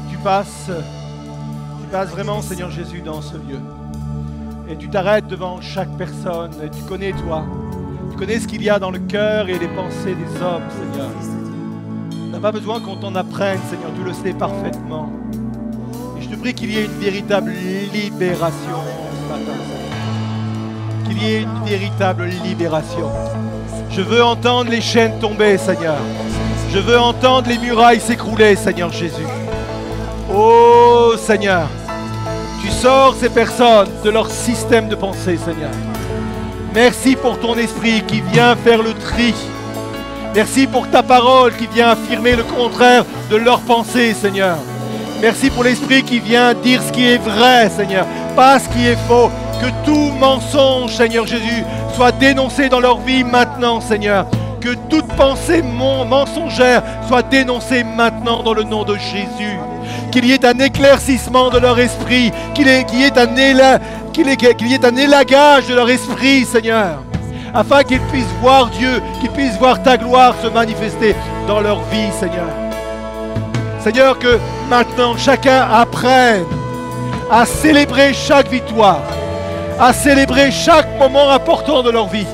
Tu 0.08 0.16
passes, 0.22 0.70
tu 1.80 1.86
passes 1.90 2.10
vraiment 2.10 2.40
Seigneur 2.40 2.70
Jésus 2.70 3.00
dans 3.00 3.20
ce 3.20 3.34
lieu. 3.34 3.58
Et 4.70 4.76
tu 4.76 4.88
t'arrêtes 4.88 5.26
devant 5.26 5.60
chaque 5.60 5.90
personne, 5.98 6.52
et 6.62 6.70
tu 6.70 6.82
connais 6.84 7.10
toi. 7.10 7.44
Tu 8.12 8.16
connais 8.16 8.38
ce 8.38 8.46
qu'il 8.46 8.62
y 8.62 8.70
a 8.70 8.78
dans 8.78 8.92
le 8.92 9.00
cœur 9.00 9.48
et 9.48 9.58
les 9.58 9.66
pensées 9.66 10.14
des 10.14 10.42
hommes, 10.42 10.62
Seigneur. 10.70 11.10
Tu 12.10 12.16
n'as 12.28 12.38
pas 12.38 12.52
besoin 12.52 12.80
qu'on 12.80 12.94
t'en 12.94 13.16
apprenne, 13.16 13.58
Seigneur, 13.68 13.90
tu 13.96 14.04
le 14.04 14.12
sais 14.12 14.32
parfaitement. 14.32 15.10
Et 16.16 16.22
je 16.22 16.28
te 16.28 16.36
prie 16.36 16.54
qu'il 16.54 16.70
y 16.70 16.78
ait 16.78 16.84
une 16.84 17.00
véritable 17.00 17.50
libération 17.92 18.78
ce 19.24 19.32
matin. 19.32 19.58
Qu'il 21.04 21.20
y 21.20 21.34
ait 21.34 21.42
une 21.42 21.64
véritable 21.64 22.26
libération. 22.44 23.10
Je 23.90 24.02
veux 24.02 24.22
entendre 24.22 24.70
les 24.70 24.80
chaînes 24.80 25.18
tomber, 25.18 25.58
Seigneur. 25.58 25.98
Je 26.72 26.78
veux 26.78 27.00
entendre 27.00 27.48
les 27.48 27.58
murailles 27.58 27.98
s'écrouler, 27.98 28.54
Seigneur 28.54 28.92
Jésus. 28.92 29.26
Oh 30.32 31.14
Seigneur, 31.18 31.66
tu 32.60 32.70
sors 32.70 33.14
ces 33.14 33.30
personnes 33.30 33.88
de 34.04 34.10
leur 34.10 34.30
système 34.30 34.88
de 34.88 34.94
pensée, 34.94 35.36
Seigneur. 35.36 35.70
Merci 36.74 37.16
pour 37.16 37.38
ton 37.38 37.56
esprit 37.56 38.02
qui 38.06 38.20
vient 38.20 38.54
faire 38.56 38.82
le 38.82 38.94
tri. 38.94 39.34
Merci 40.34 40.66
pour 40.66 40.88
ta 40.88 41.02
parole 41.02 41.56
qui 41.56 41.66
vient 41.66 41.90
affirmer 41.90 42.36
le 42.36 42.44
contraire 42.44 43.04
de 43.30 43.36
leur 43.36 43.60
pensée, 43.60 44.14
Seigneur. 44.14 44.56
Merci 45.20 45.50
pour 45.50 45.64
l'esprit 45.64 46.02
qui 46.02 46.20
vient 46.20 46.54
dire 46.54 46.82
ce 46.82 46.92
qui 46.92 47.04
est 47.04 47.18
vrai, 47.18 47.68
Seigneur, 47.68 48.06
pas 48.36 48.58
ce 48.58 48.68
qui 48.68 48.86
est 48.86 48.98
faux. 49.08 49.30
Que 49.60 49.84
tout 49.84 50.12
mensonge, 50.18 50.94
Seigneur 50.94 51.26
Jésus, 51.26 51.64
soit 51.94 52.12
dénoncé 52.12 52.68
dans 52.68 52.80
leur 52.80 53.00
vie 53.00 53.24
maintenant, 53.24 53.80
Seigneur. 53.80 54.26
Que 54.60 54.74
toute 54.88 55.08
pensée 55.08 55.62
mensongère 55.62 56.82
soit 57.08 57.22
dénoncée 57.22 57.84
maintenant 57.84 58.42
dans 58.42 58.54
le 58.54 58.62
nom 58.62 58.84
de 58.84 58.96
Jésus. 58.96 59.58
Qu'il 60.10 60.24
y 60.24 60.32
ait 60.32 60.44
un 60.44 60.58
éclaircissement 60.58 61.50
de 61.50 61.58
leur 61.58 61.78
esprit, 61.78 62.32
qu'il 62.54 62.66
y, 62.66 62.70
ait 62.70 63.18
un 63.18 64.96
élagage 64.96 65.68
de 65.68 65.74
leur 65.74 65.88
esprit, 65.88 66.44
Seigneur, 66.44 67.02
afin 67.54 67.82
qu'ils 67.84 68.00
puissent 68.00 68.24
voir 68.40 68.66
Dieu, 68.70 69.00
qu'ils 69.20 69.30
puissent 69.30 69.58
voir 69.58 69.82
ta 69.82 69.96
gloire 69.96 70.34
se 70.42 70.48
manifester 70.48 71.14
dans 71.46 71.60
leur 71.60 71.80
vie, 71.84 72.10
Seigneur. 72.18 72.48
Seigneur, 73.78 74.18
que 74.18 74.38
maintenant 74.68 75.16
chacun 75.16 75.68
apprenne 75.72 76.44
à 77.30 77.46
célébrer 77.46 78.12
chaque 78.12 78.48
victoire, 78.48 79.02
à 79.78 79.92
célébrer 79.92 80.50
chaque 80.50 80.98
moment 80.98 81.30
important 81.30 81.82
de 81.82 81.90
leur 81.90 82.08
vie. 82.08 82.26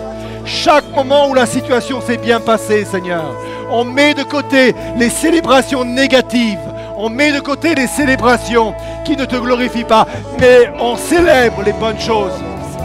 Chaque 0.46 0.88
moment 0.94 1.28
où 1.28 1.34
la 1.34 1.44
situation 1.44 2.00
s'est 2.00 2.16
bien 2.16 2.38
passée, 2.38 2.84
Seigneur. 2.84 3.24
On 3.68 3.84
met 3.84 4.14
de 4.14 4.22
côté 4.22 4.74
les 4.96 5.10
célébrations 5.10 5.84
négatives. 5.84 6.58
On 6.98 7.10
met 7.10 7.30
de 7.30 7.40
côté 7.40 7.74
les 7.74 7.86
célébrations 7.86 8.74
qui 9.04 9.16
ne 9.16 9.26
te 9.26 9.36
glorifient 9.36 9.84
pas. 9.84 10.06
Mais 10.40 10.72
on 10.80 10.96
célèbre 10.96 11.62
les 11.62 11.74
bonnes 11.74 12.00
choses. 12.00 12.32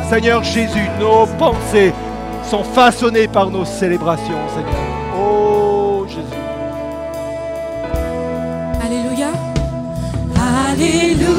Seigneur 0.09 0.43
Jésus, 0.43 0.89
nos 0.99 1.26
pensées 1.38 1.93
sont 2.43 2.66
façonnées 2.66 3.30
par 3.30 3.49
nos 3.49 3.64
célébrations, 3.64 4.41
Seigneur. 4.53 4.76
Oh 5.18 6.05
Jésus. 6.09 6.20
Alléluia. 8.84 9.30
Alléluia. 10.70 11.30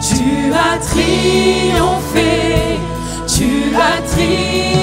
Tu 0.00 0.52
as 0.54 0.78
triomphé, 0.78 2.30
tu 3.26 3.74
as 3.76 4.00
triomphé. 4.08 4.81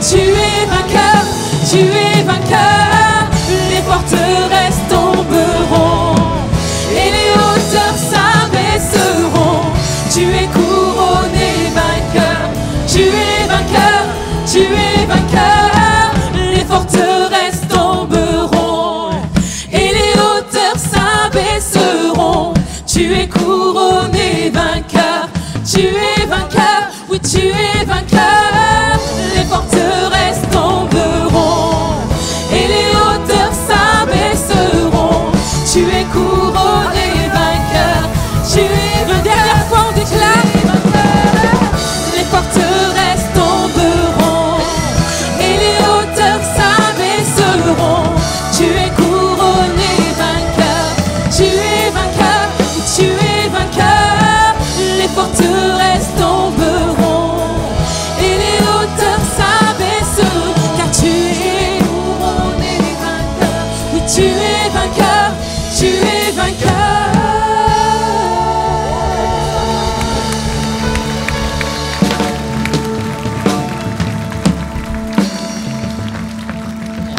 Tu 0.00 0.18
es 0.18 0.66
vainqueur, 0.66 1.24
tu 1.70 1.78
es 1.78 2.22
vainqueur. 2.22 3.30
Les 3.70 3.82
forteresses 3.82 4.75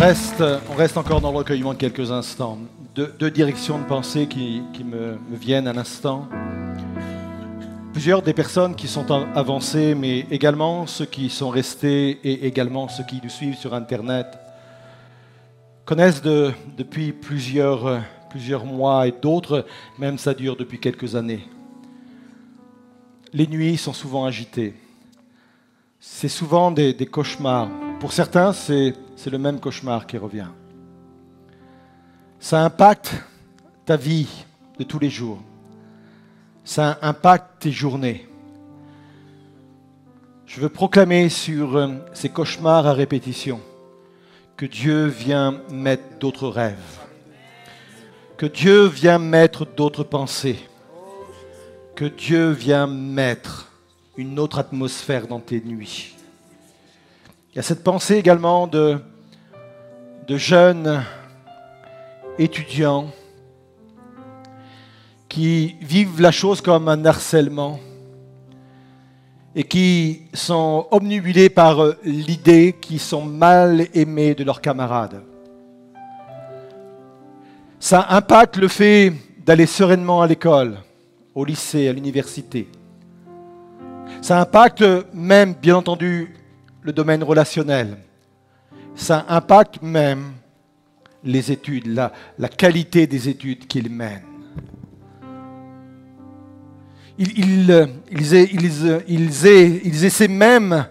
on 0.10 0.76
reste 0.76 0.96
encore 0.96 1.20
dans 1.20 1.32
le 1.32 1.38
recueillement 1.38 1.74
de 1.74 1.80
quelques 1.80 2.12
instants. 2.12 2.60
Deux, 2.96 3.30
directions 3.30 3.78
de 3.78 3.84
pensée 3.84 4.26
qui, 4.26 4.64
me, 4.86 5.18
viennent 5.34 5.68
à 5.68 5.74
l'instant. 5.74 6.30
Plusieurs 7.92 8.22
des 8.22 8.34
personnes 8.34 8.74
qui 8.74 8.88
sont 8.88 9.12
avancées, 9.36 9.96
mais 9.96 10.20
également 10.32 10.88
ceux 10.88 11.06
qui 11.06 11.30
sont 11.30 11.50
restés 11.50 12.22
et 12.24 12.48
également 12.48 12.88
ceux 12.88 13.04
qui 13.04 13.20
nous 13.22 13.30
suivent 13.30 13.58
sur 13.58 13.74
Internet, 13.74 14.28
connaissent 15.84 16.22
de- 16.22 16.54
depuis 16.78 17.12
plusieurs, 17.12 18.02
mois 18.64 19.08
et 19.08 19.14
d'autres, 19.22 19.66
même 20.00 20.18
ça 20.18 20.34
dure 20.34 20.56
depuis 20.56 20.80
quelques 20.80 21.18
années. 21.18 21.46
Les 23.34 23.48
nuits 23.48 23.76
sont 23.76 23.94
souvent 23.94 24.24
agitées. 24.24 24.74
C'est 26.00 26.30
souvent 26.30 26.72
des 26.72 26.94
cauchemars. 27.12 27.68
Pour 28.00 28.14
certains, 28.14 28.54
c'est 28.54 28.94
le 29.26 29.38
même 29.40 29.60
cauchemar 29.60 30.06
qui 30.06 30.18
revient. 30.18 30.50
Ça 32.40 32.64
impacte 32.64 33.16
ta 33.86 33.98
vie 33.98 34.28
de 34.78 34.84
tous 34.84 35.00
les 35.00 35.10
jours. 35.10 35.42
Ça 36.64 37.00
impacte 37.02 37.62
tes 37.62 37.72
journées. 37.72 38.30
Je 40.46 40.62
veux 40.62 40.70
proclamer 40.70 41.30
sur 41.30 41.76
euh, 41.76 41.96
ces 42.14 42.30
cauchemars 42.30 42.86
à 42.86 42.94
répétition 42.94 43.60
que 44.56 44.66
Dieu 44.66 45.06
vient 45.06 45.62
mettre 45.72 46.18
d'autres 46.20 46.48
rêves, 46.48 47.00
que 48.38 48.46
Dieu 48.46 48.86
vient 48.86 49.20
mettre 49.20 49.66
d'autres 49.66 50.04
pensées, 50.04 50.60
que 51.96 52.06
Dieu 52.06 52.52
vient 52.52 52.88
mettre 52.88 53.72
une 54.18 54.40
autre 54.40 54.60
atmosphère 54.60 55.28
dans 55.28 55.40
tes 55.40 55.62
nuits. 55.62 56.17
Il 57.58 57.62
y 57.62 57.62
a 57.62 57.64
cette 57.64 57.84
pensée 57.84 58.18
également 58.18 58.68
de, 58.68 59.00
de 60.28 60.38
jeunes 60.38 61.04
étudiants 62.38 63.08
qui 65.28 65.76
vivent 65.82 66.22
la 66.22 66.30
chose 66.30 66.62
comme 66.62 66.88
un 66.88 67.04
harcèlement 67.04 67.80
et 69.56 69.64
qui 69.64 70.22
sont 70.34 70.86
obnubilés 70.92 71.50
par 71.50 71.82
euh, 71.82 71.98
l'idée 72.04 72.76
qu'ils 72.80 73.00
sont 73.00 73.26
mal 73.26 73.88
aimés 73.96 74.36
de 74.36 74.44
leurs 74.44 74.62
camarades. 74.62 75.24
Ça 77.80 78.06
impacte 78.12 78.58
le 78.58 78.68
fait 78.68 79.14
d'aller 79.44 79.66
sereinement 79.66 80.22
à 80.22 80.28
l'école, 80.28 80.78
au 81.34 81.44
lycée, 81.44 81.88
à 81.88 81.94
l'université. 81.94 82.70
Ça 84.22 84.40
impacte 84.40 84.86
même, 85.12 85.56
bien 85.56 85.78
entendu, 85.78 86.36
le 86.88 86.94
domaine 86.94 87.22
relationnel. 87.22 87.98
Ça 88.96 89.26
impacte 89.28 89.82
même 89.82 90.32
les 91.22 91.52
études, 91.52 91.88
la, 91.88 92.48
qualité 92.48 93.06
des 93.06 93.28
études 93.28 93.68
qu'il 93.68 93.90
mène. 93.92 94.24
Ils, 97.18 97.90
ils, 99.10 100.06
essaient 100.06 100.30
même, 100.30 100.88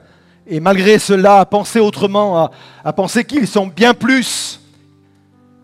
et 0.47 0.61
malgré 0.61 0.99
cela, 0.99 1.41
à 1.41 1.47
penser 1.47 1.81
autrement, 1.81 2.45
à, 2.45 2.51
à 2.85 2.93
penser 2.93 3.25
qu'ils 3.25 3.49
sont 3.49 3.67
bien 3.67 3.95
plus 3.95 4.61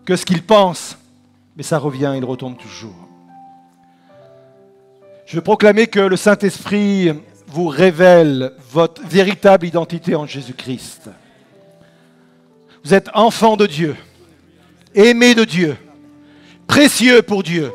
que 0.03 0.15
ce 0.15 0.25
qu'ils 0.25 0.41
pensent. 0.41 0.97
Mais 1.55 1.63
ça 1.63 1.77
revient, 1.77 2.15
il 2.17 2.25
retombe 2.25 2.57
toujours. 2.57 2.95
Je 5.27 5.35
veux 5.35 5.43
proclamer 5.43 5.85
que 5.85 5.99
le 5.99 6.17
Saint-Esprit 6.17 7.11
vous 7.53 7.67
révèle 7.67 8.51
votre 8.71 9.03
véritable 9.03 9.67
identité 9.67 10.15
en 10.15 10.25
Jésus-Christ. 10.25 11.11
Vous 12.83 12.95
êtes 12.95 13.11
enfant 13.13 13.57
de 13.57 13.67
Dieu, 13.67 13.95
aimé 14.95 15.35
de 15.35 15.43
Dieu, 15.43 15.77
précieux 16.65 17.21
pour 17.21 17.43
Dieu. 17.43 17.71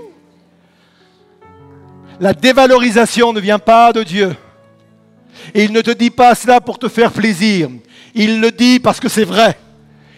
La 2.19 2.35
dévalorisation 2.35 3.33
ne 3.33 3.39
vient 3.39 3.61
pas 3.61 3.93
de 3.93 4.03
Dieu. 4.03 4.35
Et 5.55 5.63
il 5.63 5.73
ne 5.73 5.81
te 5.81 5.93
dit 5.93 6.11
pas 6.11 6.35
cela 6.35 6.61
pour 6.61 6.81
te 6.81 6.89
faire 6.89 7.13
plaisir. 7.13 7.71
Il 8.17 8.41
le 8.41 8.51
dit 8.51 8.81
parce 8.81 8.99
que 8.99 9.09
c'est 9.09 9.23
vrai. 9.23 9.57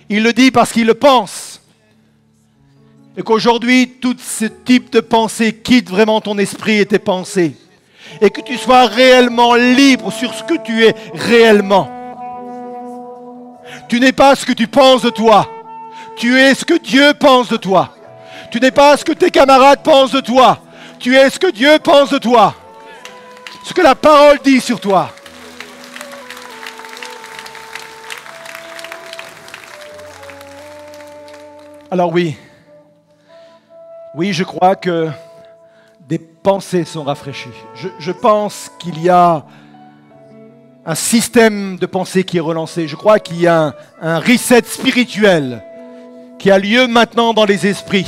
Il 0.09 0.23
le 0.23 0.33
dit 0.33 0.51
parce 0.51 0.73
qu'il 0.73 0.87
le 0.87 0.95
pense. 0.95 1.61
Et 3.15 3.23
qu'aujourd'hui, 3.23 3.91
tout 4.01 4.17
ce 4.19 4.47
type 4.47 4.91
de 4.91 5.01
pensée 5.01 5.55
quitte 5.55 5.91
vraiment 5.91 6.23
ton 6.23 6.39
esprit 6.39 6.79
et 6.79 6.87
tes 6.87 6.99
pensées. 6.99 7.55
Et 8.21 8.31
que 8.31 8.41
tu 8.41 8.57
sois 8.57 8.87
réellement 8.87 9.55
libre 9.55 10.13
sur 10.13 10.35
ce 10.35 10.43
que 10.43 10.59
tu 10.63 10.85
es 10.85 10.95
réellement. 11.15 11.89
Tu 13.89 14.01
n'es 14.01 14.13
pas 14.13 14.35
ce 14.37 14.45
que 14.45 14.53
tu 14.53 14.67
penses 14.67 15.03
de 15.03 15.11
toi. 15.11 15.49
Tu 16.17 16.39
es 16.39 16.55
ce 16.55 16.65
que 16.65 16.79
Dieu 16.79 17.15
pense 17.15 17.49
de 17.49 17.57
toi. 17.57 17.95
Tu 18.51 18.61
n'es 18.61 18.71
pas 18.71 18.97
ce 18.97 19.05
que 19.05 19.13
tes 19.13 19.31
camarades 19.31 19.83
pensent 19.83 20.13
de 20.13 20.21
toi. 20.21 20.59
Tu 20.99 21.17
es 21.17 21.31
ce 21.31 21.39
que 21.39 21.51
Dieu 21.51 21.79
pense 21.83 22.11
de 22.11 22.19
toi. 22.19 22.55
Ce 23.65 23.73
que 23.73 23.81
la 23.81 23.95
parole 23.95 24.39
dit 24.45 24.61
sur 24.61 24.81
toi. 24.81 25.11
Alors 31.91 32.13
oui, 32.13 32.37
oui, 34.15 34.33
je 34.33 34.45
crois 34.45 34.77
que 34.77 35.09
pensées 36.43 36.85
sont 36.85 37.05
rafraîchies. 37.05 37.49
Je, 37.99 38.13
pense 38.13 38.71
qu'il 38.79 39.03
y 39.03 39.09
a 39.09 39.45
un 40.87 40.95
système 40.95 41.77
de 41.77 41.87
pensée 41.87 42.25
qui 42.25 42.39
est 42.39 42.41
relancé. 42.41 42.89
Je 42.89 42.97
crois 42.97 43.19
qu'il 43.19 43.41
y 43.41 43.47
a 43.47 43.63
un, 43.63 43.75
un 44.01 44.19
reset 44.19 44.63
spirituel 44.65 45.63
qui 46.39 46.51
a 46.51 46.59
lieu 46.59 46.87
maintenant 46.87 47.35
dans 47.35 47.45
les 47.45 47.67
esprits 47.67 48.07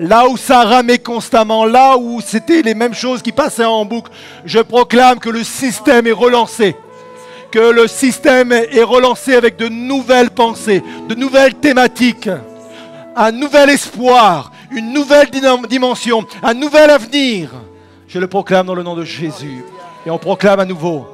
là 0.00 0.26
où 0.28 0.36
ça 0.36 0.64
ramait 0.64 0.98
constamment, 0.98 1.66
là 1.66 1.96
où 1.98 2.20
c'était 2.22 2.62
les 2.62 2.74
mêmes 2.74 2.94
choses 2.94 3.20
qui 3.22 3.32
passaient 3.32 3.64
en 3.64 3.84
boucle, 3.84 4.10
je 4.46 4.58
proclame 4.58 5.18
que 5.18 5.28
le 5.28 5.44
système 5.44 6.06
est 6.06 6.12
relancé. 6.12 6.74
Que 7.52 7.58
le 7.58 7.86
système 7.86 8.52
est 8.52 8.82
relancé 8.82 9.34
avec 9.34 9.56
de 9.56 9.68
nouvelles 9.68 10.30
pensées, 10.30 10.82
de 11.08 11.14
nouvelles 11.14 11.54
thématiques, 11.54 12.30
un 13.14 13.32
nouvel 13.32 13.70
espoir, 13.70 14.52
une 14.70 14.92
nouvelle 14.92 15.30
dimension, 15.68 16.24
un 16.42 16.54
nouvel 16.54 16.90
avenir. 16.90 17.50
Je 18.08 18.18
le 18.18 18.26
proclame 18.26 18.66
dans 18.66 18.74
le 18.74 18.82
nom 18.82 18.94
de 18.94 19.04
Jésus. 19.04 19.64
Et 20.06 20.10
on 20.10 20.18
proclame 20.18 20.60
à 20.60 20.64
nouveau, 20.64 21.06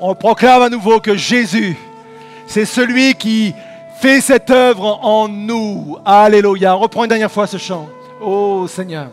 on 0.00 0.14
proclame 0.14 0.62
à 0.62 0.68
nouveau 0.68 1.00
que 1.00 1.16
Jésus, 1.16 1.76
c'est 2.46 2.64
celui 2.64 3.14
qui 3.14 3.52
Fais 4.00 4.20
cette 4.20 4.48
œuvre 4.50 5.04
en 5.04 5.26
nous. 5.26 5.98
Alléluia. 6.04 6.76
On 6.76 6.78
reprend 6.78 7.02
une 7.02 7.08
dernière 7.08 7.32
fois 7.32 7.48
ce 7.48 7.56
chant. 7.56 7.88
Oh 8.22 8.64
Seigneur. 8.68 9.08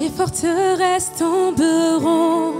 Les 0.00 0.08
forteresses 0.08 1.12
tomberont 1.16 2.54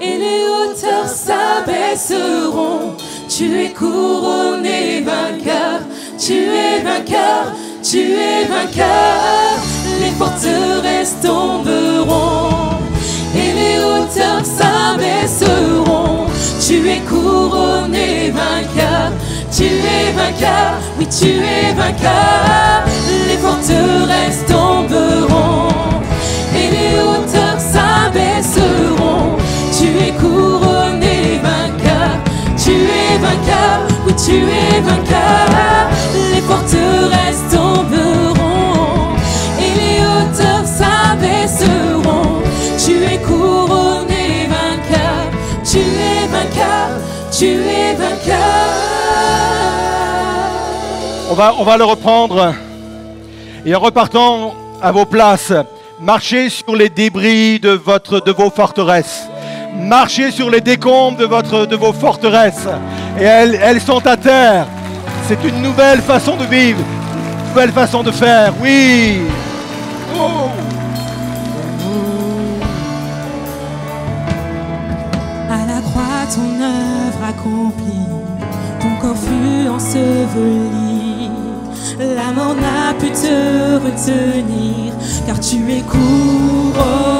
et 0.00 0.18
les 0.18 0.42
hauteurs 0.48 1.08
s'abaisseront. 1.08 2.94
Tu 3.28 3.60
es 3.60 3.70
couronné 3.70 5.02
vainqueur, 5.02 5.80
tu 6.18 6.34
es 6.34 6.82
vainqueur, 6.82 7.52
tu 7.82 8.12
es 8.12 8.44
vainqueur 8.44 9.46
les 10.00 10.10
forteresses 10.12 11.16
tomberont 11.22 12.78
et 13.34 13.52
les 13.52 13.78
hauteurs 13.78 14.44
s'abaisseront. 14.44 16.26
Tu 16.66 16.88
es 16.88 17.00
couronné 17.00 18.30
vainqueur, 18.30 19.12
tu 19.54 19.64
es 19.64 20.12
vainqueur, 20.12 20.78
oui 20.98 21.06
tu 21.06 21.28
es 21.28 21.72
vainqueur. 21.74 22.84
Les 23.28 23.36
forteresses 23.36 24.44
tomberont 24.46 25.68
et 26.54 26.70
les 26.70 27.00
hauteurs 27.00 27.45
tu 34.26 34.34
es 34.34 34.80
vainqueur. 34.80 35.48
Les 36.34 36.40
forteresses 36.40 37.44
tomberont. 37.50 38.06
Tu 42.86 43.02
es 43.02 43.18
couronné 43.18 44.46
vainqueur, 44.48 45.30
tu 45.64 45.78
es 45.78 46.26
vainqueur, 46.28 46.88
tu 47.36 47.46
es 47.46 47.94
vainqueur. 47.94 48.36
On 51.30 51.34
va, 51.34 51.54
on 51.58 51.64
va 51.64 51.76
le 51.76 51.84
reprendre. 51.84 52.54
Et 53.64 53.74
en 53.74 53.80
repartant 53.80 54.54
à 54.80 54.92
vos 54.92 55.04
places, 55.04 55.52
marchez 56.00 56.48
sur 56.48 56.76
les 56.76 56.90
débris 56.90 57.58
de, 57.58 57.70
votre, 57.70 58.20
de 58.20 58.30
vos 58.30 58.50
forteresses. 58.50 59.26
Marchez 59.74 60.30
sur 60.30 60.48
les 60.48 60.60
décombres 60.60 61.18
de, 61.18 61.24
votre, 61.24 61.66
de 61.66 61.74
vos 61.74 61.92
forteresses. 61.92 62.68
Et 63.18 63.24
elles, 63.24 63.80
sont 63.80 64.06
à 64.06 64.16
terre. 64.16 64.66
C'est 65.26 65.42
une 65.44 65.62
nouvelle 65.62 66.00
façon 66.00 66.36
de 66.36 66.44
vivre, 66.44 66.80
une 66.80 67.48
nouvelle 67.48 67.72
façon 67.72 68.02
de 68.02 68.10
faire. 68.10 68.52
Oui. 68.60 69.22
Oh. 70.14 70.50
ton 76.34 76.60
œuvre 76.60 77.24
accomplie, 77.28 78.06
ton 78.80 78.96
corps 79.00 79.16
fut 79.16 79.68
enseveli. 79.68 81.30
La 81.98 82.32
mort 82.32 82.54
n'a 82.54 82.92
pu 82.98 83.10
te 83.10 83.76
retenir, 83.84 84.92
car 85.26 85.38
tu 85.40 85.56
es 85.72 85.82
couronné 85.82 87.15